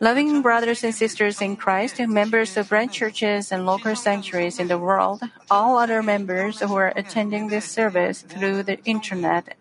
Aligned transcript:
Loving 0.00 0.42
brothers 0.42 0.84
and 0.84 0.94
sisters 0.94 1.40
in 1.40 1.56
Christ, 1.56 2.00
members 2.00 2.56
of 2.56 2.68
branch 2.68 2.92
churches 2.92 3.52
and 3.52 3.64
local 3.64 3.94
sanctuaries 3.94 4.58
in 4.58 4.68
the 4.68 4.78
world, 4.78 5.22
all 5.50 5.78
other 5.78 6.02
members 6.02 6.60
who 6.60 6.74
are 6.74 6.92
attending 6.96 7.48
this 7.48 7.64
service 7.64 8.22
through 8.22 8.64
the 8.64 8.82
internet, 8.84 9.56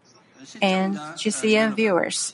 and 0.61 0.97
GCN 1.15 1.75
viewers. 1.75 2.33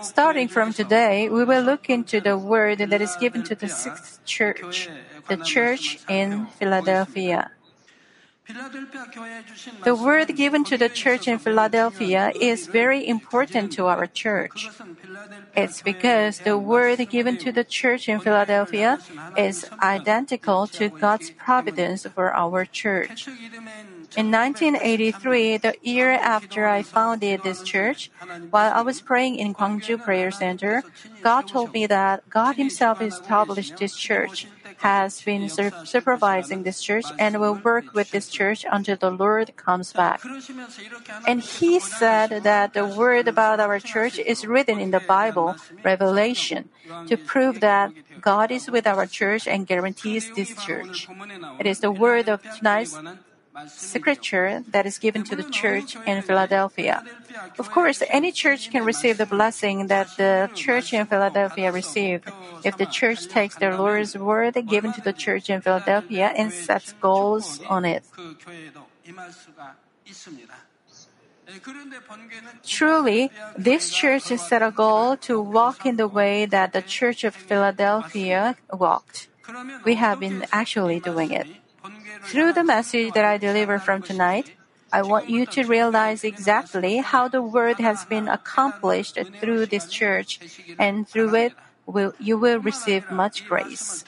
Starting 0.00 0.48
from 0.48 0.72
today, 0.72 1.28
we 1.28 1.44
will 1.44 1.62
look 1.62 1.90
into 1.90 2.20
the 2.20 2.38
word 2.38 2.78
that 2.78 3.02
is 3.02 3.14
given 3.20 3.42
to 3.44 3.54
the 3.54 3.68
sixth 3.68 4.24
church, 4.24 4.88
the 5.28 5.36
church 5.36 5.98
in 6.08 6.46
Philadelphia. 6.58 7.50
The 9.82 9.94
word 9.94 10.36
given 10.36 10.62
to 10.64 10.78
the 10.78 10.88
church 10.88 11.26
in 11.26 11.38
Philadelphia 11.38 12.32
is 12.40 12.68
very 12.68 13.06
important 13.06 13.72
to 13.72 13.86
our 13.86 14.06
church. 14.06 14.70
It's 15.56 15.82
because 15.82 16.38
the 16.40 16.56
word 16.56 17.02
given 17.10 17.38
to 17.38 17.50
the 17.50 17.64
church 17.64 18.08
in 18.08 18.20
Philadelphia 18.20 18.98
is 19.36 19.66
identical 19.82 20.68
to 20.78 20.88
God's 20.88 21.30
providence 21.30 22.06
for 22.06 22.32
our 22.34 22.64
church. 22.64 23.26
In 24.16 24.30
1983, 24.30 25.56
the 25.58 25.74
year 25.82 26.12
after 26.12 26.68
I 26.68 26.82
founded 26.82 27.42
this 27.42 27.62
church, 27.62 28.10
while 28.50 28.72
I 28.72 28.82
was 28.82 29.00
praying 29.00 29.36
in 29.36 29.54
Gwangju 29.54 30.04
Prayer 30.04 30.30
Center, 30.30 30.84
God 31.22 31.48
told 31.48 31.72
me 31.72 31.86
that 31.86 32.28
God 32.30 32.54
Himself 32.54 33.02
established 33.02 33.78
this 33.78 33.96
church, 33.96 34.46
has 34.78 35.20
been 35.22 35.48
supervising 35.48 36.62
this 36.62 36.80
church, 36.82 37.06
and 37.18 37.40
will 37.40 37.54
work 37.54 37.94
with 37.94 38.10
this 38.10 38.28
church 38.28 38.64
until 38.70 38.96
the 38.96 39.10
Lord 39.10 39.56
comes 39.56 39.92
back. 39.92 40.22
And 41.26 41.40
He 41.40 41.80
said 41.80 42.42
that 42.44 42.74
the 42.74 42.86
word 42.86 43.28
about 43.28 43.60
our 43.60 43.78
church 43.80 44.18
is 44.18 44.46
written 44.46 44.78
in 44.78 44.90
the 44.90 45.00
Bible, 45.00 45.56
Revelation, 45.84 46.68
to 47.06 47.16
prove 47.16 47.60
that 47.60 47.92
God 48.20 48.50
is 48.50 48.70
with 48.70 48.86
our 48.86 49.06
church 49.06 49.46
and 49.46 49.66
guarantees 49.66 50.30
this 50.34 50.54
church. 50.64 51.08
It 51.58 51.66
is 51.66 51.80
the 51.80 51.92
word 51.92 52.28
of 52.28 52.42
tonight's 52.56 52.98
scripture 53.68 54.62
that 54.68 54.86
is 54.86 54.98
given 54.98 55.24
to 55.24 55.36
the 55.36 55.44
church 55.44 55.96
in 56.06 56.22
Philadelphia. 56.22 57.04
Of 57.58 57.70
course, 57.70 58.02
any 58.08 58.32
church 58.32 58.70
can 58.70 58.84
receive 58.84 59.18
the 59.18 59.26
blessing 59.26 59.88
that 59.88 60.08
the 60.16 60.50
church 60.54 60.92
in 60.92 61.06
Philadelphia 61.06 61.72
received 61.72 62.30
if 62.64 62.76
the 62.76 62.86
church 62.86 63.28
takes 63.28 63.56
the 63.56 63.70
Lord's 63.76 64.16
word 64.16 64.54
given 64.66 64.92
to 64.92 65.00
the 65.00 65.12
church 65.12 65.50
in 65.50 65.60
Philadelphia 65.60 66.32
and 66.36 66.52
sets 66.52 66.92
goals 67.00 67.60
on 67.68 67.84
it. 67.84 68.04
Truly, 72.64 73.30
this 73.56 73.90
church 73.90 74.28
has 74.30 74.46
set 74.46 74.62
a 74.62 74.70
goal 74.70 75.16
to 75.18 75.40
walk 75.40 75.86
in 75.86 75.96
the 75.96 76.08
way 76.08 76.44
that 76.46 76.72
the 76.72 76.82
church 76.82 77.22
of 77.24 77.34
Philadelphia 77.34 78.56
walked. 78.72 79.28
We 79.84 79.94
have 79.94 80.18
been 80.18 80.44
actually 80.50 80.98
doing 81.00 81.30
it. 81.30 81.46
Through 82.22 82.52
the 82.52 82.64
message 82.64 83.12
that 83.14 83.24
I 83.24 83.38
deliver 83.38 83.78
from 83.78 84.02
tonight, 84.02 84.52
I 84.92 85.02
want 85.02 85.28
you 85.28 85.46
to 85.46 85.64
realize 85.64 86.24
exactly 86.24 86.98
how 86.98 87.28
the 87.28 87.42
word 87.42 87.78
has 87.78 88.04
been 88.04 88.28
accomplished 88.28 89.18
through 89.40 89.66
this 89.66 89.88
church, 89.88 90.40
and 90.78 91.08
through 91.08 91.34
it, 91.34 91.52
will, 91.86 92.14
you 92.18 92.38
will 92.38 92.58
receive 92.58 93.10
much 93.10 93.46
grace. 93.46 94.04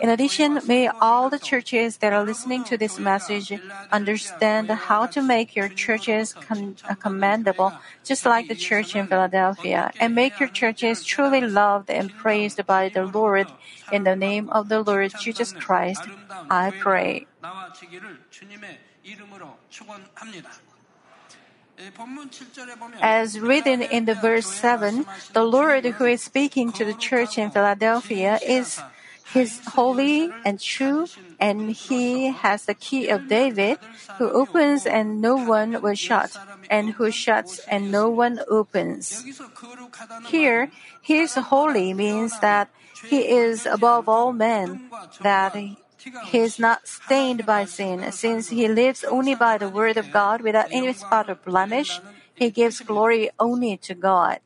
In 0.00 0.08
addition, 0.10 0.60
may 0.66 0.88
all 0.88 1.30
the 1.30 1.38
churches 1.38 1.98
that 1.98 2.12
are 2.12 2.24
listening 2.24 2.64
to 2.64 2.76
this 2.76 2.98
message 2.98 3.52
understand 3.90 4.70
how 4.70 5.06
to 5.06 5.22
make 5.22 5.56
your 5.56 5.68
churches 5.68 6.34
con- 6.34 6.76
uh, 6.88 6.94
commendable, 6.94 7.72
just 8.04 8.26
like 8.26 8.48
the 8.48 8.54
church 8.54 8.94
in 8.94 9.06
Philadelphia, 9.06 9.92
and 9.98 10.14
make 10.14 10.38
your 10.38 10.48
churches 10.50 11.04
truly 11.04 11.40
loved 11.40 11.90
and 11.90 12.12
praised 12.14 12.64
by 12.66 12.88
the 12.88 13.04
Lord. 13.04 13.46
In 13.90 14.04
the 14.04 14.16
name 14.16 14.50
of 14.50 14.68
the 14.68 14.82
Lord 14.82 15.14
Jesus 15.18 15.52
Christ, 15.52 16.02
I 16.50 16.72
pray. 16.78 17.26
As 23.00 23.38
written 23.38 23.82
in 23.82 24.04
the 24.06 24.14
verse 24.14 24.46
7, 24.46 25.04
the 25.32 25.44
Lord 25.44 25.84
who 25.84 26.04
is 26.04 26.22
speaking 26.22 26.72
to 26.72 26.84
the 26.84 26.94
church 26.94 27.36
in 27.38 27.50
Philadelphia 27.50 28.40
is 28.42 28.80
He's 29.32 29.60
holy 29.66 30.32
and 30.44 30.60
true, 30.60 31.06
and 31.40 31.70
he 31.70 32.30
has 32.30 32.64
the 32.66 32.74
key 32.74 33.08
of 33.08 33.28
David, 33.28 33.78
who 34.18 34.30
opens 34.30 34.86
and 34.86 35.20
no 35.20 35.36
one 35.36 35.82
will 35.82 35.94
shut, 35.94 36.36
and 36.70 36.90
who 36.90 37.10
shuts 37.10 37.58
and 37.68 37.90
no 37.90 38.08
one 38.08 38.40
opens. 38.48 39.24
Here, 40.26 40.70
he 41.02 41.18
is 41.18 41.34
holy 41.34 41.92
means 41.92 42.38
that 42.40 42.70
he 43.04 43.28
is 43.28 43.66
above 43.66 44.08
all 44.08 44.32
men, 44.32 44.80
that 45.20 45.54
he 45.54 46.38
is 46.38 46.58
not 46.58 46.86
stained 46.86 47.44
by 47.44 47.64
sin, 47.64 48.12
since 48.12 48.48
he 48.48 48.68
lives 48.68 49.04
only 49.04 49.34
by 49.34 49.58
the 49.58 49.68
word 49.68 49.96
of 49.96 50.12
God 50.12 50.40
without 50.40 50.68
any 50.70 50.92
spot 50.92 51.28
or 51.28 51.34
blemish. 51.34 52.00
He 52.34 52.50
gives 52.50 52.80
glory 52.80 53.30
only 53.38 53.76
to 53.78 53.94
God. 53.94 54.40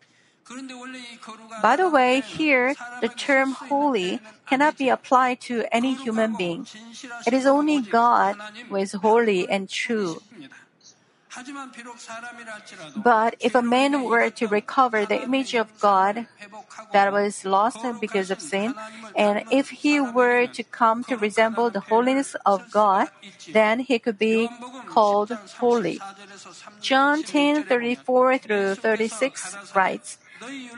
By 1.63 1.77
the 1.77 1.89
way, 1.89 2.21
here, 2.21 2.75
the 3.01 3.09
term 3.09 3.53
holy 3.53 4.21
cannot 4.47 4.77
be 4.77 4.89
applied 4.89 5.41
to 5.43 5.65
any 5.71 5.95
human 5.95 6.37
being. 6.37 6.67
It 7.27 7.33
is 7.33 7.47
only 7.47 7.81
God 7.81 8.37
who 8.69 8.77
is 8.77 8.93
holy 8.93 9.49
and 9.49 9.69
true. 9.69 10.23
But 12.97 13.37
if 13.41 13.55
a 13.55 13.63
man 13.63 14.05
were 14.05 14.31
to 14.31 14.47
recover 14.49 15.07
the 15.07 15.23
image 15.23 15.55
of 15.55 15.69
God 15.81 16.27
that 16.93 17.13
was 17.13 17.45
lost 17.45 17.79
because 18.01 18.31
of 18.31 18.41
sin, 18.41 18.75
and 19.15 19.45
if 19.51 19.71
he 19.71 20.01
were 20.01 20.47
to 20.47 20.63
come 20.65 21.05
to 21.05 21.17
resemble 21.17 21.71
the 21.71 21.81
holiness 21.81 22.35
of 22.45 22.71
God, 22.71 23.09
then 23.53 23.81
he 23.81 23.99
could 23.99 24.19
be 24.19 24.49
called 24.87 25.31
holy. 25.59 26.01
John 26.81 27.23
10 27.23 27.63
34 27.65 28.39
through 28.39 28.75
36 28.75 29.75
writes, 29.75 30.19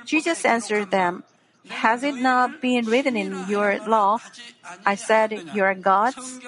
Jesus 0.04 0.44
answered 0.44 0.90
them, 0.90 1.24
Has 1.68 2.02
it 2.02 2.16
not 2.16 2.60
been 2.60 2.86
written 2.86 3.16
in 3.16 3.46
your 3.48 3.78
law, 3.86 4.18
I 4.84 4.94
said, 4.94 5.32
You 5.54 5.62
are 5.62 5.74
gods? 5.74 6.40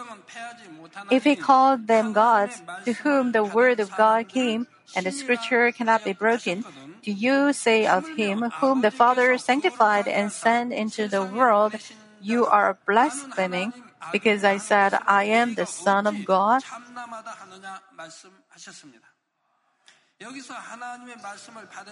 If 1.11 1.25
he 1.25 1.37
called 1.37 1.87
them 1.87 2.13
gods, 2.13 2.63
to 2.85 2.93
whom 2.93 3.33
the 3.33 3.45
word 3.45 3.81
of 3.81 3.95
God 3.97 4.29
came, 4.29 4.67
and 4.97 5.07
the 5.07 5.13
scripture 5.13 5.71
cannot 5.73 6.05
be 6.05 6.13
broken, 6.13 6.65
do 7.03 7.13
you 7.13 7.53
say 7.53 7.87
of 7.87 8.09
him 8.17 8.51
whom 8.61 8.81
the 8.81 8.91
Father 8.91 9.39
sanctified 9.39 10.09
and 10.09 10.33
sent 10.33 10.73
into 10.73 11.09
the 11.09 11.23
world, 11.23 11.75
You 12.21 12.47
are 12.47 12.79
blaspheming, 12.87 13.73
because 14.13 14.45
I 14.45 14.59
said, 14.59 14.99
I 15.07 15.25
am 15.25 15.55
the 15.55 15.67
Son 15.67 16.07
of 16.07 16.25
God? 16.25 16.63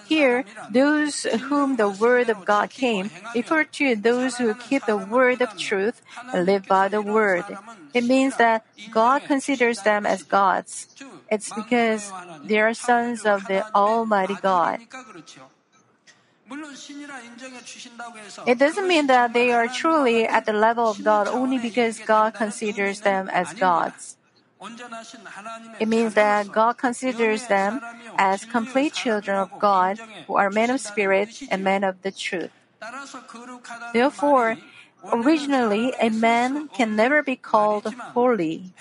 Here, 0.06 0.44
those 0.70 1.24
whom 1.24 1.76
the 1.76 1.88
word 1.90 2.30
of 2.30 2.44
God 2.44 2.70
came 2.70 3.10
refer 3.34 3.64
to 3.64 3.96
those 3.96 4.38
who 4.38 4.54
keep 4.54 4.86
the 4.86 4.96
word 4.96 5.42
of 5.42 5.58
truth 5.58 6.02
and 6.32 6.46
live 6.46 6.66
by 6.66 6.88
the 6.88 7.02
word. 7.02 7.44
It 7.92 8.04
means 8.04 8.36
that 8.36 8.64
God 8.90 9.22
considers 9.24 9.82
them 9.82 10.06
as 10.06 10.22
gods. 10.22 10.88
It's 11.30 11.52
because 11.52 12.12
they 12.44 12.60
are 12.60 12.74
sons 12.74 13.26
of 13.26 13.44
the 13.46 13.66
Almighty 13.74 14.36
God. 14.40 14.80
It 18.46 18.58
doesn't 18.58 18.88
mean 18.88 19.06
that 19.08 19.32
they 19.32 19.52
are 19.52 19.68
truly 19.68 20.26
at 20.26 20.46
the 20.46 20.52
level 20.52 20.88
of 20.88 21.02
God 21.02 21.26
only 21.28 21.58
because 21.58 21.98
God 21.98 22.34
considers 22.34 23.00
them 23.00 23.28
as 23.30 23.52
gods. 23.54 24.16
It 25.80 25.88
means 25.88 26.14
that 26.14 26.52
God 26.52 26.78
considers 26.78 27.46
them 27.46 27.80
as 28.16 28.44
complete 28.44 28.92
children 28.92 29.36
of 29.38 29.50
God 29.58 29.98
who 30.26 30.36
are 30.36 30.50
men 30.50 30.70
of 30.70 30.80
spirit 30.80 31.42
and 31.50 31.64
men 31.64 31.82
of 31.84 32.02
the 32.02 32.12
truth. 32.12 32.50
Therefore, 33.92 34.56
originally 35.10 35.92
a 36.00 36.10
man 36.10 36.68
can 36.68 36.94
never 36.94 37.22
be 37.22 37.36
called 37.36 37.92
holy. 38.14 38.72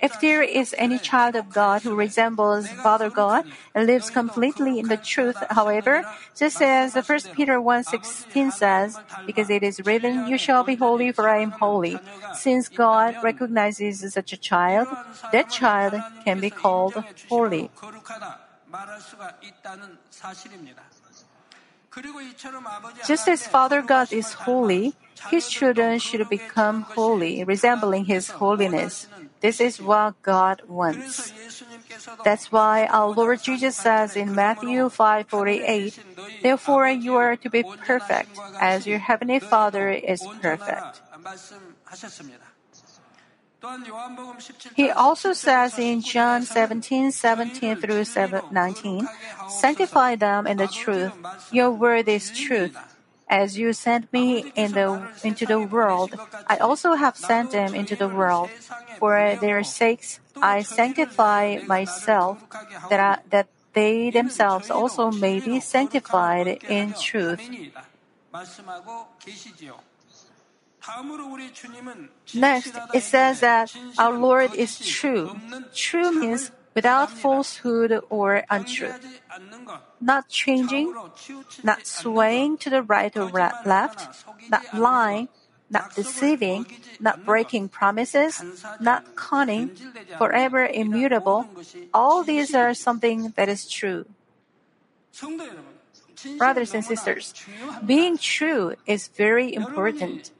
If 0.00 0.20
there 0.20 0.42
is 0.42 0.74
any 0.78 0.98
child 0.98 1.36
of 1.36 1.52
God 1.52 1.82
who 1.82 1.94
resembles 1.94 2.68
Father 2.68 3.10
God 3.10 3.44
and 3.74 3.86
lives 3.86 4.10
completely 4.10 4.78
in 4.78 4.88
the 4.88 4.96
truth, 4.96 5.36
however, 5.50 6.04
just 6.36 6.62
as 6.62 6.94
1 6.94 7.34
Peter 7.34 7.60
1:16 7.60 8.50
says, 8.50 8.98
because 9.26 9.50
it 9.50 9.62
is 9.62 9.80
written, 9.84 10.26
"You 10.28 10.38
shall 10.38 10.64
be 10.64 10.76
holy, 10.76 11.12
for 11.12 11.28
I 11.28 11.38
am 11.38 11.52
holy." 11.52 11.98
Since 12.34 12.68
God 12.68 13.16
recognizes 13.22 14.00
such 14.12 14.32
a 14.32 14.40
child, 14.40 14.88
that 15.32 15.50
child 15.50 15.94
can 16.24 16.40
be 16.40 16.50
called 16.50 16.96
holy. 17.28 17.70
Just 23.06 23.28
as 23.28 23.46
Father 23.46 23.82
God 23.82 24.12
is 24.12 24.32
holy, 24.32 24.94
his 25.30 25.48
children 25.48 25.98
should 25.98 26.28
become 26.28 26.82
holy, 26.82 27.44
resembling 27.44 28.06
his 28.06 28.30
holiness. 28.30 29.06
This 29.40 29.60
is 29.60 29.80
what 29.80 30.20
God 30.22 30.62
wants. 30.66 31.32
That's 32.24 32.50
why 32.50 32.86
our 32.86 33.10
Lord 33.10 33.42
Jesus 33.42 33.76
says 33.76 34.16
in 34.16 34.34
Matthew 34.34 34.88
5:48, 34.88 36.00
"Therefore 36.42 36.88
you 36.88 37.14
are 37.14 37.36
to 37.36 37.48
be 37.50 37.62
perfect, 37.62 38.30
as 38.60 38.86
your 38.86 38.98
heavenly 38.98 39.38
Father 39.38 39.90
is 39.90 40.22
perfect." 40.40 41.00
He 44.74 44.90
also 44.90 45.32
says 45.32 45.78
in 45.78 46.00
John 46.00 46.42
17, 46.42 47.12
17 47.12 47.76
through 47.76 48.04
19, 48.50 49.08
Sanctify 49.48 50.16
them 50.16 50.46
in 50.46 50.56
the 50.56 50.68
truth. 50.68 51.12
Your 51.52 51.70
word 51.70 52.08
is 52.08 52.30
truth. 52.30 52.76
As 53.28 53.56
you 53.58 53.72
sent 53.72 54.12
me 54.12 54.52
in 54.54 54.72
the, 54.72 55.08
into 55.24 55.46
the 55.46 55.60
world, 55.60 56.14
I 56.46 56.58
also 56.58 56.92
have 56.92 57.16
sent 57.16 57.52
them 57.52 57.74
into 57.74 57.96
the 57.96 58.08
world. 58.08 58.50
For 58.98 59.36
their 59.40 59.64
sakes, 59.64 60.20
I 60.36 60.62
sanctify 60.62 61.60
myself, 61.66 62.38
that, 62.90 63.00
I, 63.00 63.18
that 63.30 63.48
they 63.72 64.10
themselves 64.10 64.70
also 64.70 65.10
may 65.10 65.40
be 65.40 65.58
sanctified 65.60 66.62
in 66.68 66.92
truth. 66.92 67.40
Next, 72.34 72.74
it 72.92 73.02
says 73.02 73.40
that 73.40 73.74
our 73.98 74.12
Lord 74.12 74.54
is 74.54 74.78
true. 74.78 75.36
True 75.74 76.12
means 76.12 76.50
without 76.74 77.10
falsehood 77.10 78.00
or 78.10 78.44
untruth. 78.50 79.00
Not 80.00 80.28
changing, 80.28 80.94
not 81.62 81.86
swaying 81.86 82.58
to 82.58 82.70
the 82.70 82.82
right 82.82 83.16
or 83.16 83.30
left, 83.64 84.24
not 84.50 84.62
lying, 84.74 85.28
not 85.70 85.94
deceiving, 85.94 86.66
not 87.00 87.24
breaking 87.24 87.68
promises, 87.68 88.42
not 88.80 89.16
cunning, 89.16 89.70
forever 90.18 90.66
immutable. 90.66 91.46
All 91.92 92.22
these 92.22 92.54
are 92.54 92.74
something 92.74 93.32
that 93.36 93.48
is 93.48 93.68
true. 93.70 94.04
Brothers 96.38 96.74
and 96.74 96.84
sisters, 96.84 97.34
being 97.84 98.18
true 98.18 98.74
is 98.86 99.08
very 99.08 99.54
important. 99.54 100.30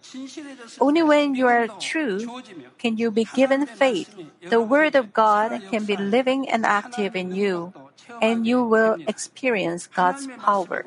Only 0.80 1.02
when 1.02 1.34
you 1.34 1.46
are 1.46 1.68
true 1.80 2.42
can 2.78 2.96
you 2.96 3.10
be 3.10 3.26
given 3.34 3.66
faith. 3.66 4.14
The 4.48 4.60
Word 4.60 4.94
of 4.94 5.12
God 5.12 5.62
can 5.70 5.84
be 5.84 5.96
living 5.96 6.48
and 6.48 6.64
active 6.64 7.16
in 7.16 7.34
you, 7.34 7.72
and 8.20 8.46
you 8.46 8.62
will 8.62 8.96
experience 9.06 9.86
God's 9.86 10.28
power. 10.38 10.84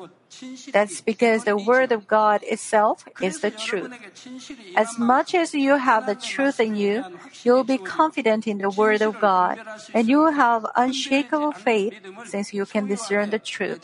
That's 0.72 1.00
because 1.00 1.44
the 1.44 1.56
Word 1.56 1.90
of 1.90 2.06
God 2.06 2.42
itself 2.44 3.04
is 3.20 3.40
the 3.40 3.50
truth. 3.50 3.92
As 4.76 4.98
much 4.98 5.34
as 5.34 5.54
you 5.54 5.76
have 5.76 6.06
the 6.06 6.14
truth 6.14 6.60
in 6.60 6.76
you, 6.76 7.04
you'll 7.42 7.64
be 7.64 7.78
confident 7.78 8.46
in 8.46 8.58
the 8.58 8.70
Word 8.70 9.02
of 9.02 9.20
God, 9.20 9.58
and 9.94 10.08
you 10.08 10.18
will 10.18 10.32
have 10.32 10.66
unshakable 10.76 11.52
faith 11.52 11.94
since 12.26 12.52
you 12.52 12.66
can 12.66 12.86
discern 12.86 13.30
the 13.30 13.38
truth. 13.38 13.82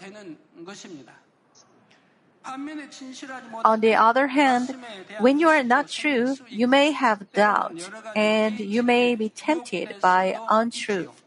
On 3.64 3.80
the 3.80 3.94
other 3.94 4.26
hand, 4.28 4.76
when 5.20 5.38
you 5.38 5.48
are 5.48 5.64
not 5.64 5.88
true, 5.88 6.36
you 6.48 6.66
may 6.66 6.92
have 6.92 7.32
doubt 7.32 7.88
and 8.14 8.60
you 8.60 8.82
may 8.82 9.14
be 9.14 9.30
tempted 9.30 9.96
by 10.00 10.36
untruth. 10.50 11.24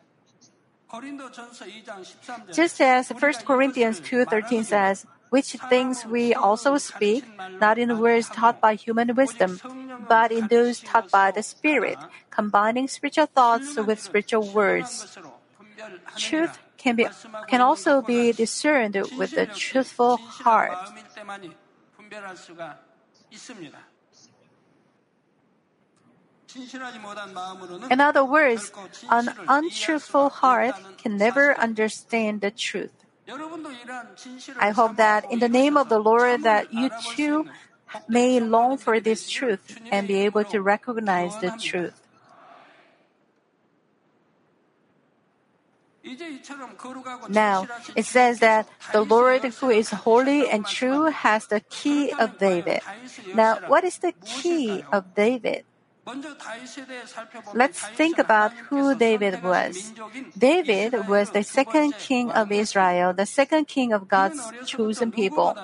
Just 2.54 2.80
as 2.80 3.10
1 3.10 3.45
Corinthians 3.45 4.00
2:13 4.00 4.63
says, 4.63 5.06
which 5.30 5.60
things 5.68 6.06
we 6.06 6.34
also 6.34 6.78
speak, 6.78 7.25
not 7.60 7.78
in 7.78 8.00
words 8.00 8.30
taught 8.30 8.62
by 8.62 8.75
human 8.75 9.13
wisdom, 9.16 9.60
but 10.07 10.31
in 10.31 10.48
those 10.48 10.80
taught 10.80 11.12
by 11.12 11.31
the 11.31 11.44
Spirit, 11.44 11.98
combining 12.31 12.88
spiritual 12.88 13.28
thoughts 13.28 13.75
with 13.75 14.00
spiritual 14.00 14.48
words. 14.48 15.18
Truth 16.16 16.60
can 16.88 16.95
be 16.95 17.07
can 17.51 17.60
also 17.60 18.01
be 18.01 18.31
discerned 18.31 18.95
with 19.19 19.36
a 19.36 19.45
truthful 19.45 20.16
heart. 20.16 20.72
In 27.92 28.00
other 28.00 28.24
words, 28.24 28.72
an 29.12 29.36
untruthful 29.48 30.30
heart 30.30 30.75
can 30.98 31.18
never 31.18 31.60
understand 31.60 32.39
the 32.39 32.51
truth. 32.51 32.95
I 34.57 34.72
hope 34.72 34.95
that 34.95 35.28
in 35.28 35.39
the 35.44 35.51
name 35.51 35.75
of 35.75 35.89
the 35.89 36.00
Lord 36.00 36.44
that 36.44 36.72
you 36.72 36.89
too 37.12 37.51
may 38.07 38.39
long 38.39 38.80
for 38.80 39.04
this 39.04 39.28
truth 39.28 39.75
and 39.92 40.07
be 40.07 40.24
able 40.24 40.45
to 40.56 40.62
recognize 40.62 41.36
the 41.44 41.51
truth. 41.60 42.06
Now, 47.30 47.68
it 47.95 48.06
says 48.06 48.39
that 48.39 48.68
the 48.92 49.01
Lord 49.01 49.44
who 49.44 49.69
is 49.69 49.89
holy 49.89 50.48
and 50.48 50.65
true 50.65 51.06
has 51.06 51.48
the 51.48 51.59
key 51.62 52.12
of 52.13 52.38
David. 52.38 52.81
Now, 53.33 53.59
what 53.68 53.83
is 53.83 53.98
the 53.98 54.13
key 54.24 54.83
of 54.92 55.13
David? 55.15 55.65
Let's 57.54 57.83
think 58.00 58.18
about 58.18 58.54
who 58.69 58.95
David 58.95 59.44
was. 59.44 59.92
David 60.38 61.07
was 61.07 61.31
the 61.31 61.44
second 61.44 61.95
king 61.98 62.31
of 62.31 62.51
Israel, 62.51 63.13
the 63.13 63.25
second 63.25 63.68
king 63.68 63.92
of 63.92 64.07
God's 64.07 64.39
chosen 64.65 65.12
people. 65.12 65.57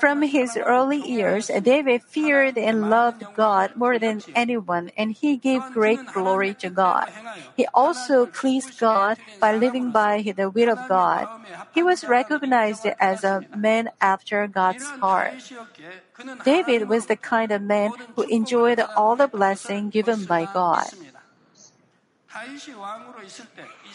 From 0.00 0.22
his 0.22 0.56
early 0.56 1.00
years, 1.00 1.50
David 1.62 2.02
feared 2.02 2.58
and 2.58 2.90
loved 2.90 3.24
God 3.34 3.76
more 3.76 3.98
than 3.98 4.22
anyone, 4.34 4.90
and 4.96 5.12
he 5.12 5.36
gave 5.36 5.62
great 5.72 6.00
glory 6.12 6.54
to 6.60 6.68
God. 6.68 7.08
He 7.56 7.66
also 7.72 8.26
pleased 8.26 8.78
God 8.78 9.18
by 9.40 9.56
living 9.56 9.90
by 9.90 10.22
the 10.36 10.50
will 10.50 10.70
of 10.70 10.88
God. 10.88 11.28
He 11.72 11.82
was 11.82 12.04
recognized 12.04 12.86
as 13.00 13.24
a 13.24 13.44
man 13.56 13.90
after 14.00 14.46
God's 14.46 14.84
heart. 15.00 15.34
David 16.44 16.88
was 16.88 17.06
the 17.06 17.16
kind 17.16 17.52
of 17.52 17.62
man 17.62 17.92
who 18.16 18.22
enjoyed 18.22 18.80
all 18.96 19.16
the 19.16 19.28
given 19.86 20.24
by 20.26 20.44
God. 20.50 20.90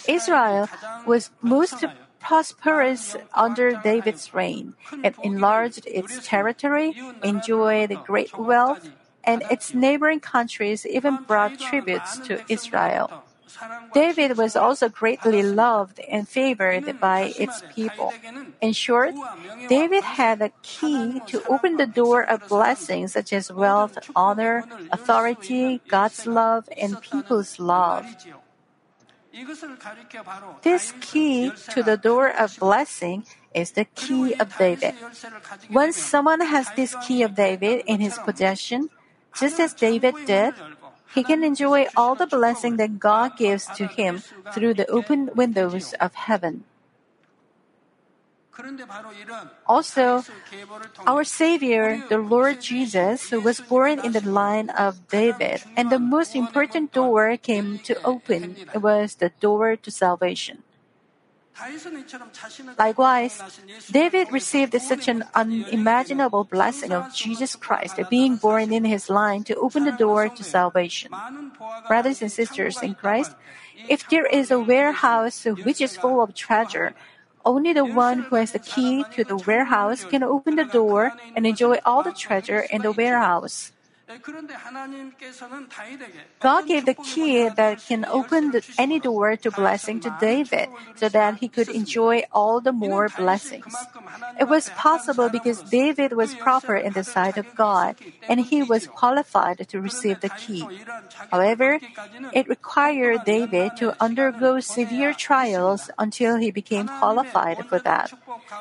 Israel 0.07 0.69
was 1.05 1.29
most 1.41 1.83
prosperous 2.19 3.15
under 3.35 3.75
David's 3.83 4.33
reign. 4.33 4.73
It 5.03 5.15
enlarged 5.23 5.85
its 5.85 6.25
territory, 6.25 6.95
enjoyed 7.21 7.91
great 8.05 8.37
wealth, 8.37 8.89
and 9.23 9.43
its 9.51 9.73
neighboring 9.73 10.19
countries 10.19 10.85
even 10.85 11.23
brought 11.27 11.59
tributes 11.59 12.17
to 12.27 12.41
Israel. 12.47 13.23
David 13.93 14.37
was 14.37 14.55
also 14.55 14.89
greatly 14.89 15.43
loved 15.43 15.99
and 15.99 16.27
favored 16.27 16.99
by 16.99 17.33
its 17.37 17.63
people. 17.73 18.13
In 18.61 18.73
short, 18.73 19.13
David 19.69 20.03
had 20.03 20.41
a 20.41 20.51
key 20.61 21.21
to 21.27 21.43
open 21.47 21.77
the 21.77 21.87
door 21.87 22.23
of 22.23 22.47
blessings 22.47 23.13
such 23.13 23.33
as 23.33 23.51
wealth, 23.51 23.97
honor, 24.15 24.65
authority, 24.91 25.81
God's 25.87 26.25
love, 26.25 26.67
and 26.77 26.99
people's 27.01 27.59
love. 27.59 28.05
This 30.61 30.93
key 31.01 31.51
to 31.73 31.81
the 31.81 31.97
door 31.97 32.29
of 32.29 32.57
blessing 32.59 33.25
is 33.53 33.71
the 33.71 33.85
key 33.85 34.33
of 34.35 34.55
David. 34.57 34.93
Once 35.71 35.97
someone 35.97 36.41
has 36.41 36.69
this 36.75 36.95
key 37.05 37.23
of 37.23 37.33
David 37.35 37.83
in 37.87 37.99
his 37.99 38.17
possession, 38.19 38.89
just 39.33 39.59
as 39.59 39.73
David 39.73 40.13
did, 40.25 40.53
he 41.13 41.23
can 41.23 41.43
enjoy 41.43 41.87
all 41.95 42.15
the 42.15 42.27
blessing 42.27 42.77
that 42.77 42.99
God 42.99 43.37
gives 43.37 43.67
to 43.77 43.87
him 43.87 44.21
through 44.53 44.73
the 44.73 44.87
open 44.87 45.29
windows 45.35 45.93
of 46.01 46.13
heaven. 46.15 46.65
Also, 49.65 50.23
our 51.07 51.23
Savior, 51.23 52.05
the 52.09 52.19
Lord 52.19 52.61
Jesus, 52.61 53.31
was 53.31 53.61
born 53.61 53.97
in 53.97 54.11
the 54.11 54.21
line 54.21 54.69
of 54.69 55.07
David, 55.09 55.63
and 55.75 55.89
the 55.89 55.97
most 55.97 56.35
important 56.35 56.93
door 56.93 57.35
came 57.37 57.79
to 57.89 57.97
open. 58.03 58.57
Was 58.75 59.15
the 59.15 59.31
door 59.41 59.75
to 59.75 59.89
salvation. 59.89 60.61
Likewise, 62.79 63.41
David 63.91 64.31
received 64.31 64.73
such 64.81 65.07
an 65.07 65.23
unimaginable 65.35 66.43
blessing 66.43 66.91
of 66.91 67.13
Jesus 67.13 67.55
Christ 67.55 67.99
being 68.09 68.37
born 68.37 68.73
in 68.73 68.85
his 68.85 69.09
line 69.09 69.43
to 69.45 69.55
open 69.55 69.85
the 69.85 69.91
door 69.91 70.29
to 70.29 70.43
salvation. 70.43 71.11
Brothers 71.87 72.21
and 72.21 72.31
sisters 72.31 72.81
in 72.81 72.95
Christ, 72.95 73.35
if 73.87 74.09
there 74.09 74.25
is 74.25 74.49
a 74.49 74.59
warehouse 74.59 75.45
which 75.45 75.79
is 75.79 75.95
full 75.95 76.21
of 76.21 76.33
treasure, 76.33 76.95
only 77.45 77.73
the 77.73 77.85
one 77.85 78.23
who 78.23 78.35
has 78.35 78.51
the 78.51 78.59
key 78.59 79.05
to 79.13 79.23
the 79.23 79.37
warehouse 79.37 80.05
can 80.05 80.23
open 80.23 80.55
the 80.55 80.65
door 80.65 81.11
and 81.35 81.45
enjoy 81.45 81.77
all 81.85 82.01
the 82.01 82.13
treasure 82.13 82.61
in 82.71 82.81
the 82.81 82.91
warehouse. 82.91 83.71
God 86.39 86.67
gave 86.67 86.85
the 86.85 86.93
key 86.93 87.49
that 87.49 87.85
can 87.87 88.05
open 88.05 88.51
the, 88.51 88.63
any 88.77 88.99
door 88.99 89.35
to 89.37 89.51
blessing 89.51 89.99
to 90.01 90.15
David 90.19 90.67
so 90.95 91.09
that 91.09 91.37
he 91.37 91.47
could 91.47 91.69
enjoy 91.69 92.23
all 92.31 92.59
the 92.59 92.71
more 92.71 93.09
blessings. 93.09 93.73
It 94.39 94.49
was 94.49 94.69
possible 94.71 95.29
because 95.29 95.63
David 95.63 96.13
was 96.13 96.35
proper 96.35 96.75
in 96.75 96.93
the 96.93 97.03
sight 97.03 97.37
of 97.37 97.47
God, 97.55 97.95
and 98.27 98.41
he 98.41 98.61
was 98.61 98.87
qualified 98.87 99.67
to 99.67 99.79
receive 99.79 100.19
the 100.19 100.29
key. 100.29 100.67
However, 101.31 101.79
it 102.33 102.47
required 102.47 103.23
David 103.25 103.77
to 103.77 103.95
undergo 104.01 104.59
severe 104.59 105.13
trials 105.13 105.89
until 105.97 106.37
he 106.37 106.51
became 106.51 106.87
qualified 106.87 107.65
for 107.67 107.79
that. 107.79 108.11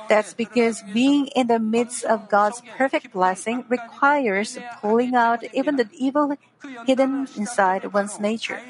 That's 0.09 0.35
because 0.35 0.83
being 0.93 1.27
in 1.35 1.47
the 1.47 1.59
midst 1.59 2.05
of 2.05 2.29
God's 2.29 2.63
perfect 2.77 3.13
blessing 3.13 3.65
requires 3.69 4.59
pulling 4.81 5.15
out 5.15 5.42
even 5.53 5.77
the 5.77 5.89
evil 5.93 6.37
hidden 6.87 7.29
inside 7.37 7.93
one's 7.93 8.21
nature. 8.21 8.61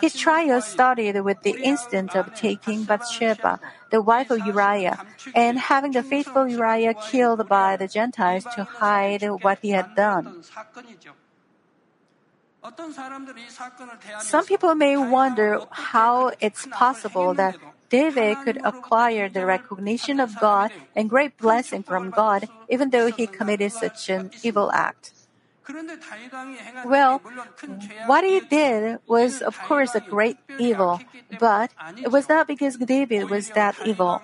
His 0.00 0.14
trial 0.14 0.60
started 0.60 1.20
with 1.22 1.42
the 1.42 1.60
incident 1.62 2.16
of 2.16 2.34
taking 2.34 2.84
Bathsheba, 2.84 3.60
the 3.90 4.00
wife 4.02 4.30
of 4.30 4.46
Uriah, 4.46 5.04
and 5.34 5.58
having 5.58 5.92
the 5.92 6.02
faithful 6.02 6.48
Uriah 6.48 6.94
killed 6.94 7.48
by 7.48 7.76
the 7.76 7.88
Gentiles 7.88 8.44
to 8.54 8.64
hide 8.64 9.22
what 9.42 9.58
he 9.62 9.70
had 9.70 9.94
done. 9.94 10.42
Some 14.20 14.44
people 14.44 14.74
may 14.74 14.96
wonder 14.96 15.60
how 15.70 16.32
it's 16.40 16.66
possible 16.70 17.32
that 17.34 17.56
David 17.88 18.36
could 18.44 18.60
acquire 18.62 19.28
the 19.28 19.46
recognition 19.46 20.20
of 20.20 20.38
God 20.38 20.70
and 20.94 21.08
great 21.08 21.36
blessing 21.38 21.82
from 21.82 22.10
God 22.10 22.48
even 22.68 22.90
though 22.90 23.10
he 23.10 23.26
committed 23.26 23.72
such 23.72 24.08
an 24.10 24.30
evil 24.42 24.70
act. 24.72 25.12
Well, 26.84 27.20
what 28.06 28.24
he 28.24 28.40
did 28.40 28.98
was, 29.06 29.42
of 29.42 29.58
course, 29.62 29.94
a 29.94 30.00
great 30.00 30.38
evil, 30.58 31.00
but 31.38 31.70
it 31.98 32.10
was 32.10 32.28
not 32.28 32.46
because 32.46 32.76
David 32.76 33.30
was 33.30 33.50
that 33.50 33.76
evil. 33.84 34.22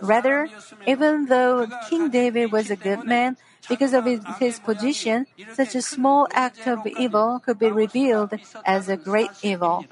Rather, 0.00 0.48
even 0.86 1.26
though 1.26 1.66
King 1.88 2.10
David 2.10 2.52
was 2.52 2.70
a 2.70 2.76
good 2.76 3.04
man, 3.04 3.36
because 3.68 3.92
of 3.94 4.04
his, 4.04 4.60
position, 4.60 5.26
such 5.54 5.74
a 5.74 5.82
small 5.82 6.28
act 6.32 6.66
of 6.66 6.86
evil 6.86 7.40
could 7.44 7.58
be 7.58 7.70
revealed 7.70 8.34
as 8.64 8.88
a 8.88 8.96
great 8.96 9.30
evil. 9.42 9.84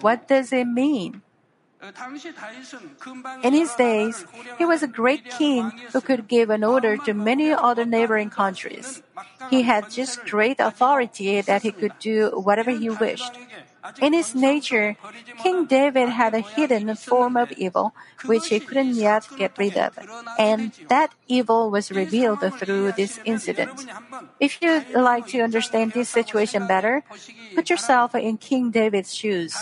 What 0.00 0.28
does 0.28 0.52
it 0.52 0.66
mean? 0.66 1.22
In 3.42 3.52
his 3.52 3.74
days, 3.74 4.24
he 4.58 4.64
was 4.64 4.82
a 4.82 4.88
great 4.88 5.28
king 5.30 5.70
who 5.92 6.00
could 6.00 6.26
give 6.26 6.50
an 6.50 6.64
order 6.64 6.96
to 6.96 7.12
many 7.12 7.52
other 7.52 7.84
neighboring 7.84 8.30
countries. 8.30 9.02
He 9.50 9.62
had 9.62 9.90
just 9.90 10.24
great 10.24 10.58
authority 10.58 11.40
that 11.42 11.62
he 11.62 11.70
could 11.70 11.92
do 11.98 12.30
whatever 12.34 12.70
he 12.70 12.88
wished. 12.88 13.32
In 14.00 14.12
his 14.12 14.34
nature, 14.34 14.96
King 15.42 15.66
David 15.66 16.08
had 16.08 16.34
a 16.34 16.40
hidden 16.40 16.94
form 16.96 17.36
of 17.36 17.52
evil 17.52 17.94
which 18.24 18.48
he 18.48 18.60
couldn't 18.60 18.94
yet 18.94 19.28
get 19.36 19.56
rid 19.58 19.76
of, 19.76 19.98
and 20.38 20.72
that 20.88 21.14
evil 21.28 21.70
was 21.70 21.90
revealed 21.90 22.40
through 22.58 22.92
this 22.92 23.20
incident. 23.24 23.86
If 24.40 24.60
you'd 24.62 24.90
like 24.94 25.26
to 25.28 25.40
understand 25.40 25.92
this 25.92 26.08
situation 26.08 26.66
better, 26.66 27.04
put 27.54 27.70
yourself 27.70 28.14
in 28.14 28.38
King 28.38 28.70
David's 28.70 29.14
shoes. 29.14 29.56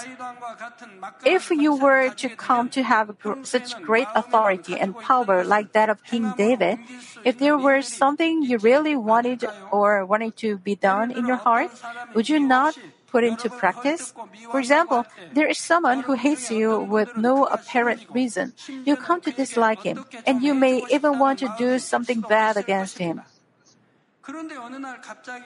If 1.25 1.51
you 1.51 1.75
were 1.75 2.11
to 2.11 2.29
come 2.29 2.69
to 2.71 2.83
have 2.83 3.17
such 3.43 3.81
great 3.83 4.09
authority 4.15 4.79
and 4.79 4.97
power 4.97 5.45
like 5.45 5.73
that 5.73 5.91
of 5.91 6.05
King 6.05 6.33
David, 6.37 6.79
if 7.25 7.39
there 7.39 7.59
were 7.59 7.83
something 7.83 8.43
you 8.43 8.59
really 8.59 8.97
wanted 8.97 9.45
or 9.71 10.05
wanted 10.07 10.37
to 10.39 10.59
be 10.59 10.75
done 10.75 11.11
in 11.11 11.27
your 11.27 11.37
heart, 11.37 11.71
would 12.15 12.29
you 12.29 12.39
not 12.39 12.79
put 13.15 13.23
into 13.23 13.47
practice? 13.47 14.11
For 14.51 14.59
example, 14.59 15.07
there 15.39 15.47
is 15.47 15.63
someone 15.63 16.03
who 16.03 16.19
hates 16.19 16.51
you 16.51 16.83
with 16.83 17.15
no 17.15 17.47
apparent 17.47 18.03
reason. 18.11 18.59
You 18.67 18.99
come 18.99 19.23
to 19.23 19.31
dislike 19.31 19.87
him, 19.87 20.03
and 20.27 20.43
you 20.43 20.51
may 20.51 20.83
even 20.91 21.23
want 21.23 21.39
to 21.39 21.55
do 21.55 21.79
something 21.79 22.27
bad 22.27 22.59
against 22.59 22.99
him. 22.99 23.23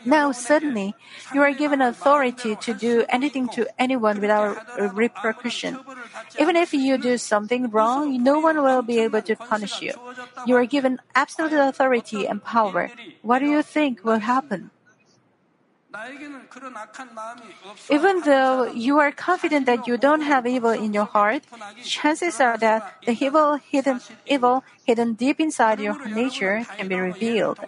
Now, 0.06 0.30
suddenly, 0.30 0.94
you 1.34 1.42
are 1.42 1.52
given 1.52 1.82
authority 1.82 2.54
to 2.56 2.72
do 2.72 3.04
anything 3.10 3.50
to 3.58 3.66
anyone 3.76 4.22
without 4.22 4.54
repercussion. 4.94 5.76
Even 6.38 6.54
if 6.54 6.72
you 6.72 6.96
do 6.96 7.18
something 7.18 7.68
wrong, 7.74 8.22
no 8.22 8.38
one 8.38 8.62
will 8.62 8.86
be 8.86 9.02
able 9.02 9.20
to 9.22 9.34
punish 9.34 9.82
you. 9.82 9.92
You 10.46 10.56
are 10.56 10.64
given 10.64 11.02
absolute 11.12 11.58
authority 11.58 12.24
and 12.30 12.38
power. 12.38 12.88
What 13.26 13.40
do 13.42 13.50
you 13.50 13.66
think 13.66 14.06
will 14.06 14.22
happen? 14.22 14.70
Even 17.90 18.20
though 18.20 18.64
you 18.64 18.98
are 18.98 19.10
confident 19.10 19.64
that 19.66 19.86
you 19.86 19.96
don't 19.96 20.20
have 20.20 20.46
evil 20.46 20.70
in 20.70 20.92
your 20.92 21.06
heart, 21.06 21.44
chances 21.82 22.40
are 22.40 22.58
that 22.58 22.96
the 23.06 23.12
evil 23.12 23.56
hidden, 23.56 24.00
evil 24.26 24.64
hidden 24.84 25.14
deep 25.14 25.40
inside 25.40 25.80
your 25.80 25.96
nature 26.08 26.66
can 26.76 26.88
be 26.88 26.96
revealed. 26.96 27.58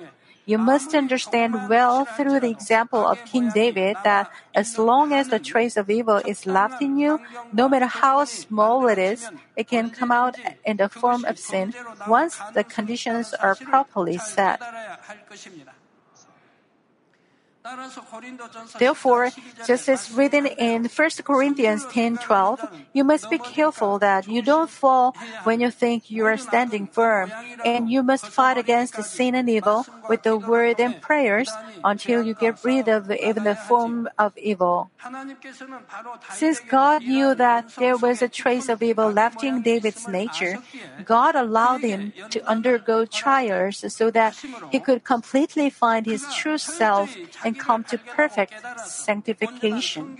You 0.44 0.58
must 0.58 0.94
understand 0.94 1.68
well 1.68 2.04
through 2.04 2.40
the 2.40 2.50
example 2.50 3.06
of 3.06 3.24
King 3.24 3.50
David 3.54 3.96
that 4.04 4.30
as 4.54 4.78
long 4.78 5.12
as 5.12 5.28
the 5.28 5.38
trace 5.38 5.76
of 5.76 5.88
evil 5.88 6.16
is 6.16 6.44
left 6.44 6.82
in 6.82 6.98
you, 6.98 7.20
no 7.52 7.68
matter 7.68 7.86
how 7.86 8.24
small 8.24 8.88
it 8.88 8.98
is, 8.98 9.30
it 9.56 9.68
can 9.68 9.90
come 9.90 10.10
out 10.10 10.36
in 10.64 10.76
the 10.76 10.88
form 10.88 11.24
of 11.24 11.38
sin 11.38 11.72
once 12.08 12.38
the 12.52 12.64
conditions 12.64 13.32
are 13.32 13.54
properly 13.54 14.18
set. 14.18 14.60
Therefore, 18.78 19.30
just 19.66 19.88
as 19.88 20.10
written 20.10 20.46
in 20.46 20.88
1 20.88 21.24
Corinthians 21.24 21.84
10:12, 21.86 22.60
you 22.92 23.04
must 23.04 23.30
be 23.30 23.38
careful 23.38 23.98
that 23.98 24.26
you 24.26 24.42
don't 24.42 24.70
fall 24.70 25.14
when 25.44 25.60
you 25.60 25.70
think 25.70 26.10
you 26.10 26.26
are 26.26 26.36
standing 26.36 26.86
firm, 26.86 27.30
and 27.64 27.90
you 27.90 28.02
must 28.02 28.26
fight 28.26 28.58
against 28.58 28.96
sin 29.04 29.34
and 29.34 29.48
evil 29.48 29.86
with 30.08 30.22
the 30.22 30.36
word 30.36 30.80
and 30.80 31.00
prayers 31.00 31.50
until 31.84 32.22
you 32.22 32.34
get 32.34 32.58
rid 32.64 32.88
of 32.88 33.10
even 33.10 33.44
the 33.44 33.54
form 33.54 34.08
of 34.18 34.36
evil. 34.36 34.90
Since 36.34 36.60
God 36.66 37.02
knew 37.04 37.34
that 37.34 37.76
there 37.76 37.96
was 37.96 38.22
a 38.22 38.28
trace 38.28 38.68
of 38.68 38.82
evil 38.82 39.10
left 39.10 39.44
in 39.44 39.62
David's 39.62 40.08
nature, 40.08 40.58
God 41.04 41.36
allowed 41.36 41.82
him 41.82 42.12
to 42.30 42.40
undergo 42.48 43.04
trials 43.04 43.84
so 43.92 44.10
that 44.10 44.34
he 44.70 44.80
could 44.80 45.04
completely 45.04 45.70
find 45.70 46.06
his 46.06 46.26
true 46.34 46.58
self 46.58 47.14
and 47.44 47.58
come 47.60 47.84
to 47.84 47.98
perfect 47.98 48.54
sanctification. 48.86 50.16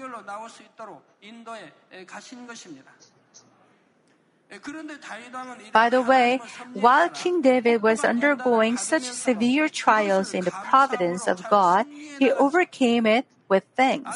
By 5.73 5.88
the 5.90 6.02
way, 6.02 6.40
while 6.75 7.09
King 7.09 7.40
David 7.40 7.82
was 7.82 8.04
undergoing 8.04 8.76
such 8.76 9.02
severe 9.02 9.68
trials 9.68 10.35
in 10.35 10.44
the 10.44 10.50
providence 10.50 11.28
of 11.28 11.49
God, 11.49 11.87
he 12.18 12.30
overcame 12.32 13.06
it 13.06 13.26
with 13.50 13.66
things. 13.75 14.07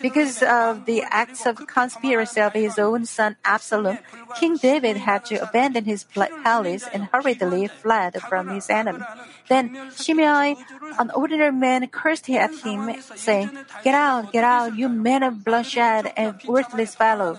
Because 0.00 0.40
of 0.42 0.86
the 0.86 1.02
acts 1.02 1.44
of 1.44 1.66
conspiracy 1.66 2.40
of 2.40 2.54
his 2.54 2.78
own 2.78 3.04
son 3.04 3.36
Absalom, 3.44 3.98
King 4.38 4.56
David 4.56 4.96
had 4.96 5.26
to 5.26 5.42
abandon 5.42 5.84
his 5.84 6.06
palace 6.46 6.86
and 6.94 7.10
hurriedly 7.12 7.66
fled 7.66 8.22
from 8.22 8.48
his 8.48 8.70
enemy. 8.70 9.02
Then 9.48 9.90
Shimei, 9.98 10.54
an 10.96 11.10
ordinary 11.10 11.50
man, 11.50 11.88
cursed 11.88 12.30
at 12.30 12.54
him, 12.62 12.94
saying, 13.02 13.50
Get 13.82 13.98
out, 13.98 14.32
get 14.32 14.44
out, 14.44 14.78
you 14.78 14.88
man 14.88 15.24
of 15.24 15.42
bloodshed 15.44 16.12
and 16.16 16.38
worthless 16.46 16.94
fellow. 16.94 17.36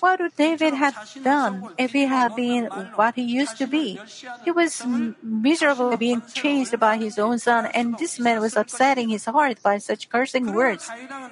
What 0.00 0.20
would 0.20 0.36
David 0.36 0.74
have 0.74 0.94
done 1.24 1.72
if 1.78 1.92
he 1.92 2.04
had 2.04 2.36
been 2.36 2.66
what 3.00 3.14
he 3.14 3.22
used 3.22 3.56
to 3.56 3.66
be? 3.66 3.98
He 4.44 4.50
was 4.50 4.84
miserable 5.22 5.96
being 5.96 6.20
chased 6.34 6.78
by 6.78 6.98
his 6.98 7.18
own 7.18 7.38
son, 7.38 7.66
and 7.72 7.96
this 7.96 8.20
man 8.20 8.40
was 8.40 8.54
upsetting 8.54 9.08
his 9.08 9.24
heart 9.24 9.62
by 9.62 9.78
such 9.78 10.10
cursing 10.10 10.25
words. 10.34 10.90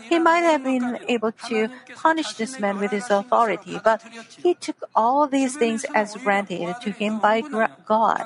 He 0.08 0.18
might 0.18 0.44
have 0.44 0.62
been 0.62 0.98
able 1.08 1.32
to 1.48 1.68
punish 1.94 2.34
this 2.34 2.58
man 2.58 2.78
with 2.78 2.90
his 2.90 3.10
authority, 3.10 3.80
but 3.82 4.02
he 4.42 4.54
took 4.54 4.76
all 4.94 5.26
these 5.26 5.56
things 5.56 5.84
as 5.94 6.14
granted 6.16 6.74
to 6.82 6.90
him 6.90 7.20
by 7.20 7.42
God. 7.86 8.24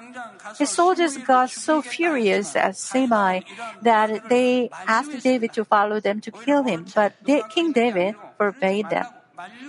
His 0.59 0.71
soldiers 0.71 1.17
got 1.19 1.51
so 1.51 1.83
furious 1.83 2.57
at 2.57 2.77
Shimei 2.77 3.45
that 3.83 4.29
they 4.29 4.71
asked 4.87 5.23
David 5.23 5.53
to 5.55 5.65
follow 5.65 6.01
them 6.01 6.21
to 6.21 6.31
kill 6.31 6.65
him, 6.65 6.87
but 6.95 7.15
King 7.51 7.73
David 7.73 8.15
forbade 8.37 8.91
them. 8.91 9.07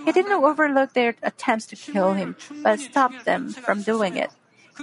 He 0.04 0.12
didn't 0.12 0.32
overlook 0.32 0.94
their 0.94 1.14
attempts 1.22 1.66
to 1.66 1.76
kill 1.76 2.14
him, 2.14 2.36
but 2.62 2.80
stopped 2.80 3.24
them 3.24 3.52
from 3.52 3.82
doing 3.82 4.16
it. 4.16 4.30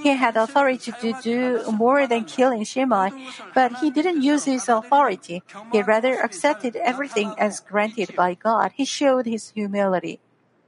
He 0.04 0.16
had 0.16 0.38
authority 0.38 0.92
to 0.92 1.14
do 1.22 1.64
more 1.72 2.08
than 2.08 2.26
killing 2.26 2.64
Shimei, 2.64 3.12
but 3.54 3.78
he 3.78 3.90
didn't 3.92 4.22
use 4.22 4.46
his 4.46 4.70
authority. 4.70 5.44
He 5.72 5.82
rather 5.82 6.20
accepted 6.22 6.76
everything 6.76 7.34
as 7.38 7.60
granted 7.60 8.16
by 8.16 8.36
God. 8.36 8.72
He 8.76 8.86
showed 8.86 9.26
his 9.26 9.50
humility. 9.52 10.20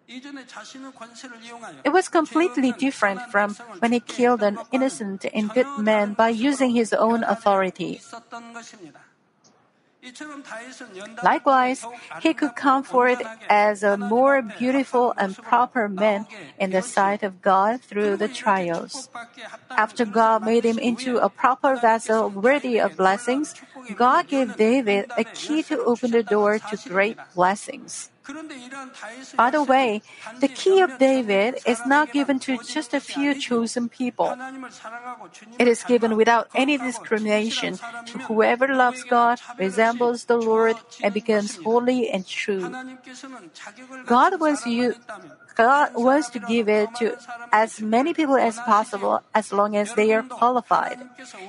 It 0.09 1.93
was 1.93 2.09
completely 2.09 2.71
different 2.73 3.21
from 3.29 3.53
when 3.77 3.91
he 3.91 3.99
killed 3.99 4.41
an 4.41 4.57
innocent 4.71 5.25
and 5.33 5.53
good 5.53 5.67
man 5.77 6.13
by 6.13 6.29
using 6.29 6.71
his 6.71 6.93
own 6.93 7.23
authority. 7.23 8.01
Likewise, 11.23 11.85
he 12.21 12.33
could 12.33 12.55
come 12.55 12.83
forth 12.83 13.21
as 13.49 13.83
a 13.83 13.97
more 13.97 14.41
beautiful 14.41 15.13
and 15.17 15.35
proper 15.35 15.89
man 15.89 16.25
in 16.57 16.71
the 16.71 16.81
sight 16.81 17.21
of 17.21 17.41
God 17.41 17.81
through 17.81 18.15
the 18.17 18.29
trials. 18.29 19.09
After 19.69 20.05
God 20.05 20.43
made 20.45 20.63
him 20.63 20.79
into 20.79 21.17
a 21.17 21.29
proper 21.29 21.75
vessel 21.75 22.29
worthy 22.29 22.79
of 22.79 22.95
blessings, 22.95 23.55
God 23.95 24.27
gave 24.27 24.55
David 24.55 25.11
a 25.17 25.23
key 25.25 25.63
to 25.63 25.83
open 25.83 26.11
the 26.11 26.23
door 26.23 26.59
to 26.59 26.77
great 26.87 27.17
blessings. 27.35 28.09
By 29.35 29.49
the 29.49 29.63
way, 29.63 30.01
the 30.39 30.47
key 30.47 30.81
of 30.81 30.97
David 30.97 31.59
is 31.65 31.81
not 31.85 32.11
given 32.11 32.39
to 32.45 32.57
just 32.63 32.93
a 32.93 32.99
few 32.99 33.33
chosen 33.33 33.89
people. 33.89 34.35
It 35.57 35.67
is 35.67 35.83
given 35.83 36.15
without 36.15 36.49
any 36.53 36.77
discrimination 36.77 37.79
to 38.05 38.17
whoever 38.29 38.67
loves 38.67 39.03
God, 39.03 39.39
resembles 39.57 40.25
the 40.25 40.37
Lord, 40.37 40.77
and 41.01 41.13
becomes 41.13 41.57
holy 41.57 42.09
and 42.09 42.25
true. 42.27 42.69
God 44.05 44.39
wants 44.39 44.65
you 44.65 44.95
God 45.59 45.91
wants 45.93 46.29
to 46.31 46.39
give 46.39 46.69
it 46.71 46.87
to 47.03 47.19
as 47.51 47.81
many 47.81 48.13
people 48.13 48.39
as 48.39 48.55
possible 48.63 49.19
as 49.35 49.51
long 49.51 49.75
as 49.75 49.91
they 49.99 50.15
are 50.15 50.23
qualified. 50.23 51.03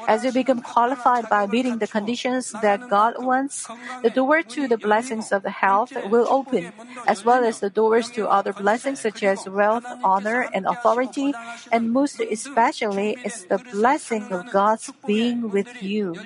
As 0.09 0.25
you 0.25 0.33
become 0.33 0.62
qualified 0.62 1.31
by 1.31 1.47
meeting 1.47 1.79
the 1.79 1.87
conditions 1.87 2.50
that 2.59 2.90
God 2.90 3.23
wants, 3.23 3.71
the 4.02 4.11
door 4.11 4.43
to 4.43 4.67
the 4.67 4.79
blessings 4.79 5.31
of 5.31 5.47
the 5.47 5.55
health 5.55 5.95
will 6.11 6.26
open, 6.26 6.73
as 7.07 7.25
well 7.25 7.45
as 7.45 7.61
the 7.61 7.71
doors 7.71 8.11
to 8.19 8.26
other 8.26 8.52
blessings 8.52 8.99
such 8.99 9.23
as 9.23 9.47
wealth, 9.47 9.87
honor, 10.02 10.50
and 10.52 10.67
authority, 10.67 11.31
and 11.71 11.93
most 11.95 12.19
especially 12.19 13.14
is 13.23 13.47
the 13.47 13.62
blessing 13.71 14.26
of 14.35 14.50
God's 14.50 14.90
being 15.07 15.55
with 15.55 15.71
you. 15.81 16.19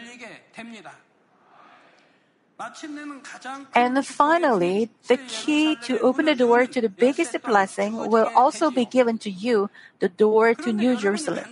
And 3.74 4.06
finally, 4.06 4.90
the 5.08 5.16
key 5.28 5.76
to 5.84 5.98
open 6.00 6.26
the 6.26 6.34
door 6.34 6.66
to 6.66 6.80
the 6.80 6.88
biggest 6.88 7.36
blessing 7.42 7.96
will 7.96 8.30
also 8.34 8.70
be 8.70 8.84
given 8.84 9.18
to 9.18 9.30
you, 9.30 9.70
the 10.00 10.08
door 10.08 10.54
to 10.54 10.72
New 10.72 10.96
Jerusalem. 10.96 11.44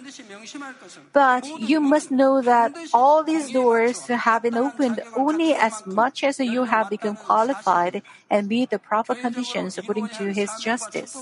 But 1.12 1.46
you 1.60 1.80
must 1.80 2.10
know 2.10 2.40
that 2.42 2.72
all 2.92 3.22
these 3.22 3.50
doors 3.50 4.06
have 4.06 4.42
been 4.42 4.56
opened 4.56 5.00
only 5.16 5.54
as 5.54 5.86
much 5.86 6.24
as 6.24 6.38
you 6.38 6.64
have 6.64 6.88
become 6.88 7.16
qualified 7.16 8.02
and 8.30 8.48
meet 8.48 8.70
the 8.70 8.78
proper 8.78 9.14
conditions 9.14 9.78
according 9.78 10.08
to 10.20 10.32
His 10.32 10.50
justice. 10.60 11.16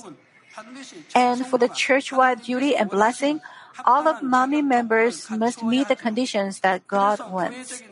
And 1.15 1.47
for 1.47 1.59
the 1.59 1.69
church-wide 1.69 2.43
duty 2.43 2.77
and 2.77 2.91
blessing, 2.91 3.41
all 3.85 4.09
of 4.09 4.21
Manmin 4.21 4.67
members 4.67 5.31
must 5.31 5.63
meet 5.63 5.89
the 5.89 5.97
conditions 5.97 6.61
that 6.61 6.87
God 6.87 7.21
wants. 7.31 7.83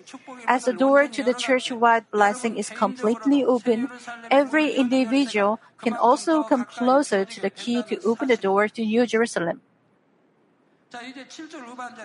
As 0.47 0.65
the 0.65 0.73
door 0.73 1.09
to 1.09 1.23
the 1.23 1.35
church-wide 1.35 2.11
blessing 2.11 2.57
is 2.57 2.71
completely 2.71 3.45
open, 3.45 3.89
every 4.31 4.75
individual 4.75 5.61
can 5.83 5.95
also 5.95 6.43
come 6.43 6.65
closer 6.65 7.25
to 7.25 7.41
the 7.41 7.51
key 7.51 7.83
to 7.89 8.01
open 8.03 8.29
the 8.29 8.37
door 8.37 8.69
to 8.69 8.85
New 8.85 9.07
Jerusalem. 9.07 9.63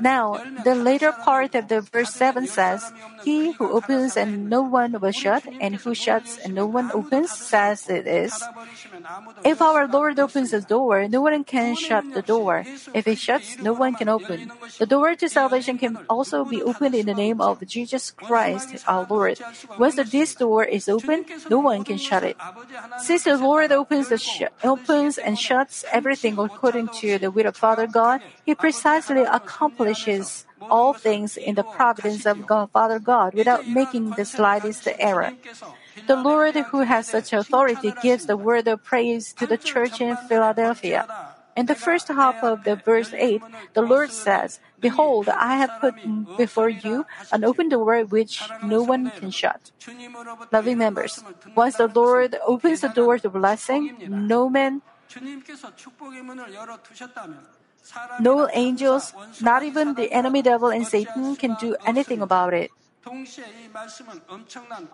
Now, 0.02 0.42
the 0.64 0.76
later 0.76 1.12
part 1.12 1.56
of 1.56 1.68
the 1.68 1.82
verse 1.82 2.14
7 2.14 2.48
says, 2.48 2.92
He 3.24 3.52
who 3.52 3.72
opens 3.72 4.18
and 4.18 4.50
no 4.50 4.62
one 4.62 5.00
will 5.00 5.12
shut, 5.12 5.44
and 5.62 5.76
who 5.76 5.94
shuts 5.96 6.38
and 6.38 6.54
no 6.54 6.66
one 6.66 6.92
opens, 6.94 7.32
says 7.32 7.88
it 7.90 8.08
is. 8.08 8.34
If 9.44 9.62
our 9.62 9.88
Lord 9.88 10.20
opens 10.20 10.52
the 10.52 10.62
door, 10.62 11.08
no 11.08 11.22
one 11.22 11.44
can 11.44 11.76
shut 11.76 12.04
the 12.14 12.22
door. 12.22 12.66
If 12.94 13.06
He 13.06 13.16
shuts, 13.16 13.60
no 13.60 13.74
one 13.74 13.96
can 13.96 14.10
open. 14.10 14.52
The 14.80 14.86
door 14.86 15.16
to 15.16 15.30
salvation 15.30 15.78
can 15.78 16.00
also 16.10 16.44
be 16.44 16.62
opened 16.62 16.96
in 16.96 17.06
the 17.06 17.14
name 17.14 17.40
of 17.40 17.66
Jesus 17.66 18.12
Christ, 18.12 18.84
our 18.88 19.06
Lord. 19.10 19.40
Once 19.78 19.96
this 19.96 20.36
door 20.36 20.64
is 20.64 20.90
open, 20.90 21.26
no 21.50 21.60
one 21.60 21.84
can 21.84 21.98
shut 21.98 22.24
it. 22.24 22.38
Since 23.00 23.24
the 23.24 23.38
Lord 23.38 23.72
opens, 23.72 24.10
the 24.10 24.18
sh- 24.18 24.44
opens 24.64 25.18
and 25.18 25.38
shuts 25.38 25.86
everything 25.92 26.38
according 26.38 26.90
to 27.00 27.18
the 27.18 27.32
will 27.32 27.48
of 27.48 27.58
Father 27.58 27.88
God, 27.88 28.22
He 28.46 28.56
precisely 28.56 29.24
accomplishes 29.24 30.46
all 30.62 30.94
things 30.94 31.38
in 31.38 31.56
the 31.56 31.64
providence 31.64 32.26
of 32.26 32.46
God, 32.46 32.72
Father 32.72 33.00
God 33.00 33.34
without 33.34 33.68
making 33.68 34.12
the 34.12 34.26
slightest 34.26 34.88
error. 35.00 35.32
The 36.08 36.16
Lord 36.16 36.56
who 36.72 36.82
has 36.82 37.08
such 37.08 37.34
authority 37.34 37.94
gives 38.02 38.26
the 38.26 38.38
word 38.38 38.68
of 38.68 38.84
praise 38.84 39.34
to 39.34 39.48
the 39.48 39.58
church 39.58 40.02
in 40.02 40.16
Philadelphia. 40.28 41.08
In 41.56 41.68
the 41.68 41.76
first 41.76 42.08
half 42.08 42.44
of 42.44 42.64
the 42.64 42.76
verse 42.76 43.14
8, 43.14 43.42
the 43.74 43.84
Lord 43.84 44.10
says, 44.12 44.60
Behold, 44.82 45.30
I 45.30 45.58
have 45.58 45.70
put 45.80 45.94
before 46.36 46.70
you 46.70 47.06
an 47.32 47.44
open 47.44 47.70
door 47.70 48.02
which 48.04 48.42
no 48.64 48.82
one 48.82 49.12
can 49.12 49.30
shut. 49.30 49.72
Loving 50.52 50.80
members, 50.80 51.24
once 51.56 51.78
the 51.78 51.88
Lord 51.88 52.36
opens 52.46 52.82
the 52.82 52.90
door 52.90 53.20
to 53.20 53.30
blessing, 53.30 53.96
no 54.10 54.50
man 54.50 54.82
no 58.20 58.50
angels, 58.54 59.14
not 59.42 59.64
even 59.64 59.96
the 59.96 60.12
enemy 60.12 60.42
devil 60.42 60.70
and 60.70 60.86
Satan 60.86 61.36
can 61.36 61.56
do 61.60 61.76
anything 61.86 62.22
about 62.22 62.54
it. 62.54 62.72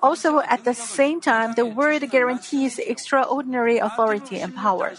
Also, 0.01 0.39
at 0.39 0.63
the 0.63 0.73
same 0.73 1.21
time, 1.21 1.53
the 1.53 1.65
word 1.65 2.09
guarantees 2.09 2.79
extraordinary 2.79 3.77
authority 3.77 4.39
and 4.39 4.55
power. 4.55 4.93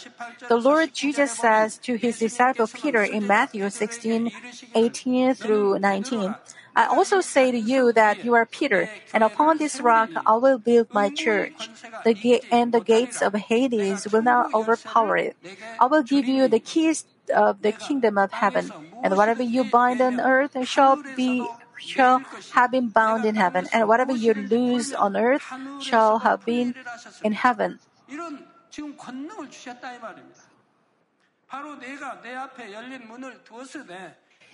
The 0.49 0.57
Lord 0.57 0.95
Jesus 0.95 1.33
says 1.33 1.79
to 1.79 1.97
his 1.97 2.19
disciple 2.19 2.69
Peter 2.69 3.03
in 3.03 3.27
Matthew 3.27 3.69
16, 3.69 4.31
18 4.75 5.35
through 5.35 5.79
19, 5.81 6.35
I 6.77 6.87
also 6.87 7.21
say 7.21 7.51
to 7.51 7.59
you 7.59 7.93
that 7.93 8.25
you 8.25 8.35
are 8.35 8.47
Peter, 8.47 8.89
and 9.13 9.25
upon 9.25 9.59
this 9.59 9.81
rock 9.81 10.11
I 10.25 10.37
will 10.37 10.59
build 10.59 10.95
my 10.95 11.11
church. 11.11 11.69
The 12.05 12.15
ga- 12.15 12.47
and 12.53 12.73
the 12.73 12.81
gates 12.81 13.21
of 13.23 13.35
Hades 13.35 14.07
will 14.13 14.23
not 14.23 14.55
overpower 14.55 15.17
it. 15.17 15.37
I 15.81 15.87
will 15.87 16.05
give 16.05 16.29
you 16.29 16.47
the 16.47 16.61
keys 16.61 17.05
of 17.35 17.63
the 17.63 17.73
kingdom 17.73 18.19
of 18.19 18.33
heaven, 18.33 18.71
and 19.03 19.17
whatever 19.17 19.43
you 19.43 19.65
bind 19.65 20.01
on 20.01 20.21
earth 20.21 20.57
shall 20.67 21.03
be 21.17 21.47
shall 21.79 22.21
have 22.53 22.71
been 22.71 22.89
bound 22.89 23.25
in 23.25 23.35
heaven, 23.37 23.67
and 23.73 23.89
whatever 23.89 24.13
you 24.13 24.35
loose 24.35 24.93
on 24.93 25.17
earth 25.17 25.45
shall 25.81 26.19
have 26.21 26.45
been 26.45 26.75
in 27.23 27.33
heaven. 27.33 27.79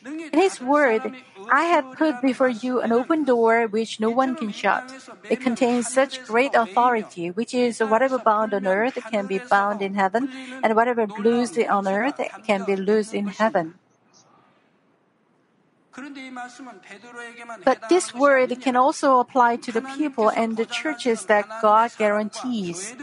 In 0.06 0.38
His 0.38 0.60
word, 0.60 1.12
I 1.50 1.64
have 1.64 1.98
put 1.98 2.22
before 2.22 2.48
you 2.48 2.80
an 2.80 2.92
open 2.92 3.24
door 3.24 3.66
which 3.66 3.98
no 3.98 4.10
one 4.10 4.36
can 4.36 4.52
shut. 4.52 4.86
It 5.28 5.40
contains 5.40 5.90
such 5.90 6.22
great 6.24 6.54
authority, 6.54 7.30
which 7.30 7.52
is 7.52 7.80
whatever 7.80 8.18
bound 8.18 8.54
on 8.54 8.66
earth 8.66 8.98
can 9.10 9.26
be 9.26 9.38
bound 9.38 9.82
in 9.82 9.94
heaven, 9.94 10.30
and 10.62 10.76
whatever 10.76 11.06
loosed 11.18 11.58
on 11.58 11.88
earth 11.88 12.20
can 12.46 12.64
be 12.64 12.76
loosed 12.76 13.14
in 13.14 13.26
heaven. 13.26 13.74
But 17.64 17.88
this 17.88 18.14
word 18.14 18.60
can 18.60 18.76
also 18.76 19.18
apply 19.18 19.56
to 19.64 19.72
the 19.72 19.82
people 19.82 20.28
and 20.28 20.56
the 20.56 20.66
churches 20.66 21.24
that 21.26 21.48
God 21.62 21.90
guarantees. 21.98 22.94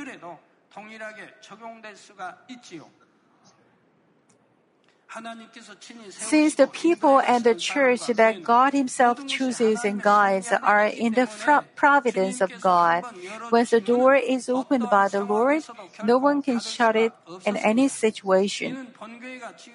Since 6.09 6.55
the 6.55 6.67
people 6.67 7.19
and 7.19 7.43
the 7.43 7.53
church 7.53 8.07
that 8.07 8.43
God 8.43 8.73
Himself 8.73 9.25
chooses 9.27 9.85
and 9.85 10.01
guides 10.01 10.51
are 10.51 10.85
in 10.85 11.13
the 11.13 11.29
providence 11.75 12.41
of 12.41 12.49
God, 12.61 13.03
once 13.51 13.69
the 13.69 13.81
door 13.81 14.15
is 14.15 14.49
opened 14.49 14.89
by 14.89 15.09
the 15.09 15.23
Lord, 15.23 15.63
no 16.03 16.17
one 16.17 16.41
can 16.41 16.59
shut 16.59 16.95
it 16.95 17.13
in 17.45 17.57
any 17.57 17.87
situation. 17.87 18.87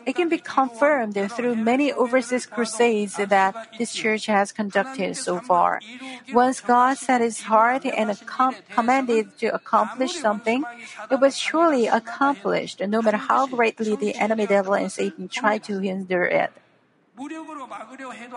It 0.06 0.16
can 0.16 0.28
be 0.28 0.38
confirmed 0.38 1.14
through 1.30 1.54
many 1.56 1.92
overseas 1.92 2.46
crusades 2.46 3.16
that 3.16 3.54
this 3.78 3.92
church 3.92 4.26
has 4.26 4.50
conducted 4.50 5.16
so 5.16 5.38
far. 5.38 5.80
Once 6.32 6.60
God 6.60 6.98
set 6.98 7.20
His 7.20 7.42
heart 7.42 7.84
and 7.84 8.18
com- 8.26 8.56
commanded 8.74 9.38
to 9.38 9.54
accomplish 9.54 10.14
something, 10.18 10.64
it 11.10 11.20
was 11.20 11.38
surely 11.38 11.86
accomplished, 11.86 12.80
no 12.80 13.02
matter 13.02 13.18
how 13.18 13.46
greatly 13.46 13.94
the 13.94 14.16
enemy 14.16 14.46
devil 14.46 14.74
and 14.74 14.90
Satan 14.90 15.27
try 15.28 15.58
to 15.58 15.78
hinder 15.78 16.24
it. 16.24 16.52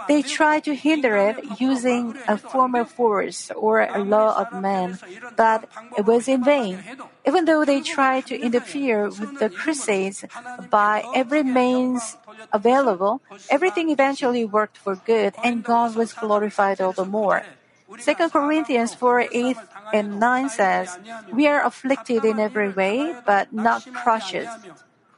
They 0.08 0.24
try 0.24 0.60
to 0.62 0.74
hinder 0.74 1.16
it 1.16 1.62
using 1.62 2.18
a 2.28 2.38
form 2.38 2.74
of 2.74 2.90
force 2.90 3.52
or 3.56 3.82
a 3.82 4.00
law 4.04 4.34
of 4.42 4.60
man, 4.60 4.98
but 5.38 5.70
it 5.98 6.06
was 6.06 6.28
in 6.28 6.44
vain. 6.44 6.82
Even 7.28 7.46
though 7.46 7.64
they 7.64 7.82
tried 7.82 8.26
to 8.28 8.40
interfere 8.40 9.06
with 9.06 9.38
the 9.38 9.50
crusades 9.50 10.26
by 10.72 11.06
every 11.14 11.44
means 11.44 12.18
available, 12.52 13.22
everything 13.50 13.92
eventually 13.92 14.46
worked 14.46 14.78
for 14.78 14.96
good 14.96 15.36
and 15.44 15.64
God 15.64 15.96
was 15.96 16.14
glorified 16.14 16.82
all 16.82 16.94
the 16.94 17.06
more. 17.06 17.44
2 17.92 18.30
Corinthians 18.30 18.96
4 18.96 19.28
8 19.32 19.58
and 19.94 20.20
9 20.20 20.50
says, 20.50 20.98
We 21.32 21.46
are 21.48 21.64
afflicted 21.64 22.26
in 22.26 22.40
every 22.40 22.70
way, 22.70 23.14
but 23.26 23.54
not 23.54 23.86
crushed 23.94 24.48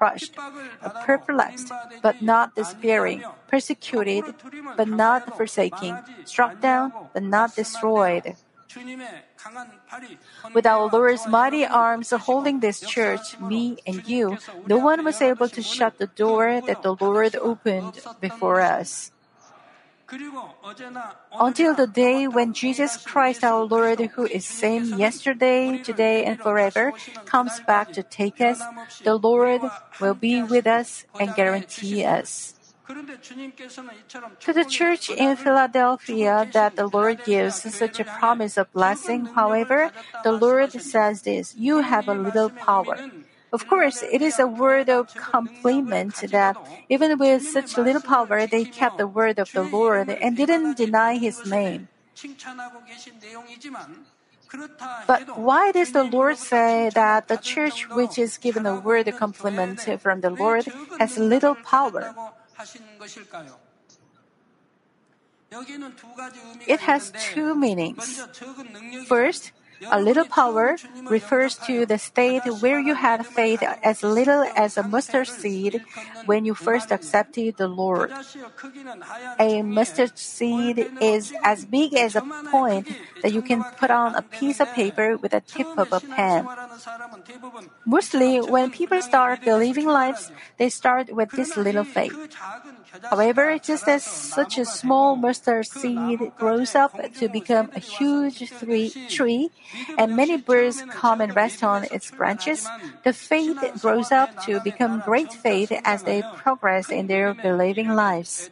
crushed, 0.04 0.36
perplexed, 1.08 1.72
but 2.04 2.20
not 2.22 2.56
despairing, 2.60 3.24
persecuted, 3.48 4.36
but 4.76 4.90
not 4.92 5.38
forsaking, 5.40 5.96
struck 6.26 6.60
down, 6.60 6.92
but 7.14 7.24
not 7.24 7.56
destroyed. 7.56 8.36
With 10.52 10.66
our 10.68 10.92
Lord's 10.92 11.24
mighty 11.28 11.64
arms 11.64 12.12
holding 12.12 12.60
this 12.60 12.84
church, 12.84 13.40
me 13.40 13.80
and 13.88 14.04
you, 14.04 14.36
no 14.68 14.76
one 14.76 15.08
was 15.08 15.24
able 15.24 15.48
to 15.48 15.64
shut 15.64 15.96
the 16.00 16.12
door 16.12 16.60
that 16.60 16.84
the 16.84 17.00
Lord 17.00 17.40
opened 17.40 18.04
before 18.20 18.60
us. 18.60 19.13
Until 21.40 21.74
the 21.74 21.88
day 21.88 22.28
when 22.28 22.54
Jesus 22.54 22.98
Christ 22.98 23.44
our 23.44 23.64
Lord, 23.64 24.00
who 24.14 24.26
is 24.26 24.46
same 24.46 24.98
yesterday, 24.98 25.82
today, 25.82 26.26
and 26.26 26.40
forever, 26.40 26.94
comes 27.26 27.60
back 27.62 27.92
to 27.94 28.04
take 28.04 28.40
us, 28.40 28.62
the 29.04 29.16
Lord 29.16 29.62
will 30.00 30.14
be 30.14 30.44
with 30.44 30.68
us 30.68 31.06
and 31.20 31.34
guarantee 31.36 32.06
us. 32.06 32.54
To 34.42 34.54
the 34.54 34.66
church 34.66 35.10
in 35.10 35.36
Philadelphia 35.38 36.48
that 36.52 36.76
the 36.76 36.88
Lord 36.88 37.24
gives 37.24 37.64
such 37.74 38.00
a 38.00 38.04
promise 38.04 38.58
of 38.58 38.72
blessing, 38.74 39.26
however, 39.26 39.92
the 40.24 40.34
Lord 40.34 40.72
says 40.74 41.22
this, 41.22 41.56
you 41.56 41.80
have 41.80 42.08
a 42.08 42.14
little 42.14 42.50
power. 42.50 43.00
Of 43.54 43.68
course, 43.68 44.02
it 44.02 44.22
is 44.24 44.40
a 44.40 44.48
word 44.48 44.90
of 44.90 45.14
compliment 45.14 46.16
that 46.34 46.58
even 46.90 47.20
with 47.20 47.46
such 47.46 47.78
little 47.78 48.02
power, 48.02 48.48
they 48.48 48.66
kept 48.66 48.98
the 48.98 49.06
word 49.06 49.38
of 49.38 49.52
the 49.54 49.62
Lord 49.62 50.10
and 50.10 50.36
didn't 50.36 50.76
deny 50.76 51.22
his 51.22 51.46
name. 51.46 51.88
But 55.06 55.38
why 55.38 55.72
does 55.72 55.92
the 55.92 56.04
Lord 56.04 56.38
say 56.38 56.90
that 56.94 57.28
the 57.28 57.38
church 57.38 57.90
which 57.90 58.18
is 58.18 58.38
given 58.38 58.66
a 58.66 58.80
word 58.80 59.08
of 59.08 59.18
compliment 59.18 59.86
from 60.02 60.22
the 60.22 60.30
Lord 60.30 60.66
has 60.98 61.18
little 61.18 61.56
power? 61.56 62.14
It 66.66 66.80
has 66.82 67.14
two 67.34 67.54
meanings. 67.54 68.22
First, 69.06 69.52
a 69.92 70.00
little 70.02 70.26
power 70.26 70.78
refers 71.10 71.56
to 71.68 71.86
the 71.86 71.98
state 71.98 72.44
where 72.62 72.80
you 72.80 72.96
had 72.96 73.26
faith 73.26 73.62
as 73.84 74.04
little 74.04 74.44
as 74.56 74.78
a 74.78 74.84
mustard 74.84 75.28
seed 75.28 75.84
when 76.26 76.46
you 76.46 76.54
first 76.54 76.92
accepted 76.92 77.58
the 77.58 77.68
Lord. 77.68 78.12
A 79.40 79.62
mustard 79.62 80.18
seed 80.18 80.92
is 81.02 81.34
as 81.44 81.66
big 81.66 81.94
as 81.94 82.16
a 82.16 82.22
point 82.52 82.88
that 83.22 83.34
you 83.34 83.42
can 83.42 83.64
put 83.78 83.92
on 83.92 84.16
a 84.16 84.22
piece 84.22 84.60
of 84.60 84.72
paper 84.74 85.18
with 85.18 85.32
the 85.32 85.42
tip 85.42 85.68
of 85.78 85.92
a 85.92 86.00
pen. 86.00 86.48
Mostly, 87.86 88.40
when 88.40 88.72
people 88.72 89.02
start 89.02 89.42
believing 89.44 89.86
lives, 89.86 90.32
they 90.58 90.70
start 90.70 91.14
with 91.14 91.32
this 91.32 91.58
little 91.58 91.84
faith. 91.84 92.16
However, 93.10 93.58
just 93.60 93.88
as 93.88 94.04
such 94.04 94.58
a 94.58 94.66
small 94.66 95.16
mustard 95.16 95.68
seed 95.68 96.20
grows 96.38 96.76
up 96.76 96.96
to 97.20 97.30
become 97.30 97.70
a 97.76 97.80
huge 97.80 98.52
tree, 99.10 99.52
and 99.98 100.16
many 100.16 100.38
birds 100.38 100.84
come 100.92 101.22
and 101.22 101.36
rest 101.36 101.64
on 101.64 101.86
its 101.92 102.12
branches, 102.12 102.68
the 103.04 103.14
faith 103.14 103.58
grows 103.82 104.12
up 104.12 104.30
to 104.46 104.60
become 104.62 105.02
great 105.06 105.34
faith 105.34 105.72
as 105.84 106.04
they 106.04 106.24
progress 106.36 106.90
in 106.90 107.08
their 107.08 107.34
believing 107.34 107.90
lives. 107.90 108.50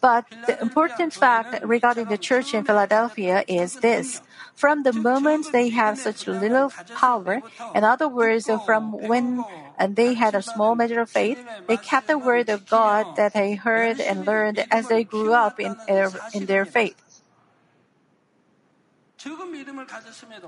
But 0.00 0.24
the 0.46 0.58
important 0.60 1.12
fact 1.12 1.62
regarding 1.62 2.06
the 2.08 2.16
church 2.18 2.54
in 2.54 2.64
Philadelphia 2.64 3.44
is 3.46 3.76
this. 3.80 4.22
From 4.54 4.82
the 4.82 4.92
moment 4.92 5.52
they 5.52 5.68
have 5.70 5.98
such 5.98 6.26
little 6.26 6.72
power, 6.94 7.42
in 7.74 7.84
other 7.84 8.08
words, 8.08 8.48
from 8.64 8.92
when 8.92 9.44
they 9.88 10.14
had 10.14 10.34
a 10.34 10.42
small 10.42 10.74
measure 10.74 11.00
of 11.00 11.10
faith, 11.10 11.38
they 11.66 11.76
kept 11.76 12.06
the 12.06 12.18
word 12.18 12.48
of 12.48 12.68
God 12.68 13.16
that 13.16 13.34
they 13.34 13.54
heard 13.54 14.00
and 14.00 14.26
learned 14.26 14.64
as 14.70 14.88
they 14.88 15.04
grew 15.04 15.32
up 15.32 15.60
in, 15.60 15.76
uh, 15.88 16.10
in 16.32 16.46
their 16.46 16.64
faith. 16.64 17.01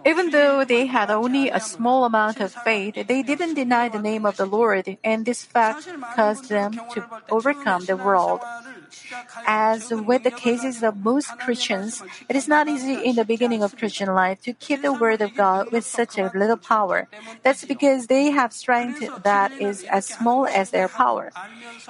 Even 0.06 0.30
though 0.30 0.64
they 0.64 0.86
had 0.86 1.10
only 1.10 1.48
a 1.48 1.60
small 1.60 2.04
amount 2.04 2.40
of 2.40 2.52
faith, 2.52 3.06
they 3.06 3.22
didn't 3.22 3.54
deny 3.54 3.88
the 3.88 3.98
name 4.00 4.26
of 4.26 4.36
the 4.36 4.46
Lord, 4.46 4.98
and 5.04 5.24
this 5.24 5.44
fact 5.44 5.88
caused 6.16 6.48
them 6.48 6.72
to 6.94 7.04
overcome 7.30 7.84
the 7.84 7.96
world. 7.96 8.40
As 9.46 9.90
with 9.90 10.22
the 10.24 10.30
cases 10.30 10.82
of 10.82 10.96
most 10.96 11.28
Christians, 11.38 12.02
it 12.28 12.36
is 12.36 12.48
not 12.48 12.68
easy 12.68 12.94
in 12.94 13.16
the 13.16 13.24
beginning 13.24 13.62
of 13.62 13.76
Christian 13.76 14.12
life 14.12 14.40
to 14.42 14.52
keep 14.52 14.82
the 14.82 14.92
Word 14.92 15.20
of 15.20 15.34
God 15.34 15.70
with 15.72 15.84
such 15.84 16.18
a 16.18 16.30
little 16.34 16.56
power. 16.56 17.08
That's 17.42 17.64
because 17.64 18.06
they 18.06 18.30
have 18.30 18.52
strength 18.52 19.02
that 19.22 19.52
is 19.52 19.84
as 19.84 20.06
small 20.06 20.46
as 20.46 20.70
their 20.70 20.88
power. 20.88 21.32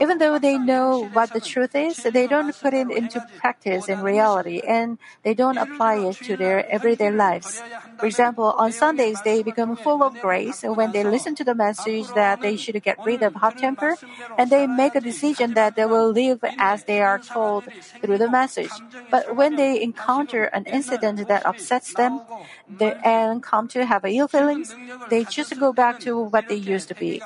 Even 0.01 0.19
though 0.19 0.39
they 0.39 0.59
know 0.59 1.09
what 1.13 1.33
the 1.33 1.41
truth 1.41 1.75
is, 1.75 2.03
they 2.03 2.27
don't 2.27 2.55
put 2.61 2.75
it 2.75 2.91
into 2.91 3.25
practice 3.39 3.89
in 3.89 4.01
reality, 4.01 4.61
and 4.61 4.99
they 5.23 5.35
don't 5.35 5.59
apply 5.59 5.97
it 5.97 6.17
to 6.25 6.37
their 6.37 6.69
everyday 6.69 7.11
lives. 7.11 7.63
For 7.99 8.07
example, 8.07 8.55
on 8.59 8.73
Sundays, 8.73 9.19
they 9.25 9.43
become 9.43 9.77
full 9.77 10.03
of 10.03 10.21
grace 10.21 10.63
when 10.63 10.93
they 10.93 11.05
listen 11.05 11.35
to 11.37 11.45
the 11.45 11.55
message 11.55 12.09
that 12.15 12.41
they 12.41 12.57
should 12.57 12.83
get 12.83 12.99
rid 13.05 13.23
of 13.23 13.35
hot 13.35 13.59
temper, 13.59 13.97
and 14.37 14.51
they 14.51 14.67
make 14.67 14.95
a 14.95 15.01
decision 15.01 15.55
that 15.55 15.77
they 15.77 15.87
will 15.87 16.11
live 16.11 16.41
as 16.59 16.85
they 16.85 16.94
are 17.01 17.19
told 17.19 17.65
through 18.01 18.19
the 18.19 18.31
message. 18.31 18.71
But 19.11 19.37
when 19.37 19.57
they 19.57 19.81
encounter 19.83 20.45
an 20.45 20.65
incident 20.67 21.27
that 21.29 21.47
upsets 21.47 21.95
them 21.95 22.21
they, 22.69 22.95
and 23.05 23.43
come 23.43 23.69
to 23.69 23.85
have 23.85 24.05
ill 24.05 24.29
feelings, 24.29 24.75
they 25.11 25.25
just 25.25 25.59
go 25.59 25.73
back 25.73 26.01
to 26.01 26.19
what 26.19 26.49
they 26.49 26.57
used 26.57 26.89
to 26.89 26.95
be. 26.95 27.23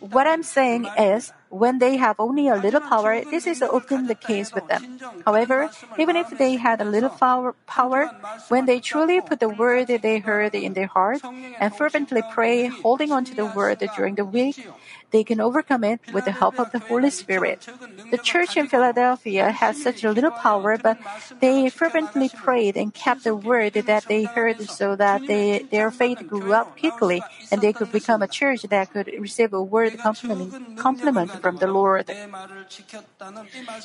What 0.00 0.26
I'm 0.26 0.42
saying 0.42 0.86
is, 0.98 1.32
when 1.48 1.78
they 1.78 1.96
have 1.96 2.20
only 2.20 2.48
a 2.48 2.56
little 2.56 2.80
power, 2.80 3.24
this 3.24 3.46
is 3.46 3.62
often 3.62 4.06
the 4.06 4.14
case 4.14 4.52
with 4.52 4.68
them. 4.68 5.00
However, 5.24 5.70
even 5.98 6.16
if 6.16 6.28
they 6.36 6.56
had 6.56 6.80
a 6.80 6.84
little 6.84 7.08
power, 7.08 7.54
power, 7.66 8.10
when 8.48 8.66
they 8.66 8.80
truly 8.80 9.20
put 9.20 9.40
the 9.40 9.48
word 9.48 9.86
that 9.88 10.02
they 10.02 10.18
heard 10.18 10.54
in 10.54 10.74
their 10.74 10.88
heart 10.88 11.24
and 11.24 11.74
fervently 11.74 12.22
pray, 12.32 12.66
holding 12.66 13.12
on 13.12 13.24
to 13.24 13.34
the 13.34 13.46
word 13.46 13.82
during 13.96 14.16
the 14.16 14.26
week, 14.26 14.60
they 15.10 15.24
can 15.24 15.40
overcome 15.40 15.84
it 15.84 16.00
with 16.12 16.24
the 16.24 16.32
help 16.32 16.58
of 16.58 16.70
the 16.72 16.78
Holy 16.78 17.10
Spirit. 17.10 17.68
The 18.10 18.18
church 18.18 18.56
in 18.56 18.66
Philadelphia 18.68 19.50
has 19.50 19.80
such 19.80 20.04
a 20.04 20.12
little 20.12 20.30
power, 20.30 20.76
but 20.76 20.98
they 21.40 21.68
fervently 21.70 22.28
prayed 22.28 22.76
and 22.76 22.92
kept 22.92 23.24
the 23.24 23.34
word 23.34 23.74
that 23.74 24.04
they 24.06 24.24
heard 24.24 24.60
so 24.68 24.96
that 24.96 25.26
they, 25.26 25.64
their 25.70 25.90
faith 25.90 26.26
grew 26.26 26.52
up 26.52 26.78
quickly 26.78 27.22
and 27.50 27.60
they 27.60 27.72
could 27.72 27.92
become 27.92 28.22
a 28.22 28.28
church 28.28 28.62
that 28.62 28.92
could 28.92 29.10
receive 29.18 29.52
a 29.52 29.62
word 29.62 29.98
compliment, 29.98 30.76
compliment 30.76 31.30
from 31.30 31.56
the 31.56 31.66
Lord. 31.66 32.10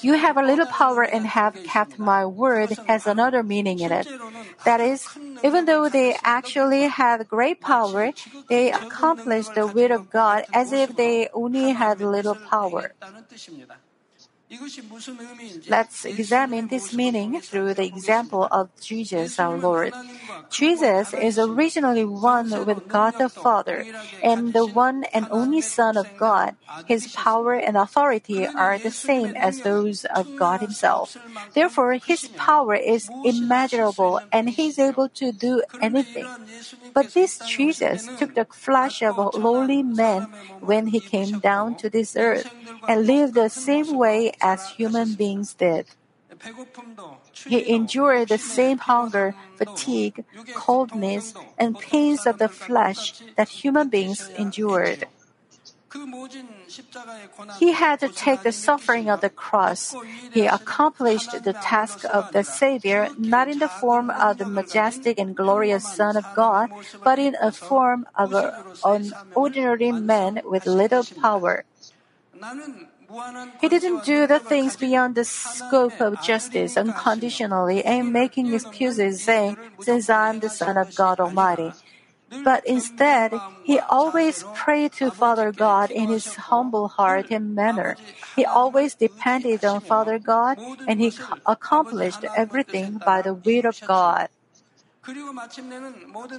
You 0.02 0.14
have 0.14 0.38
a 0.38 0.44
little 0.44 0.66
power 0.66 1.04
and 1.04 1.26
have 1.26 1.62
kept 1.64 2.00
my 2.00 2.26
word 2.26 2.78
has 2.88 3.08
another 3.08 3.44
meaning 3.44 3.80
in 3.80 3.92
it. 3.92 4.08
That 4.66 4.80
is, 4.80 5.08
even 5.44 5.66
though 5.66 5.90
they 5.90 6.16
actually 6.24 6.84
had 6.84 7.28
great 7.28 7.62
power, 7.62 8.12
they 8.50 8.72
accomplished 8.72 9.56
the 9.56 9.68
will 9.68 9.92
of 9.92 10.10
God 10.10 10.46
as 10.54 10.72
if 10.72 10.96
they 11.14 11.30
only 11.34 11.70
had 11.74 12.02
little 12.02 12.36
power. 12.36 12.96
Let's 15.68 16.06
examine 16.06 16.68
this 16.68 16.94
meaning 16.94 17.40
through 17.42 17.74
the 17.74 17.86
example 17.86 18.48
of 18.52 18.70
Jesus 18.82 19.40
our 19.40 19.58
Lord. 19.58 19.94
Jesus 20.50 21.14
is 21.14 21.40
originally 21.40 22.06
one 22.06 22.66
with 22.66 22.88
God 22.88 23.16
the 23.18 23.30
Father 23.30 23.86
and 24.22 24.54
the 24.54 24.68
one 24.68 25.06
and 25.14 25.28
only 25.32 25.62
Son 25.62 25.98
of 25.98 26.08
God. 26.18 26.56
His 26.86 27.08
power 27.08 27.54
and 27.54 27.78
authority 27.78 28.48
are 28.48 28.78
the 28.78 28.92
same 28.92 29.36
as 29.36 29.62
those 29.62 30.06
of 30.06 30.36
God 30.36 30.62
Himself. 30.62 31.18
Therefore, 31.54 31.94
His 31.94 32.30
power 32.38 32.76
is 32.76 33.10
immeasurable 33.24 34.20
and 34.32 34.50
He 34.50 34.68
is 34.68 34.80
able 34.80 35.10
to 35.10 35.32
do 35.32 35.64
anything. 35.82 36.28
But 36.94 37.14
this 37.14 37.40
Jesus 37.40 38.10
took 38.18 38.36
the 38.36 38.46
flesh 38.46 39.02
of 39.02 39.18
a 39.18 39.36
lowly 39.36 39.82
man 39.82 40.28
when 40.60 40.88
He 40.88 41.00
came 41.00 41.40
down 41.40 41.76
to 41.76 41.90
this 41.90 42.16
earth 42.16 42.54
and 42.88 43.08
lived 43.08 43.34
the 43.34 43.50
same 43.50 43.98
way 43.98 44.34
as 44.44 44.76
human 44.76 45.16
beings 45.16 45.56
did. 45.56 45.88
He 47.48 47.70
endured 47.72 48.30
the 48.30 48.38
same 48.38 48.78
hunger, 48.78 49.36
fatigue, 49.56 50.26
coldness, 50.54 51.34
and 51.58 51.80
pains 51.80 52.28
of 52.28 52.38
the 52.38 52.50
flesh 52.50 53.22
that 53.38 53.64
human 53.64 53.90
beings 53.90 54.30
endured. 54.36 55.08
He 57.60 57.74
had 57.74 58.00
to 58.00 58.10
take 58.10 58.42
the 58.42 58.52
suffering 58.52 59.10
of 59.10 59.22
the 59.22 59.30
cross. 59.30 59.94
He 60.34 60.48
accomplished 60.48 61.44
the 61.44 61.54
task 61.54 62.04
of 62.10 62.32
the 62.32 62.44
Savior 62.44 63.10
not 63.18 63.48
in 63.48 63.60
the 63.60 63.70
form 63.70 64.10
of 64.10 64.40
the 64.40 64.46
majestic 64.46 65.20
and 65.20 65.36
glorious 65.36 65.86
Son 65.86 66.18
of 66.18 66.26
God, 66.34 66.70
but 67.04 67.20
in 67.20 67.38
a 67.40 67.52
form 67.52 68.08
of 68.18 68.34
an 68.34 69.14
ordinary 69.36 69.92
man 69.92 70.42
with 70.44 70.66
little 70.66 71.06
power. 71.22 71.64
He 73.62 73.70
didn't 73.70 74.04
do 74.04 74.28
the 74.28 74.40
things 74.40 74.76
beyond 74.76 75.16
the 75.16 75.24
scope 75.24 76.00
of 76.02 76.22
justice 76.24 76.78
unconditionally 76.78 77.84
and 77.84 78.12
making 78.12 78.54
excuses 78.54 79.24
saying, 79.24 79.58
Since 79.80 80.10
I'm 80.10 80.40
the 80.40 80.50
Son 80.50 80.78
of 80.78 80.96
God 80.96 81.20
Almighty. 81.20 81.72
But 82.44 82.66
instead, 82.66 83.34
he 83.64 83.80
always 83.80 84.44
prayed 84.56 84.94
to 84.94 85.12
Father 85.12 85.52
God 85.52 85.92
in 85.92 86.10
his 86.10 86.36
humble 86.36 86.88
heart 86.88 87.28
and 87.30 87.54
manner. 87.54 87.98
He 88.36 88.44
always 88.46 88.96
depended 88.96 89.64
on 89.64 89.82
Father 89.82 90.18
God 90.18 90.58
and 90.88 91.00
he 91.00 91.14
accomplished 91.46 92.26
everything 92.36 93.00
by 93.06 93.22
the 93.22 93.34
will 93.34 93.66
of 93.68 93.80
God. 93.86 94.30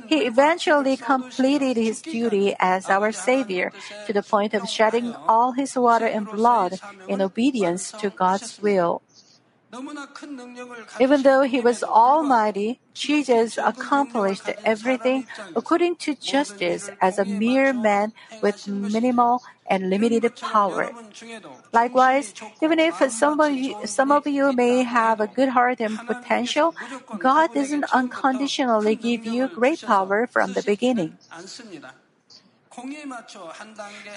He 0.08 0.24
eventually 0.24 0.96
completed 0.96 1.76
his 1.76 2.00
duty 2.00 2.54
as 2.58 2.88
our 2.88 3.12
Savior 3.12 3.72
to 4.06 4.12
the 4.12 4.22
point 4.22 4.54
of 4.54 4.68
shedding 4.68 5.14
all 5.28 5.52
his 5.52 5.76
water 5.76 6.06
and 6.06 6.26
blood 6.26 6.80
in 7.06 7.20
obedience 7.20 7.92
to 7.92 8.08
God's 8.08 8.58
will. 8.60 9.02
Even 11.00 11.22
though 11.22 11.42
he 11.42 11.60
was 11.60 11.82
almighty, 11.82 12.80
Jesus 12.94 13.58
accomplished 13.58 14.48
everything 14.64 15.26
according 15.56 15.96
to 15.96 16.14
justice 16.14 16.90
as 17.00 17.18
a 17.18 17.24
mere 17.24 17.72
man 17.72 18.12
with 18.40 18.66
minimal 18.68 19.42
and 19.68 19.90
limited 19.90 20.34
power. 20.36 20.90
Likewise, 21.72 22.34
even 22.62 22.78
if 22.78 22.94
some 23.10 23.40
of 23.40 23.52
you, 23.52 23.74
some 23.84 24.12
of 24.12 24.26
you 24.26 24.52
may 24.52 24.82
have 24.82 25.20
a 25.20 25.26
good 25.26 25.48
heart 25.48 25.80
and 25.80 25.98
potential, 26.06 26.74
God 27.18 27.52
doesn't 27.52 27.84
unconditionally 27.92 28.94
give 28.94 29.26
you 29.26 29.48
great 29.48 29.82
power 29.82 30.26
from 30.26 30.52
the 30.52 30.62
beginning. 30.62 31.18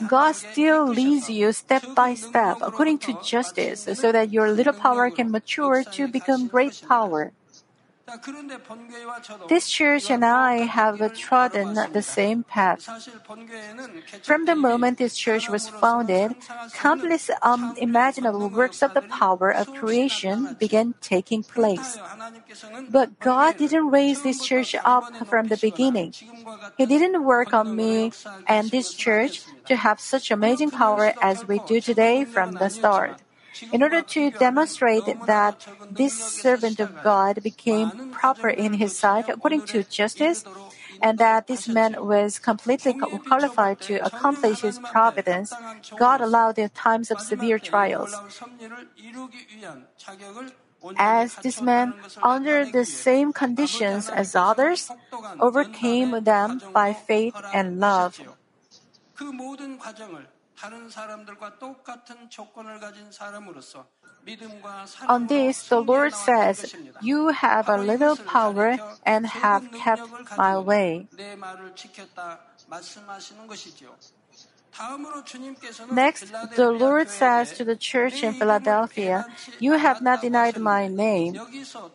God 0.08 0.32
still 0.36 0.88
leads 0.88 1.30
you 1.30 1.52
step 1.52 1.84
by 1.96 2.13
step 2.15 2.58
according 2.62 3.00
to 3.00 3.17
justice 3.24 3.88
so 3.93 4.12
that 4.12 4.32
your 4.32 4.52
little 4.52 4.74
power 4.74 5.10
can 5.10 5.32
mature 5.32 5.84
to 5.84 6.08
become 6.08 6.48
great 6.48 6.82
power. 6.88 7.34
This 9.50 9.67
church 9.70 10.10
and 10.10 10.24
I 10.24 10.63
have 10.63 10.96
trodden 11.13 11.76
the 11.91 12.02
same 12.02 12.43
path. 12.43 12.88
From 14.24 14.46
the 14.46 14.56
moment 14.56 14.98
this 14.98 15.17
church 15.17 15.50
was 15.50 15.67
founded, 15.67 16.36
countless 16.74 17.30
um, 17.41 17.76
unimaginable 17.76 18.48
works 18.48 18.82
of 18.82 18.93
the 18.93 19.02
power 19.02 19.52
of 19.52 19.74
creation 19.76 20.56
began 20.58 20.96
taking 21.02 21.43
place. 21.43 22.00
But 22.89 23.20
God 23.20 23.58
didn't 23.58 23.91
raise 23.91 24.24
this 24.24 24.39
church 24.41 24.74
up 24.86 25.12
from 25.28 25.48
the 25.48 25.58
beginning. 25.58 26.13
He 26.78 26.86
didn't 26.86 27.26
work 27.26 27.54
on 27.54 27.76
me 27.76 28.13
and 28.48 28.72
this 28.72 28.93
church 28.93 29.43
to 29.65 29.76
have 29.76 30.00
such 30.00 30.32
amazing 30.32 30.72
power 30.72 31.13
as 31.22 31.46
we 31.46 31.60
do 31.67 31.82
today 31.82 32.24
from 32.24 32.54
the 32.54 32.70
start. 32.70 33.20
In 33.72 33.84
order 33.84 34.02
to 34.02 34.32
demonstrate 34.32 35.06
that 35.26 35.67
this 35.89 36.13
servant 36.13 36.80
of 36.80 37.04
God 37.04 37.41
became 37.43 38.12
proper 38.12 38.50
in 38.50 38.74
his 38.74 38.98
sight 38.98 39.30
according 39.30 39.65
to 39.74 39.84
justice, 39.84 40.43
and 41.02 41.17
that 41.17 41.48
this 41.48 41.67
man 41.67 42.06
was 42.06 42.39
completely 42.39 42.93
qualified 42.93 43.80
to 43.82 44.04
accomplish 44.06 44.62
his 44.62 44.80
providence, 44.80 45.54
God 45.98 46.22
allowed 46.22 46.56
the 46.56 46.70
times 46.70 47.12
of 47.12 47.22
severe 47.22 47.60
trials. 47.60 48.15
As 50.98 51.36
this 51.41 51.62
man, 51.62 51.93
under 52.22 52.65
the 52.65 52.86
same 52.86 53.34
conditions 53.34 54.10
as 54.10 54.36
others, 54.36 54.89
overcame 55.39 56.24
them 56.24 56.62
by 56.74 56.93
faith 56.93 57.36
and 57.54 57.80
love. 57.80 58.22
On 65.08 65.28
this, 65.28 65.67
the 65.67 65.80
Lord 65.80 66.13
says, 66.13 66.76
You 67.02 67.30
have 67.30 67.70
a 67.70 67.78
little 67.78 68.15
power 68.15 68.78
and 69.06 69.28
have 69.28 69.72
kept 69.72 70.02
my 70.38 70.58
way. 70.58 71.08
Next, 75.91 76.32
the 76.56 76.72
Lord 76.72 77.10
says 77.10 77.54
to 77.54 77.63
the 77.63 77.76
church 77.76 78.24
in 78.24 78.34
Philadelphia, 78.34 79.26
You 79.60 79.74
have 79.74 80.02
not 80.02 80.22
denied 80.22 80.58
my 80.58 80.88
name. 80.88 81.38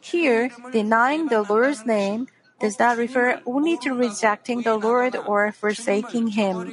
Here, 0.01 0.51
denying 0.73 1.29
the 1.29 1.43
Lord's 1.43 1.87
name 1.87 2.29
does 2.63 2.79
not 2.79 2.97
refer 2.97 3.43
only 3.45 3.77
to 3.79 3.93
rejecting 3.93 4.63
the 4.63 4.77
Lord 4.77 5.17
or 5.17 5.51
forsaking 5.53 6.29
Him. 6.29 6.73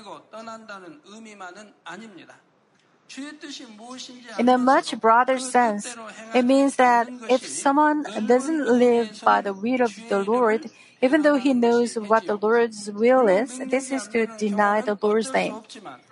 In 4.38 4.48
a 4.48 4.58
much 4.58 5.00
broader 5.02 5.40
sense, 5.40 5.98
it 6.34 6.46
means 6.46 6.76
that 6.76 7.10
if 7.28 7.46
someone 7.46 8.06
doesn't 8.28 8.70
live 8.70 9.20
by 9.26 9.42
the 9.42 9.54
will 9.54 9.82
of 9.82 9.98
the 10.08 10.24
Lord, 10.24 10.70
even 11.02 11.22
though 11.22 11.38
he 11.38 11.54
knows 11.54 11.96
what 11.96 12.26
the 12.26 12.36
Lord's 12.36 12.90
will 12.92 13.28
is, 13.28 13.58
this 13.70 13.92
is 13.92 14.08
to 14.10 14.28
deny 14.38 14.82
the 14.82 14.98
Lord's 15.02 15.34
name. 15.34 15.62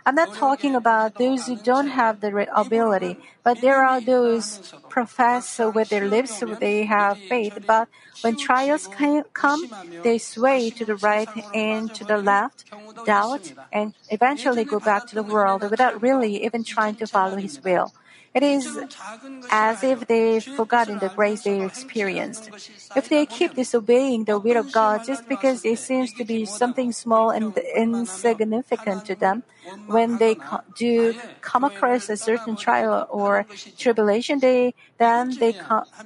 I'm 0.06 0.16
not 0.16 0.34
talking 0.34 0.76
about 0.76 1.18
those 1.18 1.48
who 1.48 1.58
don't 1.58 1.88
have 1.88 2.22
the 2.22 2.48
ability, 2.56 3.18
but 3.44 3.60
there 3.62 3.84
are 3.84 4.00
those 4.00 4.74
profess 4.90 5.60
with 5.60 5.90
their 5.90 6.08
lips 6.08 6.42
they 6.60 6.86
have 6.86 7.18
faith, 7.18 7.58
but 7.68 7.90
when 8.22 8.36
trials 8.36 8.88
come, 8.88 9.70
they 10.04 10.18
sway 10.18 10.70
to 10.72 10.86
the 10.86 10.96
right 10.96 11.30
and 11.54 11.94
to 11.94 12.04
the 12.06 12.18
left, 12.18 12.66
doubt, 13.06 13.54
and 13.72 13.94
eventually 14.10 14.64
go 14.64 14.80
back 14.80 15.06
to 15.08 15.16
the 15.16 15.24
world 15.24 15.70
without 15.70 16.02
really 16.02 16.44
even 16.44 16.64
trying 16.64 16.96
to 16.96 17.08
follow 17.08 17.36
His 17.36 17.62
will. 17.64 17.94
It 18.38 18.44
is 18.44 18.80
as 19.50 19.84
if 19.84 20.06
they've 20.06 20.44
forgotten 20.44 21.00
the 21.00 21.10
grace 21.10 21.42
they 21.42 21.66
experienced. 21.66 22.52
If 22.96 23.10
they 23.10 23.26
keep 23.26 23.56
disobeying 23.56 24.26
the 24.26 24.38
will 24.38 24.58
of 24.58 24.72
God 24.72 25.02
just 25.08 25.28
because 25.28 25.66
it 25.66 25.80
seems 25.80 26.14
to 26.14 26.24
be 26.24 26.46
something 26.46 26.92
small 26.92 27.32
and 27.32 27.58
insignificant 27.76 29.06
to 29.06 29.16
them, 29.16 29.42
when 29.88 30.18
they 30.18 30.38
do 30.78 31.14
come 31.42 31.64
across 31.64 32.10
a 32.10 32.18
certain 32.18 32.56
trial 32.56 33.08
or 33.10 33.46
tribulation, 33.78 34.40
they 34.40 34.74
then 34.98 35.38
they 35.40 35.54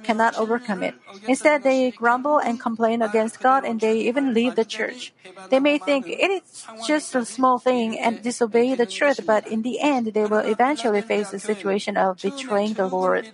cannot 0.02 0.34
overcome 0.36 0.82
it. 0.82 0.94
Instead, 1.26 1.62
they 1.62 1.90
grumble 1.90 2.38
and 2.38 2.60
complain 2.60 3.02
against 3.02 3.40
God, 3.40 3.64
and 3.64 3.80
they 3.80 3.98
even 3.98 4.34
leave 4.34 4.54
the 4.54 4.64
church. 4.64 5.12
They 5.50 5.60
may 5.60 5.78
think 5.78 6.08
it 6.08 6.30
is 6.30 6.66
just 6.86 7.14
a 7.14 7.24
small 7.24 7.58
thing 7.58 7.98
and 7.98 8.22
disobey 8.22 8.74
the 8.74 8.86
truth, 8.86 9.20
but 9.26 9.46
in 9.46 9.62
the 9.62 9.80
end, 9.80 10.06
they 10.14 10.26
will 10.26 10.38
eventually 10.40 11.02
face 11.02 11.30
the 11.30 11.38
situation 11.38 11.96
of 11.96 12.20
betraying 12.20 12.74
the 12.74 12.86
Lord. 12.86 13.26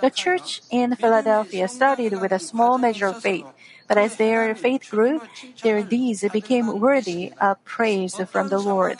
The 0.00 0.10
church 0.10 0.62
in 0.70 0.94
Philadelphia 0.96 1.68
started 1.68 2.20
with 2.20 2.32
a 2.32 2.38
small 2.38 2.78
measure 2.78 3.06
of 3.06 3.18
faith. 3.18 3.46
But 3.86 3.98
as 3.98 4.16
their 4.16 4.54
faith 4.54 4.88
grew, 4.90 5.20
their 5.62 5.82
deeds 5.82 6.24
became 6.32 6.80
worthy 6.80 7.32
of 7.40 7.62
praise 7.64 8.16
from 8.32 8.48
the 8.48 8.58
Lord. 8.58 8.98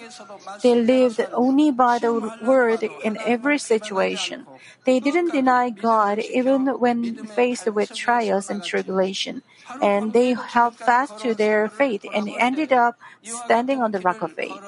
They 0.63 0.75
lived 0.75 1.21
only 1.33 1.71
by 1.71 1.99
the 1.99 2.13
word 2.43 2.83
in 3.03 3.17
every 3.25 3.59
situation. 3.59 4.47
They 4.85 5.01
didn't 5.01 5.33
deny 5.33 5.71
God 5.71 6.19
even 6.19 6.67
when 6.79 7.27
faced 7.27 7.67
with 7.67 7.95
trials 7.95 8.51
and 8.51 8.63
tribulation. 8.63 9.43
And 9.81 10.13
they 10.13 10.35
held 10.35 10.77
fast 10.77 11.19
to 11.21 11.35
their 11.35 11.69
faith 11.69 12.05
and 12.13 12.29
ended 12.39 12.73
up 12.73 12.97
standing 13.23 13.83
on 13.83 13.93
the 13.93 14.01
rock 14.01 14.23
of 14.23 14.33
faith. 14.33 14.61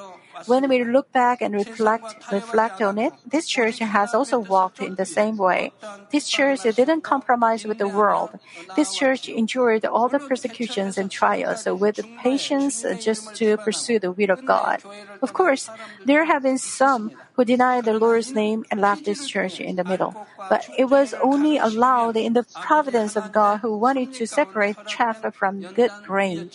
When 0.45 0.69
we 0.69 0.83
look 0.83 1.11
back 1.11 1.41
and 1.41 1.53
reflect, 1.53 2.15
reflect 2.31 2.81
on 2.81 2.97
it, 2.97 3.13
this 3.25 3.47
church 3.47 3.79
has 3.79 4.13
also 4.13 4.39
walked 4.39 4.79
in 4.79 4.95
the 4.95 5.05
same 5.05 5.37
way. 5.37 5.71
This 6.11 6.29
church 6.29 6.63
didn't 6.63 7.01
compromise 7.01 7.65
with 7.65 7.79
the 7.79 7.87
world. 7.87 8.39
This 8.75 8.95
church 8.95 9.27
endured 9.27 9.85
all 9.85 10.07
the 10.07 10.19
persecutions 10.19 10.97
and 10.97 11.09
trials 11.09 11.65
with 11.65 11.99
patience 12.21 12.85
just 12.99 13.35
to 13.37 13.57
pursue 13.57 13.99
the 13.99 14.11
will 14.11 14.31
of 14.31 14.45
God. 14.45 14.83
Of 15.21 15.33
course, 15.33 15.69
there 16.05 16.25
have 16.25 16.43
been 16.43 16.57
some 16.57 17.11
who 17.35 17.45
denied 17.45 17.85
the 17.85 17.93
Lord's 17.93 18.33
name 18.33 18.65
and 18.71 18.79
left 18.79 19.05
this 19.05 19.27
church 19.27 19.59
in 19.59 19.75
the 19.75 19.83
middle. 19.83 20.27
But 20.49 20.69
it 20.77 20.85
was 20.85 21.13
only 21.21 21.57
allowed 21.57 22.15
in 22.15 22.33
the 22.33 22.45
providence 22.61 23.15
of 23.15 23.31
God 23.31 23.59
who 23.59 23.77
wanted 23.77 24.13
to 24.13 24.27
separate 24.27 24.77
chaff 24.85 25.23
from 25.33 25.63
good 25.73 25.91
grain. 26.05 26.49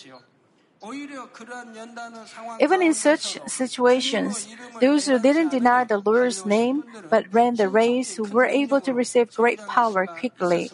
Even 2.61 2.83
in 2.83 2.95
such 2.95 3.39
situations, 3.47 4.49
those 4.81 5.07
who 5.07 5.19
didn't 5.19 5.51
deny 5.51 5.85
the 5.85 5.99
Lord's 5.99 6.45
name 6.45 6.85
but 7.09 7.33
ran 7.33 7.55
the 7.55 7.69
race 7.69 8.19
were 8.19 8.47
able 8.47 8.81
to 8.81 8.93
receive 8.93 9.35
great 9.35 9.61
power 9.67 10.07
quickly. 10.07 10.71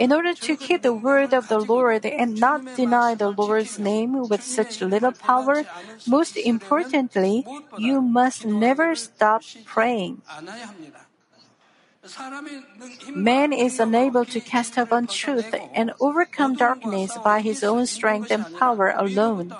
In 0.00 0.12
order 0.12 0.34
to 0.34 0.56
keep 0.56 0.82
the 0.82 0.92
word 0.92 1.32
of 1.32 1.46
the 1.48 1.60
Lord 1.60 2.04
and 2.04 2.40
not 2.40 2.74
deny 2.74 3.14
the 3.14 3.30
Lord's 3.30 3.78
name 3.78 4.28
with 4.28 4.42
such 4.42 4.80
little 4.80 5.12
power, 5.12 5.62
most 6.06 6.36
importantly, 6.36 7.46
you 7.78 8.00
must 8.00 8.44
never 8.44 8.94
stop 8.94 9.42
praying. 9.64 10.22
Man 13.14 13.52
is 13.52 13.80
unable 13.80 14.24
to 14.26 14.40
cast 14.40 14.76
off 14.78 14.92
untruth 14.92 15.54
and 15.72 15.92
overcome 16.00 16.54
darkness 16.54 17.16
by 17.24 17.40
his 17.40 17.64
own 17.64 17.86
strength 17.86 18.30
and 18.30 18.44
power 18.58 18.92
alone. 18.96 19.54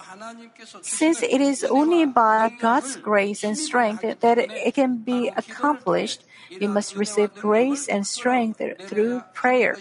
Since 0.82 1.22
it 1.22 1.40
is 1.40 1.64
only 1.64 2.04
by 2.04 2.52
God's 2.60 2.96
grace 2.96 3.44
and 3.44 3.56
strength 3.56 4.02
that 4.02 4.38
it 4.38 4.74
can 4.74 4.98
be 4.98 5.28
accomplished, 5.28 6.24
we 6.60 6.66
must 6.66 6.96
receive 6.96 7.34
grace 7.34 7.88
and 7.88 8.06
strength 8.06 8.60
through 8.88 9.22
prayer. 9.32 9.78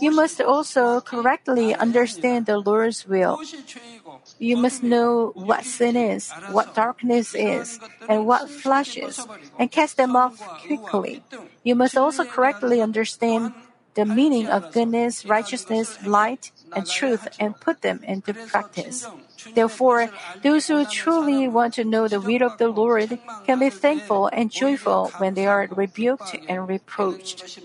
You 0.00 0.10
must 0.10 0.40
also 0.40 1.00
correctly 1.00 1.74
understand 1.74 2.46
the 2.46 2.58
Lord's 2.58 3.06
will. 3.06 3.40
You 4.38 4.56
must 4.56 4.82
know 4.82 5.32
what 5.34 5.64
sin 5.64 5.96
is, 5.96 6.30
what 6.50 6.74
darkness 6.74 7.34
is, 7.34 7.78
and 8.08 8.26
what 8.26 8.50
flesh 8.50 8.96
is, 8.96 9.20
and 9.58 9.70
cast 9.70 9.96
them 9.96 10.16
off 10.16 10.38
quickly. 10.66 11.22
You 11.62 11.74
must 11.74 11.96
also 11.96 12.24
correctly 12.24 12.80
understand 12.80 13.52
the 13.94 14.04
meaning 14.04 14.48
of 14.48 14.72
goodness, 14.72 15.24
righteousness, 15.24 15.98
light, 16.04 16.50
and 16.74 16.86
truth 16.86 17.28
and 17.38 17.58
put 17.58 17.82
them 17.82 18.00
into 18.02 18.34
practice. 18.34 19.06
Therefore, 19.54 20.10
those 20.42 20.66
who 20.66 20.84
truly 20.84 21.48
want 21.48 21.74
to 21.74 21.84
know 21.84 22.08
the 22.08 22.20
will 22.20 22.42
of 22.42 22.58
the 22.58 22.68
Lord 22.68 23.18
can 23.46 23.60
be 23.60 23.70
thankful 23.70 24.26
and 24.32 24.50
joyful 24.50 25.12
when 25.18 25.34
they 25.34 25.46
are 25.46 25.68
rebuked 25.70 26.36
and 26.48 26.68
reproached. 26.68 27.58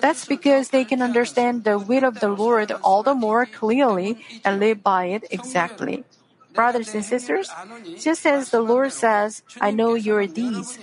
That's 0.00 0.24
because 0.24 0.68
they 0.70 0.84
can 0.84 1.00
understand 1.00 1.64
the 1.64 1.78
will 1.78 2.04
of 2.04 2.20
the 2.20 2.28
Lord 2.28 2.70
all 2.82 3.02
the 3.02 3.14
more 3.14 3.46
clearly 3.46 4.18
and 4.44 4.60
live 4.60 4.82
by 4.82 5.06
it 5.06 5.24
exactly. 5.30 6.04
Brothers 6.54 6.94
and 6.94 7.04
sisters, 7.04 7.50
just 7.98 8.24
as 8.26 8.50
the 8.50 8.60
Lord 8.60 8.92
says, 8.92 9.42
I 9.60 9.72
know 9.72 9.94
your 9.94 10.26
deeds, 10.26 10.78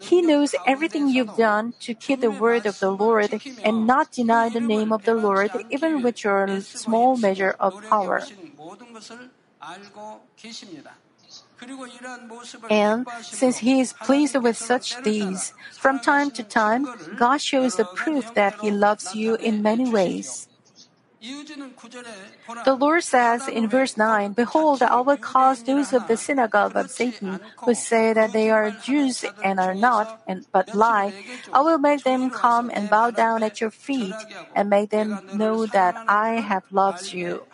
He 0.00 0.22
knows 0.22 0.54
everything 0.66 1.08
you've 1.08 1.36
done 1.36 1.74
to 1.80 1.92
keep 1.92 2.20
the 2.20 2.30
word 2.30 2.64
of 2.64 2.78
the 2.78 2.90
Lord 2.90 3.40
and 3.62 3.86
not 3.86 4.12
deny 4.12 4.48
the 4.48 4.60
name 4.60 4.92
of 4.92 5.04
the 5.04 5.14
Lord, 5.14 5.50
even 5.68 6.00
with 6.00 6.24
your 6.24 6.60
small 6.62 7.16
measure 7.16 7.54
of 7.60 7.82
power. 7.90 8.24
And 12.70 13.06
since 13.22 13.58
he 13.58 13.80
is 13.80 13.92
pleased 13.92 14.36
with 14.36 14.56
such 14.56 15.00
deeds, 15.02 15.52
from 15.72 15.98
time 16.00 16.30
to 16.32 16.42
time, 16.42 16.86
God 17.16 17.40
shows 17.40 17.76
the 17.76 17.84
proof 17.84 18.34
that 18.34 18.58
he 18.60 18.70
loves 18.70 19.14
you 19.14 19.34
in 19.36 19.62
many 19.62 19.88
ways. 19.88 20.48
The 22.64 22.74
Lord 22.74 23.04
says 23.04 23.46
in 23.46 23.68
verse 23.68 23.96
9, 23.96 24.32
Behold, 24.32 24.82
I 24.82 25.00
will 25.00 25.16
cause 25.16 25.62
those 25.62 25.92
of 25.92 26.08
the 26.08 26.16
synagogue 26.16 26.74
of 26.74 26.90
Satan 26.90 27.38
who 27.62 27.74
say 27.74 28.12
that 28.12 28.32
they 28.32 28.50
are 28.50 28.72
Jews 28.72 29.24
and 29.44 29.60
are 29.60 29.74
not, 29.74 30.20
and, 30.26 30.44
but 30.50 30.74
lie. 30.74 31.14
I 31.52 31.60
will 31.60 31.78
make 31.78 32.02
them 32.02 32.30
come 32.30 32.70
and 32.74 32.90
bow 32.90 33.10
down 33.10 33.44
at 33.44 33.60
your 33.60 33.70
feet 33.70 34.18
and 34.56 34.68
make 34.68 34.90
them 34.90 35.20
know 35.34 35.66
that 35.66 35.94
I 36.08 36.40
have 36.40 36.64
loved 36.72 37.12
you. 37.12 37.46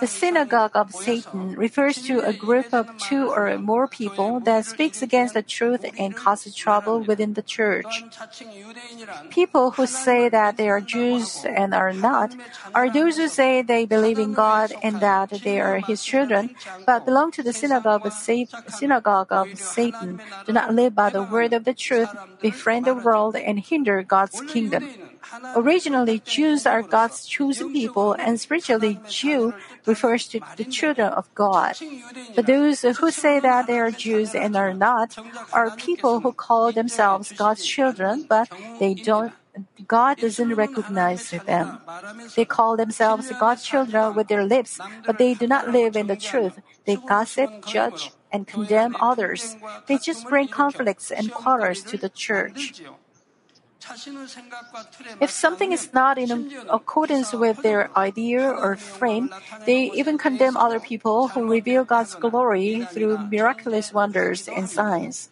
The 0.00 0.06
synagogue 0.06 0.72
of 0.74 0.92
Satan 0.92 1.54
refers 1.54 2.02
to 2.02 2.20
a 2.20 2.32
group 2.32 2.72
of 2.72 2.88
two 2.98 3.28
or 3.28 3.58
more 3.58 3.88
people 3.88 4.40
that 4.40 4.64
speaks 4.64 5.02
against 5.02 5.34
the 5.34 5.42
truth 5.42 5.84
and 5.98 6.14
causes 6.14 6.54
trouble 6.54 7.02
within 7.02 7.34
the 7.34 7.42
church. 7.42 8.04
People 9.30 9.72
who 9.72 9.86
say 9.86 10.28
that 10.28 10.56
they 10.56 10.68
are 10.68 10.80
Jews 10.80 11.44
and 11.44 11.74
are 11.74 11.92
not 11.92 12.34
are 12.74 12.90
those 12.90 13.16
who 13.16 13.28
say 13.28 13.62
they 13.62 13.86
believe 13.86 14.18
in 14.18 14.34
God 14.34 14.72
and 14.82 15.00
that 15.00 15.30
they 15.42 15.60
are 15.60 15.78
his 15.78 16.04
children, 16.04 16.54
but 16.86 17.04
belong 17.04 17.32
to 17.32 17.42
the 17.42 17.52
synagogue 17.52 18.06
of, 18.06 18.12
synagogue 18.12 19.32
of 19.32 19.48
Satan, 19.58 20.20
do 20.46 20.52
not 20.52 20.74
live 20.74 20.94
by 20.94 21.10
the 21.10 21.22
word 21.22 21.52
of 21.52 21.64
the 21.64 21.74
truth, 21.74 22.10
befriend 22.40 22.86
the 22.86 22.94
world, 22.94 23.36
and 23.36 23.58
hinder 23.58 24.02
God's 24.02 24.40
kingdom. 24.42 24.84
Originally, 25.54 26.20
Jews 26.24 26.66
are 26.66 26.82
God's 26.82 27.26
chosen 27.26 27.72
people, 27.72 28.12
and 28.14 28.40
spiritually, 28.40 28.98
Jew 29.08 29.54
refers 29.86 30.26
to 30.28 30.40
the 30.56 30.64
children 30.64 31.08
of 31.08 31.32
God. 31.34 31.76
But 32.34 32.46
those 32.46 32.82
who 32.82 33.10
say 33.10 33.40
that 33.40 33.66
they 33.66 33.78
are 33.78 33.90
Jews 33.90 34.34
and 34.34 34.56
are 34.56 34.74
not 34.74 35.16
are 35.52 35.76
people 35.76 36.20
who 36.20 36.32
call 36.32 36.72
themselves 36.72 37.32
God's 37.32 37.64
children, 37.64 38.26
but 38.28 38.48
they 38.78 38.94
don't. 38.94 39.32
God 39.86 40.18
doesn't 40.18 40.54
recognize 40.54 41.30
them. 41.30 41.80
They 42.36 42.44
call 42.44 42.76
themselves 42.76 43.30
God's 43.38 43.64
children 43.64 44.14
with 44.14 44.28
their 44.28 44.44
lips, 44.44 44.80
but 45.04 45.18
they 45.18 45.34
do 45.34 45.46
not 45.46 45.68
live 45.68 45.96
in 45.96 46.06
the 46.06 46.16
truth. 46.16 46.60
They 46.86 46.96
gossip, 46.96 47.66
judge, 47.66 48.12
and 48.32 48.46
condemn 48.46 48.96
others. 49.00 49.56
They 49.86 49.98
just 49.98 50.28
bring 50.28 50.48
conflicts 50.48 51.10
and 51.10 51.32
quarrels 51.32 51.82
to 51.90 51.96
the 51.96 52.08
church. 52.08 52.80
If 55.20 55.30
something 55.30 55.72
is 55.72 55.92
not 55.92 56.18
in 56.18 56.52
accordance 56.70 57.32
with 57.32 57.62
their 57.62 57.90
idea 57.96 58.50
or 58.50 58.76
frame, 58.76 59.30
they 59.64 59.90
even 59.94 60.18
condemn 60.18 60.56
other 60.56 60.80
people 60.80 61.28
who 61.28 61.50
reveal 61.50 61.84
God's 61.84 62.14
glory 62.14 62.84
through 62.84 63.18
miraculous 63.30 63.92
wonders 63.92 64.48
and 64.48 64.68
signs. 64.68 65.30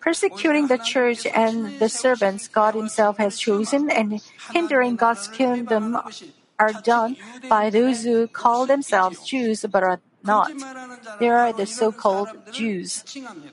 Persecuting 0.00 0.66
the 0.66 0.78
church 0.78 1.26
and 1.26 1.78
the 1.78 1.88
servants 1.88 2.48
God 2.48 2.74
Himself 2.74 3.18
has 3.18 3.38
chosen 3.38 3.90
and 3.90 4.20
hindering 4.50 4.96
God's 4.96 5.28
kingdom 5.28 5.98
are 6.58 6.72
done 6.82 7.16
by 7.48 7.70
those 7.70 8.02
who 8.02 8.26
call 8.26 8.66
themselves 8.66 9.22
Jews 9.22 9.64
but 9.70 9.82
are 9.82 10.00
not. 10.22 10.50
There 11.18 11.38
are 11.38 11.52
the 11.52 11.66
so 11.66 11.92
called 11.92 12.28
Jews. 12.52 13.04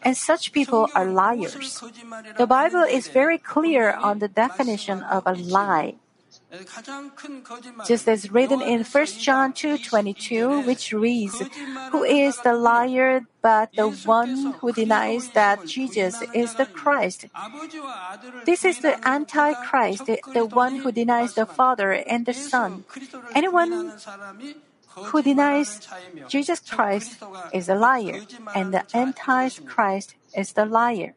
And 0.02 0.18
such 0.18 0.52
people 0.52 0.90
are 0.96 1.06
liars. 1.06 1.82
The 2.38 2.48
Bible 2.48 2.84
is 2.84 3.08
very 3.08 3.38
clear 3.38 3.94
on 3.94 4.20
the 4.20 4.28
definition 4.28 5.04
of 5.04 5.24
a 5.26 5.34
lie. 5.34 5.96
Just 7.86 8.08
as 8.08 8.32
written 8.32 8.62
in 8.62 8.84
1 8.84 9.20
John 9.20 9.52
2:22, 9.54 10.66
which 10.66 10.94
reads, 10.94 11.42
"Who 11.92 12.04
is 12.04 12.40
the 12.42 12.54
liar 12.54 13.26
but 13.42 13.72
the 13.76 13.90
one 14.06 14.54
who 14.60 14.72
denies 14.72 15.32
that 15.32 15.66
Jesus 15.66 16.22
is 16.34 16.56
the 16.56 16.66
Christ?" 16.66 17.26
This 18.46 18.64
is 18.64 18.80
the 18.80 18.96
antichrist, 19.08 20.06
the, 20.06 20.20
the 20.34 20.46
one 20.46 20.78
who 20.78 20.92
denies 20.92 21.34
the 21.34 21.46
Father 21.46 21.92
and 21.92 22.26
the 22.26 22.34
Son. 22.34 22.86
Anyone 23.34 23.92
who 24.96 25.22
denies 25.22 25.88
Jesus 26.28 26.60
Christ 26.60 27.22
is 27.54 27.70
a 27.70 27.76
liar, 27.76 28.22
and 28.54 28.74
the 28.74 28.84
antichrist 28.94 30.16
is 30.36 30.54
the 30.54 30.66
liar. 30.66 31.16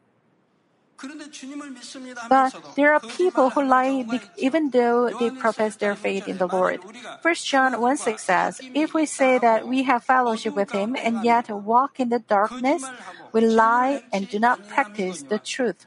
But 2.27 2.55
there 2.75 2.91
are 2.93 2.99
people 2.99 3.51
who 3.51 3.63
lie 3.63 4.03
even 4.35 4.71
though 4.71 5.09
they 5.09 5.29
profess 5.31 5.77
their 5.77 5.95
faith 5.95 6.27
in 6.27 6.37
the 6.37 6.47
Lord. 6.47 6.81
1 7.21 7.35
John 7.35 7.79
1 7.79 7.97
6 7.97 8.23
says, 8.23 8.61
If 8.73 8.93
we 8.93 9.05
say 9.05 9.39
that 9.39 9.67
we 9.67 9.83
have 9.83 10.03
fellowship 10.03 10.55
with 10.55 10.71
him 10.71 10.97
and 10.99 11.23
yet 11.23 11.49
walk 11.49 11.99
in 11.99 12.09
the 12.09 12.19
darkness, 12.19 12.83
we 13.31 13.41
lie 13.41 14.03
and 14.11 14.27
do 14.27 14.39
not 14.39 14.67
practice 14.67 15.23
the 15.23 15.39
truth. 15.39 15.85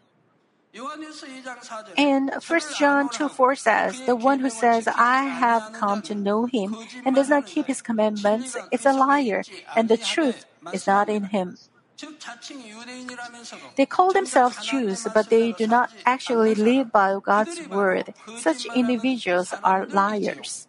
And 1.98 2.30
1 2.32 2.60
John 2.78 3.08
2 3.10 3.28
4 3.28 3.54
says, 3.56 4.06
The 4.06 4.16
one 4.16 4.40
who 4.40 4.48
says, 4.48 4.88
I 4.88 5.24
have 5.24 5.72
come 5.74 6.00
to 6.02 6.14
know 6.14 6.46
him 6.46 6.76
and 7.04 7.14
does 7.14 7.28
not 7.28 7.46
keep 7.46 7.66
his 7.66 7.82
commandments 7.82 8.56
is 8.70 8.86
a 8.86 8.92
liar, 8.92 9.42
and 9.76 9.88
the 9.88 9.98
truth 9.98 10.46
is 10.72 10.86
not 10.86 11.10
in 11.10 11.24
him. 11.24 11.58
They 13.76 13.86
call 13.86 14.12
themselves 14.12 14.64
Jews, 14.66 15.06
but 15.12 15.28
they 15.28 15.52
do 15.52 15.66
not 15.66 15.90
actually 16.06 16.54
live 16.54 16.90
by 16.90 17.18
God's 17.22 17.68
word. 17.68 18.14
Such 18.38 18.66
individuals 18.74 19.54
are 19.62 19.86
liars. 19.86 20.66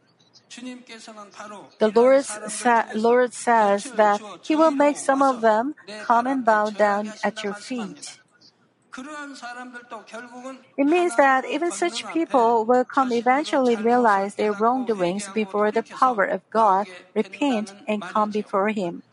The 1.80 1.92
Lord, 1.96 2.26
sa- 2.26 2.86
Lord 2.94 3.34
says 3.34 3.92
that 3.94 4.22
He 4.44 4.56
will 4.56 4.72
make 4.72 4.98
some 4.98 5.22
of 5.24 5.42
them 5.42 5.74
come 6.04 6.28
and 6.28 6.46
bow 6.46 6.70
down 6.70 7.14
at 7.24 7.44
your 7.44 7.54
feet. 7.54 8.20
It 10.78 10.86
means 10.86 11.16
that 11.16 11.46
even 11.46 11.72
such 11.72 12.06
people 12.14 12.66
will 12.66 12.86
come 12.86 13.12
eventually 13.12 13.76
realize 13.76 14.36
their 14.36 14.54
wrongdoings 14.54 15.30
before 15.34 15.72
the 15.72 15.84
power 15.84 16.24
of 16.24 16.42
God, 16.50 16.88
repent, 17.16 17.74
and 17.88 18.02
come 18.02 18.32
before 18.32 18.70
Him. 18.70 19.04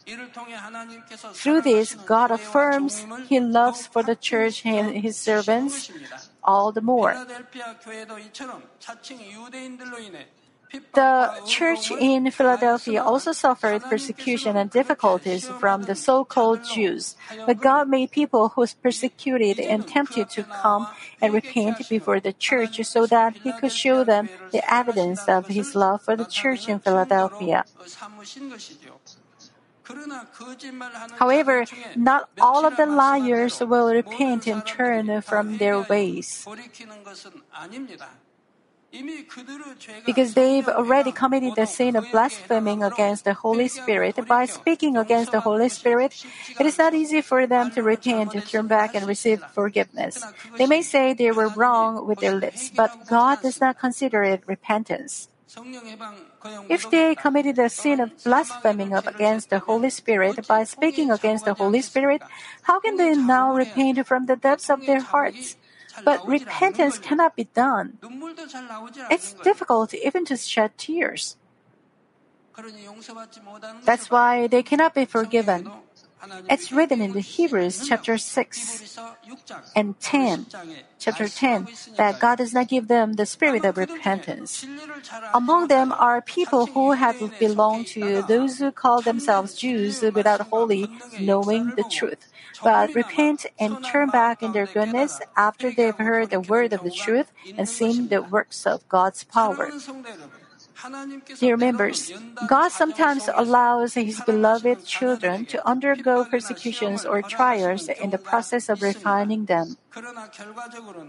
Through 1.34 1.62
this, 1.62 1.94
God 1.94 2.30
affirms 2.30 3.06
He 3.28 3.40
loves 3.40 3.86
for 3.86 4.02
the 4.02 4.16
church 4.16 4.64
and 4.64 4.96
His 4.96 5.16
servants 5.16 5.90
all 6.42 6.72
the 6.72 6.80
more. 6.80 7.16
The 10.94 11.32
church 11.46 11.90
in 11.90 12.30
Philadelphia 12.30 13.02
also 13.02 13.32
suffered 13.32 13.82
persecution 13.82 14.56
and 14.56 14.70
difficulties 14.70 15.48
from 15.58 15.82
the 15.82 15.94
so-called 15.94 16.62
Jews, 16.64 17.16
but 17.46 17.60
God 17.60 17.88
made 17.88 18.10
people 18.10 18.50
who 18.50 18.66
persecuted 18.82 19.58
and 19.58 19.86
tempted 19.86 20.30
to 20.30 20.44
come 20.44 20.86
and 21.20 21.34
repent 21.34 21.88
before 21.88 22.20
the 22.20 22.32
church 22.32 22.82
so 22.84 23.06
that 23.06 23.38
He 23.42 23.52
could 23.58 23.72
show 23.72 24.04
them 24.04 24.28
the 24.52 24.62
evidence 24.72 25.26
of 25.28 25.48
His 25.48 25.74
love 25.74 26.02
for 26.02 26.14
the 26.16 26.24
church 26.26 26.68
in 26.68 26.78
Philadelphia. 26.78 27.64
However, 31.18 31.66
not 31.96 32.30
all 32.40 32.64
of 32.64 32.76
the 32.76 32.86
liars 32.86 33.58
will 33.60 33.90
repent 33.90 34.46
and 34.46 34.64
turn 34.64 35.20
from 35.22 35.58
their 35.58 35.80
ways 35.80 36.46
because 40.06 40.34
they've 40.34 40.66
already 40.68 41.12
committed 41.12 41.54
the 41.54 41.66
sin 41.66 41.96
of 41.96 42.10
blaspheming 42.10 42.82
against 42.82 43.24
the 43.24 43.34
Holy 43.34 43.68
Spirit. 43.68 44.18
By 44.26 44.46
speaking 44.46 44.96
against 44.96 45.32
the 45.32 45.40
Holy 45.40 45.68
Spirit, 45.68 46.24
it 46.58 46.66
is 46.66 46.78
not 46.78 46.94
easy 46.94 47.20
for 47.20 47.46
them 47.46 47.70
to 47.72 47.82
repent, 47.82 48.32
to 48.32 48.40
turn 48.40 48.66
back, 48.66 48.94
and 48.94 49.06
receive 49.06 49.42
forgiveness. 49.52 50.24
They 50.58 50.66
may 50.66 50.82
say 50.82 51.14
they 51.14 51.30
were 51.32 51.48
wrong 51.48 52.06
with 52.06 52.18
their 52.18 52.34
lips, 52.34 52.70
but 52.70 53.06
God 53.06 53.42
does 53.42 53.60
not 53.60 53.78
consider 53.78 54.22
it 54.22 54.42
repentance. 54.46 55.28
If 56.68 56.88
they 56.90 57.16
committed 57.16 57.56
the 57.56 57.68
sin 57.68 57.98
of 57.98 58.12
blaspheming 58.22 58.94
against 58.94 59.50
the 59.50 59.58
Holy 59.58 59.90
Spirit 59.90 60.46
by 60.46 60.62
speaking 60.62 61.10
against 61.10 61.44
the 61.44 61.54
Holy 61.54 61.82
Spirit, 61.82 62.22
how 62.62 62.78
can 62.78 62.96
they 62.96 63.14
now 63.16 63.52
repent 63.52 64.06
from 64.06 64.26
the 64.26 64.36
depths 64.36 64.70
of 64.70 64.86
their 64.86 65.00
hearts? 65.00 65.56
But 66.04 66.26
repentance 66.26 66.98
cannot 66.98 67.36
be 67.36 67.44
done. 67.54 67.98
It's 69.10 69.32
difficult 69.34 69.94
even 69.94 70.24
to 70.26 70.36
shed 70.36 70.76
tears. 70.78 71.36
That's 73.84 74.10
why 74.10 74.46
they 74.46 74.62
cannot 74.62 74.94
be 74.94 75.04
forgiven. 75.04 75.70
It's 76.48 76.72
written 76.72 77.00
in 77.00 77.12
the 77.12 77.20
Hebrews 77.20 77.86
chapter 77.88 78.18
6 78.18 78.98
and 79.74 79.98
10, 80.00 80.46
chapter 80.98 81.28
10, 81.28 81.68
that 81.96 82.20
God 82.20 82.36
does 82.38 82.52
not 82.52 82.68
give 82.68 82.88
them 82.88 83.14
the 83.14 83.26
spirit 83.26 83.64
of 83.64 83.76
repentance. 83.76 84.66
Among 85.32 85.68
them 85.68 85.92
are 85.92 86.20
people 86.20 86.66
who 86.66 86.92
have 86.92 87.16
belonged 87.38 87.86
to 87.88 88.22
those 88.22 88.58
who 88.58 88.70
call 88.70 89.00
themselves 89.00 89.54
Jews 89.54 90.02
without 90.02 90.40
wholly 90.48 90.90
knowing 91.18 91.72
the 91.76 91.84
truth, 91.84 92.28
but 92.62 92.94
repent 92.94 93.46
and 93.58 93.82
turn 93.84 94.10
back 94.10 94.42
in 94.42 94.52
their 94.52 94.66
goodness 94.66 95.20
after 95.36 95.70
they've 95.70 95.96
heard 95.96 96.30
the 96.30 96.40
word 96.40 96.72
of 96.72 96.82
the 96.82 96.90
truth 96.90 97.32
and 97.56 97.68
seen 97.68 98.08
the 98.08 98.22
works 98.22 98.66
of 98.66 98.86
God's 98.88 99.24
power. 99.24 99.70
Dear 101.38 101.56
members, 101.56 102.12
God 102.48 102.70
sometimes 102.72 103.28
allows 103.34 103.94
His 103.94 104.20
beloved 104.24 104.84
children 104.86 105.44
to 105.46 105.66
undergo 105.66 106.24
persecutions 106.24 107.04
or 107.04 107.22
trials 107.22 107.88
in 107.88 108.10
the 108.10 108.18
process 108.18 108.68
of 108.68 108.82
refining 108.82 109.46
them. 109.46 109.76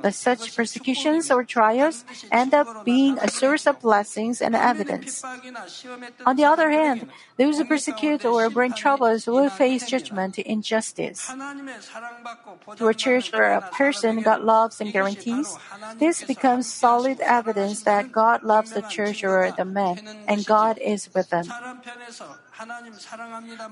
But 0.02 0.16
such 0.16 0.56
persecutions 0.56 1.30
or 1.30 1.44
trials 1.44 2.04
end 2.32 2.54
up 2.54 2.84
being 2.84 3.18
a 3.20 3.30
source 3.30 3.68
of 3.68 3.80
blessings 3.80 4.42
and 4.42 4.56
evidence. 4.56 5.24
On 6.26 6.36
the 6.36 6.46
other 6.46 6.70
hand, 6.70 7.08
those 7.38 7.58
who 7.58 7.66
persecute 7.66 8.26
or 8.26 8.50
bring 8.50 8.74
troubles 8.74 9.28
will 9.28 9.50
face 9.50 9.88
judgment 9.88 10.40
in 10.40 10.62
justice. 10.62 11.32
To 12.78 12.88
a 12.88 12.94
church 12.94 13.32
where 13.32 13.54
a 13.54 13.62
person 13.62 14.22
God 14.24 14.42
loves 14.42 14.82
and 14.82 14.92
guarantees, 14.92 15.58
this 16.00 16.24
becomes 16.24 16.72
solid 16.72 17.20
evidence 17.22 17.84
that 17.84 18.12
God 18.12 18.44
loves 18.44 18.72
the 18.72 18.82
church 18.82 19.24
or 19.24 19.54
the 19.56 19.66
man, 19.66 20.00
and 20.28 20.46
God 20.46 20.80
is 20.80 21.10
with 21.14 21.30
them. 21.30 21.46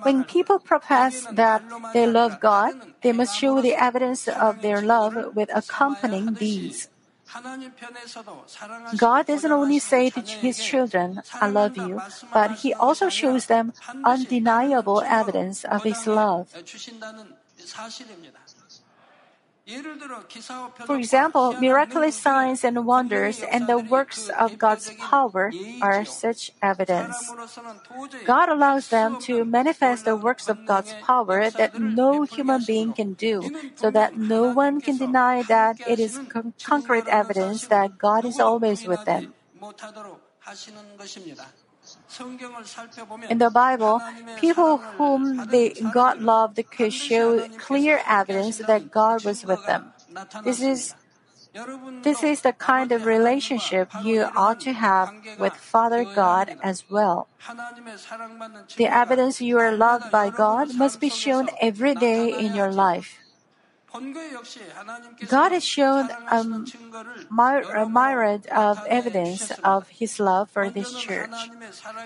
When 0.03 0.23
people 0.23 0.59
profess 0.59 1.27
that 1.31 1.61
they 1.93 2.07
love 2.07 2.39
God, 2.39 2.73
they 3.01 3.11
must 3.11 3.37
show 3.37 3.61
the 3.61 3.75
evidence 3.75 4.27
of 4.27 4.61
their 4.61 4.81
love 4.81 5.35
with 5.35 5.49
accompanying 5.53 6.33
deeds. 6.33 6.89
God 8.97 9.27
doesn't 9.27 9.51
only 9.51 9.77
say 9.79 10.09
to 10.09 10.21
his 10.21 10.57
children, 10.63 11.21
I 11.39 11.47
love 11.47 11.77
you, 11.77 12.01
but 12.33 12.51
he 12.65 12.73
also 12.73 13.09
shows 13.09 13.45
them 13.45 13.73
undeniable 14.03 15.01
evidence 15.01 15.63
of 15.63 15.83
his 15.83 16.07
love. 16.07 16.49
For 20.85 20.97
example, 20.97 21.53
miraculous 21.59 22.15
signs 22.15 22.63
and 22.63 22.85
wonders 22.85 23.43
and 23.43 23.67
the 23.67 23.77
works 23.77 24.29
of 24.29 24.57
God's 24.57 24.91
power 24.97 25.53
are 25.81 26.05
such 26.05 26.51
evidence. 26.61 27.15
God 28.25 28.49
allows 28.49 28.89
them 28.89 29.17
to 29.29 29.45
manifest 29.45 30.05
the 30.05 30.15
works 30.15 30.49
of 30.49 30.65
God's 30.65 30.95
power 31.01 31.49
that 31.51 31.77
no 31.77 32.23
human 32.23 32.63
being 32.65 32.93
can 32.93 33.13
do, 33.13 33.51
so 33.75 33.91
that 33.91 34.17
no 34.17 34.49
one 34.49 34.81
can 34.81 34.97
deny 34.97 35.43
that 35.43 35.77
it 35.85 35.99
is 35.99 36.19
con- 36.29 36.53
concrete 36.63 37.07
evidence 37.07 37.67
that 37.67 37.97
God 37.97 38.25
is 38.25 38.39
always 38.39 38.85
with 38.87 39.05
them. 39.05 39.33
In 43.29 43.37
the 43.37 43.49
Bible, 43.49 44.01
people 44.37 44.77
whom 44.97 45.47
they, 45.47 45.69
God 45.93 46.21
loved 46.21 46.59
could 46.71 46.93
show 46.93 47.47
clear 47.57 48.01
evidence 48.07 48.57
that 48.57 48.91
God 48.91 49.23
was 49.23 49.45
with 49.45 49.65
them. 49.65 49.93
This 50.43 50.61
is 50.61 50.95
this 52.03 52.23
is 52.23 52.41
the 52.41 52.53
kind 52.53 52.91
of 52.91 53.05
relationship 53.05 53.89
you 54.03 54.29
ought 54.35 54.59
to 54.61 54.73
have 54.73 55.11
with 55.39 55.53
Father 55.53 56.05
God 56.05 56.57
as 56.61 56.83
well. 56.89 57.27
The 58.77 58.85
evidence 58.85 59.41
you 59.41 59.57
are 59.57 59.71
loved 59.71 60.11
by 60.11 60.29
God 60.29 60.75
must 60.75 60.99
be 60.99 61.09
shown 61.09 61.49
every 61.59 61.95
day 61.95 62.29
in 62.29 62.53
your 62.53 62.71
life. 62.71 63.17
God 65.27 65.51
has 65.51 65.65
shown 65.65 66.09
um, 66.29 66.65
a 67.75 67.85
myriad 67.85 68.47
of 68.47 68.77
evidence 68.87 69.51
of 69.63 69.87
His 69.89 70.19
love 70.19 70.49
for 70.51 70.69
this 70.69 70.93
church. 70.93 71.33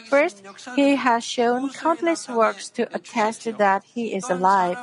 First, 0.09 0.43
He 0.75 0.95
has 0.95 1.23
shown 1.23 1.69
countless 1.71 2.29
works 2.29 2.69
to 2.71 2.87
attest 2.93 3.45
that 3.57 3.83
He 3.83 4.15
is 4.15 4.29
alive. 4.29 4.77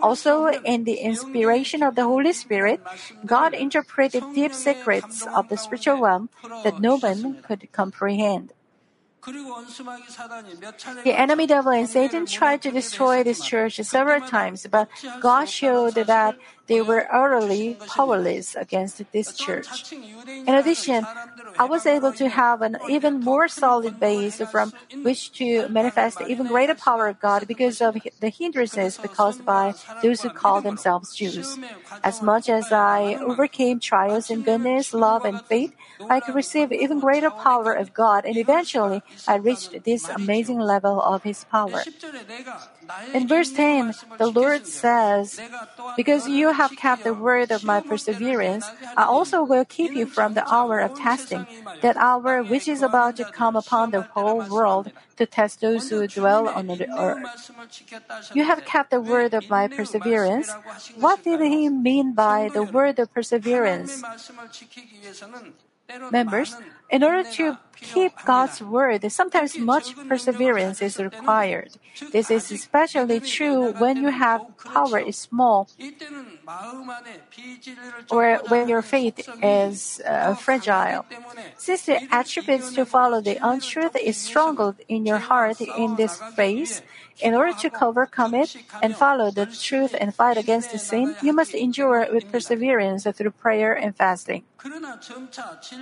Also, 0.00 0.46
in 0.46 0.84
the 0.84 0.98
inspiration 0.98 1.82
of 1.82 1.94
the 1.94 2.04
Holy 2.04 2.32
Spirit, 2.32 2.80
God 3.26 3.54
interpreted 3.54 4.24
deep 4.34 4.54
secrets 4.54 5.26
of 5.34 5.48
the 5.48 5.56
spiritual 5.56 6.00
realm 6.00 6.30
that 6.64 6.78
no 6.78 6.96
one 6.96 7.42
could 7.42 7.70
comprehend. 7.72 8.52
The 9.22 11.14
enemy 11.14 11.46
devil 11.46 11.72
and 11.72 11.88
Satan 11.88 12.24
tried 12.24 12.62
to 12.62 12.70
destroy 12.70 13.22
this 13.22 13.44
church 13.44 13.76
several 13.80 14.26
times, 14.26 14.66
but 14.70 14.88
God 15.20 15.48
showed 15.48 15.94
that 15.94 16.36
they 16.70 16.80
were 16.80 17.04
utterly 17.12 17.76
powerless 17.88 18.54
against 18.54 19.02
this 19.10 19.32
church. 19.34 19.92
In 20.46 20.54
addition, 20.54 21.04
I 21.58 21.64
was 21.64 21.84
able 21.84 22.12
to 22.12 22.28
have 22.28 22.62
an 22.62 22.78
even 22.88 23.18
more 23.18 23.48
solid 23.48 23.98
base 23.98 24.40
from 24.52 24.72
which 25.02 25.32
to 25.32 25.68
manifest 25.68 26.20
even 26.20 26.46
greater 26.46 26.76
power 26.76 27.08
of 27.08 27.18
God 27.18 27.48
because 27.48 27.80
of 27.80 27.96
the 28.20 28.28
hindrances 28.30 29.00
caused 29.12 29.44
by 29.44 29.74
those 30.00 30.22
who 30.22 30.30
call 30.30 30.60
themselves 30.60 31.16
Jews. 31.16 31.58
As 32.04 32.22
much 32.22 32.48
as 32.48 32.70
I 32.70 33.18
overcame 33.20 33.80
trials 33.80 34.30
in 34.30 34.42
goodness, 34.42 34.94
love, 34.94 35.24
and 35.24 35.42
faith, 35.42 35.74
I 36.08 36.20
could 36.20 36.36
receive 36.36 36.72
even 36.72 37.00
greater 37.00 37.30
power 37.30 37.72
of 37.72 37.92
God, 37.92 38.24
and 38.24 38.36
eventually 38.36 39.02
I 39.26 39.36
reached 39.36 39.82
this 39.84 40.08
amazing 40.08 40.60
level 40.60 41.02
of 41.02 41.24
His 41.24 41.44
power. 41.44 41.82
In 43.12 43.26
verse 43.28 43.50
10, 43.52 43.94
the 44.18 44.30
Lord 44.30 44.66
says, 44.66 45.40
Because 45.96 46.28
you 46.28 46.52
have 46.60 46.76
kept 46.76 47.04
the 47.04 47.14
word 47.14 47.50
of 47.50 47.64
my 47.64 47.80
perseverance, 47.80 48.68
I 48.96 49.04
also 49.04 49.42
will 49.42 49.64
keep 49.64 49.92
you 49.96 50.04
from 50.04 50.34
the 50.34 50.44
hour 50.44 50.78
of 50.80 50.92
testing, 50.94 51.46
that 51.80 51.96
hour 51.96 52.42
which 52.42 52.68
is 52.68 52.82
about 52.82 53.16
to 53.16 53.24
come 53.24 53.56
upon 53.56 53.90
the 53.90 54.02
whole 54.02 54.44
world 54.44 54.92
to 55.16 55.24
test 55.24 55.60
those 55.60 55.88
who 55.88 56.06
dwell 56.06 56.48
on 56.48 56.66
the 56.66 56.88
earth. 56.92 57.50
You 58.34 58.44
have 58.44 58.64
kept 58.64 58.90
the 58.90 59.00
word 59.00 59.32
of 59.32 59.48
my 59.48 59.68
perseverance. 59.68 60.52
What 60.96 61.24
did 61.24 61.40
he 61.40 61.68
mean 61.68 62.12
by 62.12 62.50
the 62.52 62.62
word 62.62 62.98
of 62.98 63.12
perseverance? 63.12 64.02
Members, 66.10 66.56
in 66.90 67.04
order 67.04 67.28
to 67.32 67.56
keep 67.80 68.12
God's 68.24 68.60
word, 68.60 69.10
sometimes 69.10 69.58
much 69.58 69.96
perseverance 70.08 70.82
is 70.82 70.98
required. 70.98 71.70
This 72.12 72.30
is 72.30 72.50
especially 72.50 73.20
true 73.20 73.72
when 73.72 73.96
you 73.96 74.10
have 74.10 74.42
power 74.58 74.98
is 74.98 75.16
small 75.16 75.68
or 78.10 78.40
when 78.48 78.68
your 78.68 78.82
faith 78.82 79.28
is 79.42 80.00
uh, 80.06 80.34
fragile. 80.34 81.06
Since 81.56 81.86
the 81.86 82.12
attributes 82.12 82.72
to 82.74 82.84
follow 82.84 83.20
the 83.20 83.38
untruth 83.42 83.96
is 83.96 84.16
stronghold 84.16 84.76
in 84.88 85.06
your 85.06 85.18
heart 85.18 85.60
in 85.60 85.96
this 85.96 86.20
phase, 86.36 86.82
in 87.22 87.34
order 87.34 87.52
to 87.52 87.84
overcome 87.84 88.34
it 88.34 88.56
and 88.82 88.96
follow 88.96 89.30
the 89.30 89.46
truth 89.46 89.94
and 89.98 90.14
fight 90.14 90.36
against 90.36 90.72
the 90.72 90.78
sin, 90.78 91.16
you 91.22 91.32
must 91.32 91.54
endure 91.54 92.06
with 92.12 92.30
perseverance 92.30 93.04
through 93.04 93.30
prayer 93.30 93.72
and 93.72 93.96
fasting. 93.96 94.44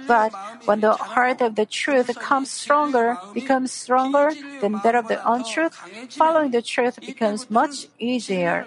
But 0.06 0.32
when 0.64 0.80
the 0.80 0.94
heart 0.94 1.40
of 1.40 1.56
the 1.56 1.66
truth 1.66 2.14
comes 2.18 2.50
stronger, 2.50 3.16
becomes 3.34 3.72
stronger 3.72 4.32
than 4.60 4.80
that 4.84 4.94
of 4.94 5.08
the 5.08 5.20
untruth, 5.28 5.74
following 6.10 6.50
the 6.50 6.62
truth 6.62 7.00
becomes 7.00 7.50
much 7.50 7.86
easier. 7.98 8.66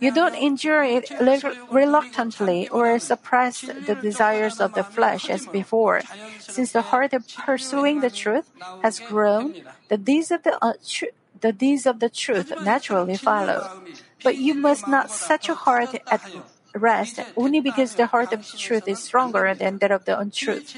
You 0.00 0.12
don't 0.12 0.34
endure 0.34 0.82
it 0.82 1.10
reluctantly 1.70 2.68
or 2.68 2.98
suppress 2.98 3.60
the 3.62 3.94
desires 3.94 4.60
of 4.60 4.74
the 4.74 4.82
flesh 4.82 5.30
as 5.30 5.46
before. 5.46 6.02
Since 6.40 6.72
the 6.72 6.82
heart 6.82 7.12
of 7.12 7.26
pursuing 7.28 8.00
the 8.00 8.10
truth 8.10 8.50
has 8.82 8.98
grown, 9.00 9.54
the 9.88 9.98
deeds 9.98 10.30
of 10.30 10.42
the, 10.42 10.58
uh, 10.62 10.74
tr- 10.86 11.14
the 11.40 11.52
deeds 11.52 11.86
of 11.86 12.00
the 12.00 12.10
truth 12.10 12.52
naturally 12.62 13.16
follow. 13.16 13.82
But 14.22 14.36
you 14.36 14.54
must 14.54 14.88
not 14.88 15.10
set 15.10 15.46
your 15.46 15.56
heart 15.56 15.94
at 16.10 16.20
rest 16.74 17.20
only 17.36 17.60
because 17.60 17.94
the 17.94 18.06
heart 18.06 18.32
of 18.32 18.50
the 18.50 18.58
truth 18.58 18.86
is 18.86 19.02
stronger 19.02 19.54
than 19.54 19.78
that 19.78 19.90
of 19.90 20.04
the 20.04 20.18
untruth 20.18 20.76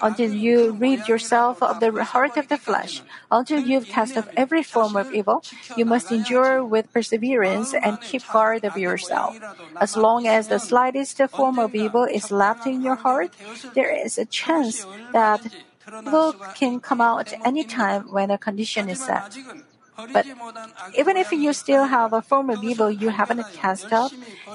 until 0.00 0.32
you 0.32 0.72
rid 0.72 1.08
yourself 1.08 1.62
of 1.62 1.80
the 1.80 1.92
heart 2.04 2.36
of 2.36 2.48
the 2.48 2.56
flesh, 2.56 3.02
until 3.30 3.60
you've 3.60 3.86
cast 3.86 4.16
off 4.16 4.28
every 4.36 4.62
form 4.62 4.96
of 4.96 5.12
evil, 5.12 5.42
you 5.76 5.84
must 5.84 6.12
endure 6.12 6.64
with 6.64 6.92
perseverance 6.92 7.74
and 7.74 8.00
keep 8.00 8.26
guard 8.28 8.64
of 8.64 8.76
yourself. 8.76 9.38
As 9.80 9.96
long 9.96 10.26
as 10.26 10.48
the 10.48 10.58
slightest 10.58 11.20
form 11.30 11.58
of 11.58 11.74
evil 11.74 12.04
is 12.04 12.30
left 12.30 12.66
in 12.66 12.82
your 12.82 12.96
heart, 12.96 13.32
there 13.74 13.90
is 13.90 14.18
a 14.18 14.24
chance 14.24 14.86
that 15.12 15.40
evil 16.06 16.34
can 16.54 16.80
come 16.80 17.00
out 17.00 17.32
any 17.44 17.64
time 17.64 18.10
when 18.12 18.30
a 18.30 18.38
condition 18.38 18.88
is 18.88 19.02
set. 19.04 19.36
But 20.12 20.26
even 20.96 21.16
if 21.16 21.32
you 21.32 21.52
still 21.52 21.84
have 21.84 22.12
a 22.12 22.22
form 22.22 22.50
of 22.50 22.62
evil 22.64 22.90
you 22.90 23.10
haven't 23.10 23.44
cast 23.52 23.92
off, 23.92 24.12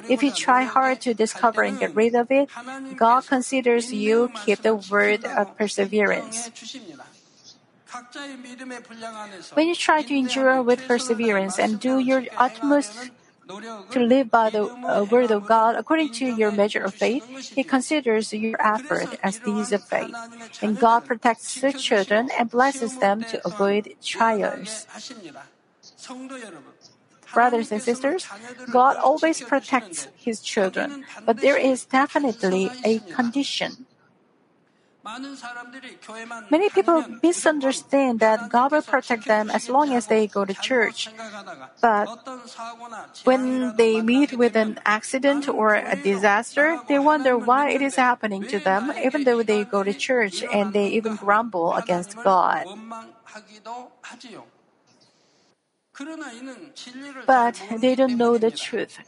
if 0.09 0.23
you 0.23 0.31
try 0.31 0.63
hard 0.63 1.01
to 1.01 1.13
discover 1.13 1.63
and 1.63 1.79
get 1.79 1.95
rid 1.95 2.15
of 2.15 2.31
it, 2.31 2.49
God 2.95 3.27
considers 3.27 3.93
you 3.93 4.31
keep 4.45 4.61
the 4.61 4.75
word 4.75 5.25
of 5.25 5.57
perseverance. 5.57 6.49
When 9.53 9.67
you 9.67 9.75
try 9.75 10.01
to 10.01 10.13
endure 10.13 10.61
with 10.61 10.87
perseverance 10.87 11.59
and 11.59 11.79
do 11.79 11.99
your 11.99 12.23
utmost 12.35 13.11
to 13.47 13.99
live 13.99 14.31
by 14.31 14.49
the 14.49 14.65
uh, 14.65 15.05
word 15.09 15.31
of 15.31 15.45
God 15.45 15.75
according 15.75 16.09
to 16.19 16.25
your 16.25 16.51
measure 16.51 16.81
of 16.81 16.93
faith, 16.93 17.23
He 17.53 17.63
considers 17.63 18.33
your 18.33 18.57
effort 18.59 19.17
as 19.21 19.39
deeds 19.39 19.71
of 19.71 19.83
faith. 19.83 20.15
And 20.61 20.79
God 20.79 21.05
protects 21.05 21.61
the 21.61 21.73
children 21.73 22.29
and 22.37 22.49
blesses 22.49 22.97
them 22.97 23.23
to 23.25 23.41
avoid 23.45 23.95
trials. 24.03 24.87
Brothers 27.33 27.71
and 27.71 27.81
sisters, 27.81 28.27
God 28.71 28.95
always 28.97 29.41
protects 29.41 30.07
His 30.15 30.41
children, 30.41 31.05
but 31.25 31.41
there 31.41 31.57
is 31.57 31.85
definitely 31.85 32.71
a 32.83 32.99
condition. 32.99 33.84
Many 36.49 36.69
people 36.69 37.05
misunderstand 37.21 38.19
that 38.21 38.49
God 38.49 38.71
will 38.71 38.81
protect 38.81 39.25
them 39.25 39.51
as 39.51 39.69
long 39.69 39.93
as 39.93 40.07
they 40.07 40.25
go 40.25 40.45
to 40.45 40.53
church. 40.53 41.09
But 41.81 42.09
when 43.23 43.75
they 43.77 44.01
meet 44.01 44.33
with 44.33 44.55
an 44.55 44.79
accident 44.85 45.47
or 45.47 45.75
a 45.75 45.95
disaster, 45.95 46.79
they 46.87 46.97
wonder 46.97 47.37
why 47.37 47.69
it 47.69 47.81
is 47.81 47.95
happening 47.95 48.47
to 48.47 48.59
them, 48.59 48.91
even 49.03 49.23
though 49.23 49.43
they 49.43 49.63
go 49.63 49.83
to 49.83 49.93
church 49.93 50.43
and 50.43 50.73
they 50.73 50.89
even 50.89 51.15
grumble 51.15 51.75
against 51.75 52.15
God. 52.23 52.65
But 57.25 57.61
they 57.79 57.95
don't 57.95 58.17
know 58.17 58.37
the 58.37 58.51
truth. 58.51 58.99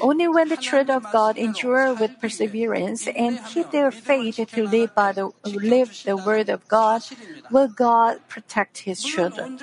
Only 0.00 0.28
when 0.28 0.48
the 0.48 0.56
truth 0.56 0.88
of 0.88 1.04
God 1.12 1.36
endure 1.36 1.94
with 1.94 2.18
perseverance 2.20 3.06
and 3.06 3.38
keep 3.44 3.70
their 3.70 3.90
faith 3.90 4.36
to 4.36 4.66
live 4.66 4.94
by 4.94 5.12
the 5.12 5.30
live 5.44 5.92
the 6.04 6.16
word 6.16 6.48
of 6.48 6.66
God, 6.68 7.02
will 7.50 7.68
God 7.68 8.20
protect 8.28 8.78
His 8.78 9.02
children. 9.02 9.58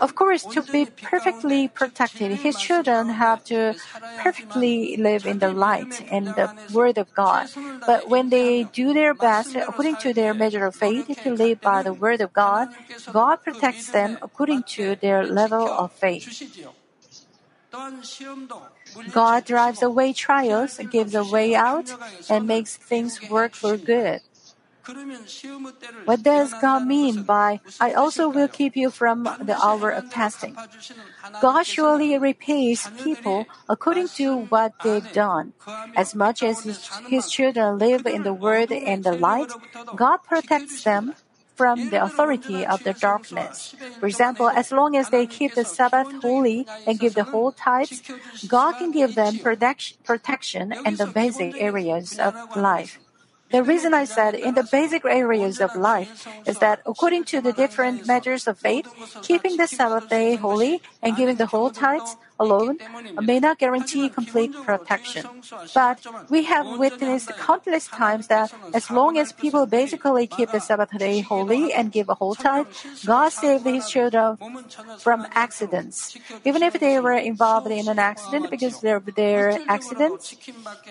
Of 0.00 0.14
course, 0.14 0.44
to 0.46 0.62
be 0.62 0.86
perfectly 0.86 1.68
protected, 1.68 2.32
His 2.38 2.56
children 2.56 3.10
have 3.10 3.44
to 3.44 3.76
perfectly 4.16 4.96
live 4.96 5.26
in 5.26 5.38
the 5.38 5.52
light 5.52 6.06
and 6.10 6.28
the 6.34 6.50
word 6.72 6.96
of 6.96 7.12
God. 7.14 7.48
But 7.86 8.08
when 8.08 8.30
they 8.30 8.64
do 8.64 8.92
their 8.94 9.14
best 9.14 9.54
according 9.56 9.96
to 9.96 10.12
their 10.12 10.34
measure 10.34 10.64
of 10.64 10.74
faith 10.74 11.06
to 11.22 11.34
live 11.34 11.60
by 11.60 11.82
the 11.82 11.92
word 11.92 12.20
of 12.20 12.32
God, 12.32 12.68
God 13.12 13.42
protects 13.42 13.90
them 13.90 14.18
according 14.22 14.37
to 14.46 14.96
their 14.96 15.26
level 15.26 15.66
of 15.68 15.92
faith. 15.92 16.26
God 19.12 19.44
drives 19.44 19.82
away 19.82 20.12
trials, 20.12 20.78
gives 20.90 21.14
a 21.14 21.24
way 21.24 21.54
out, 21.54 21.92
and 22.30 22.46
makes 22.46 22.76
things 22.76 23.20
work 23.28 23.54
for 23.54 23.76
good. 23.76 24.20
What 26.04 26.22
does 26.22 26.54
God 26.54 26.86
mean 26.86 27.24
by, 27.24 27.60
I 27.78 27.92
also 27.92 28.30
will 28.30 28.48
keep 28.48 28.74
you 28.74 28.90
from 28.90 29.24
the 29.24 29.58
hour 29.60 29.90
of 29.90 30.08
testing? 30.08 30.56
God 31.42 31.64
surely 31.64 32.16
repays 32.16 32.88
people 32.96 33.46
according 33.68 34.08
to 34.16 34.48
what 34.48 34.72
they've 34.82 35.12
done. 35.12 35.52
As 35.94 36.14
much 36.14 36.42
as 36.42 36.64
his 37.06 37.30
children 37.30 37.76
live 37.76 38.06
in 38.06 38.22
the 38.22 38.32
word 38.32 38.72
and 38.72 39.04
the 39.04 39.12
light, 39.12 39.52
God 39.94 40.18
protects 40.24 40.84
them 40.84 41.14
from 41.58 41.90
the 41.90 42.00
authority 42.00 42.64
of 42.64 42.84
the 42.84 42.94
darkness. 42.94 43.74
For 43.98 44.06
example, 44.06 44.48
as 44.48 44.70
long 44.70 44.94
as 44.96 45.10
they 45.10 45.26
keep 45.26 45.56
the 45.56 45.64
Sabbath 45.64 46.06
holy 46.22 46.66
and 46.86 47.00
give 47.00 47.14
the 47.14 47.24
whole 47.24 47.50
tithes, 47.50 48.00
God 48.46 48.78
can 48.78 48.92
give 48.92 49.16
them 49.16 49.40
protection 50.04 50.72
in 50.86 50.94
the 50.96 51.08
basic 51.08 51.60
areas 51.60 52.18
of 52.20 52.34
life. 52.54 53.00
The 53.50 53.64
reason 53.64 53.94
I 53.94 54.04
said 54.04 54.34
in 54.34 54.54
the 54.54 54.62
basic 54.62 55.04
areas 55.04 55.60
of 55.60 55.74
life 55.74 56.28
is 56.46 56.58
that 56.58 56.80
according 56.86 57.24
to 57.32 57.40
the 57.40 57.52
different 57.52 58.06
measures 58.06 58.46
of 58.46 58.58
faith, 58.58 58.86
keeping 59.22 59.56
the 59.56 59.66
Sabbath 59.66 60.08
day 60.08 60.36
holy 60.36 60.82
and 61.02 61.16
giving 61.16 61.36
the 61.36 61.46
whole 61.46 61.70
tithes 61.70 62.16
alone 62.38 62.78
may 63.20 63.40
not 63.40 63.58
guarantee 63.58 64.08
complete 64.08 64.52
protection. 64.64 65.26
But 65.74 66.06
we 66.30 66.44
have 66.44 66.78
witnessed 66.78 67.30
countless 67.36 67.86
times 67.88 68.28
that 68.28 68.52
as 68.72 68.90
long 68.90 69.18
as 69.18 69.32
people 69.32 69.66
basically 69.66 70.26
keep 70.26 70.50
the 70.50 70.60
Sabbath 70.60 70.96
day 70.98 71.20
holy 71.20 71.72
and 71.72 71.90
give 71.90 72.08
a 72.08 72.14
whole 72.14 72.34
tithe, 72.34 72.66
God 73.04 73.30
saved 73.30 73.66
His 73.66 73.88
children 73.88 74.38
from 74.98 75.26
accidents. 75.32 76.16
Even 76.44 76.62
if 76.62 76.74
they 76.74 77.00
were 77.00 77.18
involved 77.18 77.70
in 77.70 77.88
an 77.88 77.98
accident 77.98 78.50
because 78.50 78.82
of 78.84 79.14
their 79.14 79.58
accidents, 79.68 80.36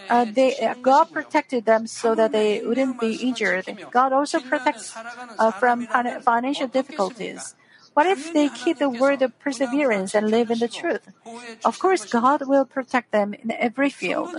uh, 0.09 0.25
they, 0.25 0.55
uh, 0.57 0.75
God 0.81 1.11
protected 1.11 1.65
them 1.65 1.87
so 1.87 2.15
that 2.15 2.31
they 2.31 2.61
wouldn't 2.63 2.99
be 2.99 3.15
injured. 3.15 3.65
God 3.91 4.13
also 4.13 4.39
protects 4.39 4.95
uh, 5.39 5.51
from 5.51 5.87
financial 6.21 6.67
difficulties. 6.67 7.55
What 7.97 8.05
if 8.05 8.31
they 8.31 8.49
keep 8.49 8.77
the 8.77 8.93
word 8.93 9.23
of 9.23 9.33
perseverance 9.39 10.13
and 10.13 10.29
live 10.29 10.51
in 10.51 10.59
the 10.59 10.67
truth? 10.67 11.09
Of 11.65 11.79
course, 11.79 12.05
God 12.05 12.45
will 12.45 12.63
protect 12.63 13.11
them 13.11 13.33
in 13.33 13.49
every 13.49 13.89
field. 13.89 14.37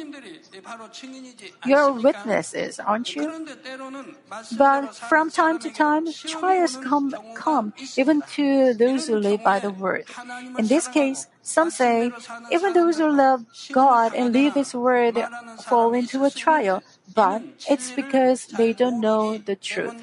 You're 1.67 1.91
witnesses, 1.91 2.79
aren't 2.79 3.17
you? 3.17 3.27
But 4.57 4.95
from 4.95 5.31
time 5.31 5.59
to 5.59 5.71
time, 5.71 6.07
trials 6.13 6.77
come, 6.77 7.11
come 7.35 7.75
even 7.97 8.23
to 8.39 8.75
those 8.75 9.09
who 9.09 9.17
live 9.17 9.43
by 9.43 9.59
the 9.59 9.73
word. 9.73 10.07
In 10.57 10.69
this 10.69 10.87
case, 10.87 11.27
some 11.43 11.71
say, 11.71 12.13
even 12.53 12.75
those 12.75 12.99
who 12.99 13.11
love 13.11 13.43
God 13.73 14.15
and 14.15 14.33
live 14.33 14.55
His 14.55 14.73
word 14.73 15.19
fall 15.67 15.95
into 15.95 16.23
a 16.23 16.31
trial, 16.31 16.85
but 17.13 17.43
it's 17.69 17.91
because 17.91 18.47
they 18.55 18.73
don't 18.73 19.01
know 19.01 19.37
the 19.37 19.57
truth. 19.57 19.99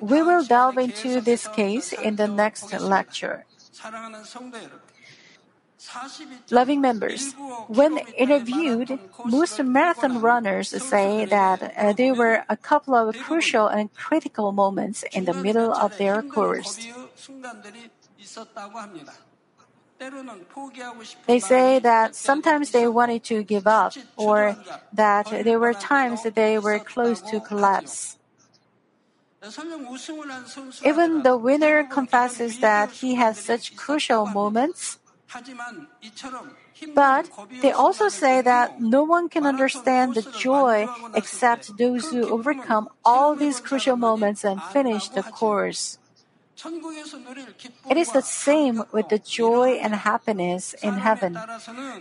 We 0.00 0.22
will 0.22 0.44
delve 0.44 0.78
into 0.78 1.20
this 1.20 1.48
case 1.48 1.92
in 1.92 2.16
the 2.16 2.28
next 2.28 2.72
lecture. 2.80 3.44
Loving 6.50 6.80
members, 6.80 7.32
when 7.66 7.98
interviewed, 8.16 8.98
most 9.24 9.62
marathon 9.62 10.20
runners 10.20 10.68
say 10.68 11.24
that 11.24 11.62
uh, 11.62 11.92
there 11.94 12.14
were 12.14 12.44
a 12.48 12.56
couple 12.56 12.94
of 12.94 13.16
crucial 13.18 13.66
and 13.66 13.92
critical 13.94 14.52
moments 14.52 15.04
in 15.12 15.24
the 15.24 15.34
middle 15.34 15.72
of 15.72 15.96
their 15.96 16.22
course. 16.22 16.78
They 21.26 21.40
say 21.40 21.78
that 21.78 22.14
sometimes 22.14 22.70
they 22.70 22.86
wanted 22.88 23.24
to 23.24 23.42
give 23.42 23.66
up 23.66 23.94
or 24.16 24.56
that 24.92 25.28
there 25.44 25.58
were 25.58 25.74
times 25.74 26.22
that 26.22 26.34
they 26.34 26.58
were 26.58 26.78
close 26.78 27.20
to 27.22 27.40
collapse. 27.40 28.16
Even 30.84 31.22
the 31.22 31.36
winner 31.36 31.84
confesses 31.84 32.60
that 32.60 32.90
he 32.92 33.14
has 33.14 33.38
such 33.38 33.74
crucial 33.76 34.26
moments. 34.26 34.98
But 36.94 37.30
they 37.62 37.72
also 37.72 38.08
say 38.08 38.42
that 38.42 38.80
no 38.80 39.02
one 39.02 39.28
can 39.28 39.46
understand 39.46 40.14
the 40.14 40.26
joy 40.36 40.88
except 41.14 41.78
those 41.78 42.10
who 42.10 42.28
overcome 42.28 42.88
all 43.04 43.34
these 43.34 43.60
crucial 43.60 43.96
moments 43.96 44.44
and 44.44 44.62
finish 44.62 45.08
the 45.08 45.22
course. 45.22 45.99
It 47.88 47.96
is 47.96 48.12
the 48.12 48.22
same 48.22 48.82
with 48.92 49.08
the 49.08 49.18
joy 49.18 49.80
and 49.80 49.94
happiness 49.94 50.74
in 50.82 50.94
heaven. 50.94 51.38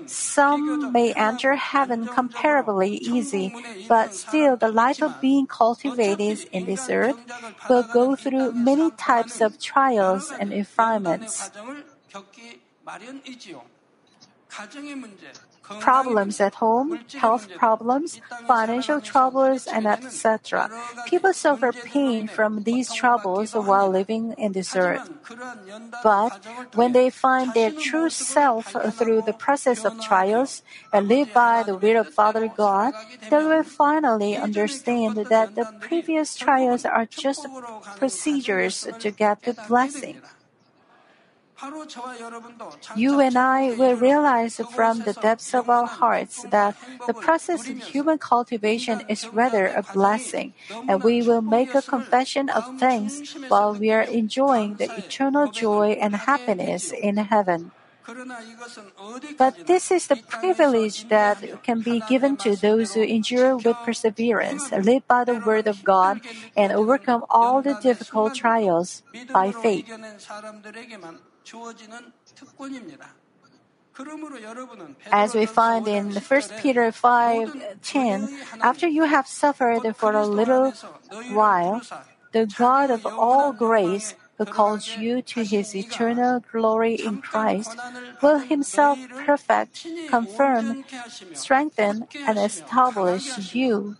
Some 0.07 0.91
may 0.91 1.13
enter 1.13 1.55
heaven 1.55 2.07
comparably 2.07 2.99
easy, 2.99 3.53
but 3.87 4.13
still 4.13 4.57
the 4.57 4.71
life 4.71 5.01
of 5.01 5.21
being 5.21 5.47
cultivated 5.47 6.47
in 6.51 6.65
this 6.65 6.89
earth 6.89 7.17
will 7.69 7.83
go 7.83 8.15
through 8.15 8.51
many 8.51 8.91
types 8.91 9.41
of 9.41 9.59
trials 9.59 10.31
and 10.31 10.51
refinements 10.51 11.51
problems 15.79 16.39
at 16.41 16.55
home, 16.55 16.99
health 17.17 17.49
problems, 17.57 18.21
financial 18.47 18.99
troubles, 19.01 19.67
and 19.67 19.85
etc. 19.85 20.69
People 21.07 21.33
suffer 21.33 21.71
pain 21.71 22.27
from 22.27 22.63
these 22.63 22.93
troubles 22.93 23.53
while 23.53 23.89
living 23.89 24.33
in 24.37 24.53
this 24.53 24.75
earth. 24.75 25.09
But 26.03 26.43
when 26.73 26.93
they 26.93 27.09
find 27.09 27.53
their 27.53 27.71
true 27.71 28.09
self 28.09 28.75
through 28.97 29.21
the 29.23 29.33
process 29.33 29.85
of 29.85 29.99
trials 30.01 30.63
and 30.91 31.07
live 31.07 31.33
by 31.33 31.63
the 31.63 31.75
will 31.75 32.01
of 32.01 32.13
Father 32.13 32.47
God, 32.47 32.93
they 33.29 33.43
will 33.43 33.63
finally 33.63 34.35
understand 34.35 35.17
that 35.29 35.55
the 35.55 35.65
previous 35.79 36.35
trials 36.35 36.85
are 36.85 37.05
just 37.05 37.45
procedures 37.97 38.87
to 38.99 39.11
get 39.11 39.43
the 39.43 39.53
blessing. 39.67 40.21
You 42.95 43.19
and 43.19 43.37
I 43.37 43.71
will 43.75 43.95
realize 43.95 44.61
from 44.73 44.99
the 44.99 45.13
depths 45.13 45.53
of 45.53 45.69
our 45.69 45.85
hearts 45.85 46.43
that 46.51 46.75
the 47.07 47.13
process 47.13 47.69
of 47.69 47.83
human 47.83 48.17
cultivation 48.17 49.01
is 49.09 49.27
rather 49.27 49.67
a 49.67 49.83
blessing, 49.83 50.53
and 50.87 51.03
we 51.03 51.21
will 51.21 51.41
make 51.41 51.75
a 51.75 51.81
confession 51.81 52.49
of 52.49 52.79
thanks 52.79 53.35
while 53.49 53.73
we 53.73 53.91
are 53.91 54.07
enjoying 54.07 54.75
the 54.75 54.89
eternal 54.95 55.51
joy 55.51 55.97
and 55.99 56.15
happiness 56.15 56.91
in 56.91 57.17
heaven. 57.17 57.71
But 59.37 59.67
this 59.67 59.91
is 59.91 60.07
the 60.07 60.15
privilege 60.15 61.09
that 61.09 61.63
can 61.63 61.81
be 61.81 62.01
given 62.09 62.37
to 62.37 62.55
those 62.55 62.93
who 62.93 63.03
endure 63.03 63.57
with 63.57 63.77
perseverance, 63.85 64.71
live 64.71 65.05
by 65.07 65.25
the 65.25 65.35
word 65.45 65.67
of 65.67 65.83
God, 65.83 66.21
and 66.57 66.71
overcome 66.71 67.23
all 67.29 67.61
the 67.61 67.77
difficult 67.81 68.33
trials 68.33 69.03
by 69.31 69.51
faith. 69.51 69.85
As 75.11 75.35
we 75.35 75.45
find 75.45 75.87
in 75.87 76.11
1 76.11 76.41
Peter 76.61 76.91
5 76.91 77.81
10, 77.81 78.39
after 78.61 78.87
you 78.87 79.03
have 79.03 79.27
suffered 79.27 79.95
for 79.95 80.13
a 80.13 80.25
little 80.25 80.71
while, 81.33 81.81
the 82.31 82.45
God 82.45 82.91
of 82.91 83.05
all 83.05 83.51
grace, 83.51 84.15
who 84.37 84.45
calls 84.45 84.95
you 84.95 85.21
to 85.21 85.43
his 85.43 85.75
eternal 85.75 86.39
glory 86.51 86.95
in 86.95 87.21
Christ, 87.21 87.75
will 88.21 88.39
himself 88.39 88.97
perfect, 89.25 89.85
confirm, 90.09 90.85
strengthen, 91.33 92.07
and 92.25 92.39
establish 92.39 93.53
you. 93.53 93.97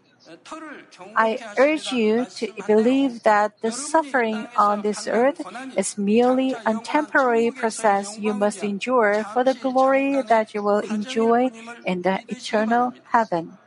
I 1.16 1.40
urge 1.58 1.92
you 1.92 2.26
to 2.38 2.54
believe 2.68 3.24
that 3.24 3.62
the 3.62 3.72
suffering 3.72 4.48
on 4.56 4.82
this 4.82 5.08
earth 5.08 5.42
is 5.76 5.98
merely 5.98 6.54
a 6.66 6.76
temporary 6.84 7.52
process 7.52 8.20
you 8.20 8.34
must 8.34 8.64
endure 8.64 9.24
for 9.34 9.44
the 9.44 9.54
glory 9.54 10.22
that 10.22 10.54
you 10.54 10.62
will 10.62 10.80
enjoy 10.80 11.52
in 11.86 12.04
the 12.04 12.22
eternal 12.28 12.94
heaven. 13.10 13.58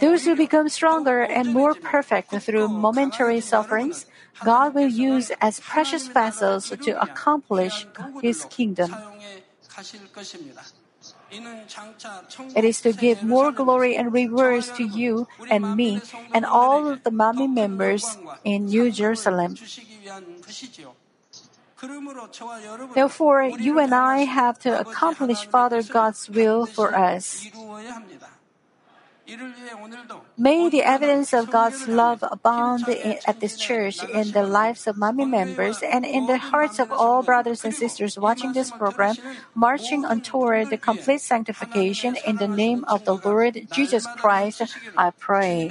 Those 0.00 0.24
who 0.24 0.34
become 0.34 0.68
stronger 0.68 1.20
and 1.20 1.52
more 1.52 1.74
perfect 1.74 2.32
through 2.32 2.68
momentary 2.68 3.40
sufferings, 3.40 4.06
God 4.42 4.74
will 4.74 4.88
use 4.88 5.30
as 5.40 5.60
precious 5.60 6.08
vessels 6.08 6.70
to 6.70 7.00
accomplish 7.00 7.86
His 8.22 8.46
kingdom. 8.46 8.96
It 11.32 12.64
is 12.64 12.80
to 12.82 12.92
give 12.92 13.22
more 13.22 13.52
glory 13.52 13.96
and 13.96 14.12
rewards 14.12 14.70
to 14.76 14.84
you 14.84 15.28
and 15.50 15.76
me 15.76 16.00
and 16.34 16.44
all 16.44 16.96
the 16.96 17.10
Manmin 17.10 17.54
members 17.54 18.18
in 18.44 18.66
New 18.66 18.90
Jerusalem. 18.90 19.56
Therefore, 22.94 23.42
you 23.44 23.78
and 23.78 23.94
I 23.94 24.28
have 24.28 24.58
to 24.60 24.78
accomplish 24.78 25.46
Father 25.46 25.82
God's 25.82 26.28
will 26.28 26.66
for 26.66 26.94
us. 26.94 27.48
May 30.38 30.68
the 30.70 30.82
evidence 30.82 31.32
of 31.32 31.50
God's 31.50 31.86
love 31.86 32.24
abound 32.24 32.88
in, 32.88 33.18
at 33.26 33.40
this 33.40 33.56
church 33.56 34.02
in 34.04 34.32
the 34.32 34.42
lives 34.42 34.86
of 34.86 34.96
Manmin 34.96 35.30
members 35.30 35.82
and 35.82 36.04
in 36.04 36.26
the 36.26 36.38
hearts 36.38 36.78
of 36.78 36.90
all 36.90 37.22
brothers 37.22 37.64
and 37.64 37.74
sisters 37.74 38.18
watching 38.18 38.52
this 38.52 38.70
program, 38.70 39.16
marching 39.54 40.04
on 40.04 40.20
toward 40.20 40.70
the 40.70 40.78
complete 40.78 41.20
sanctification 41.20 42.16
in 42.26 42.36
the 42.36 42.48
name 42.48 42.84
of 42.88 43.04
the 43.04 43.14
Lord 43.14 43.68
Jesus 43.70 44.06
Christ, 44.16 44.62
I 44.96 45.10
pray. 45.10 45.70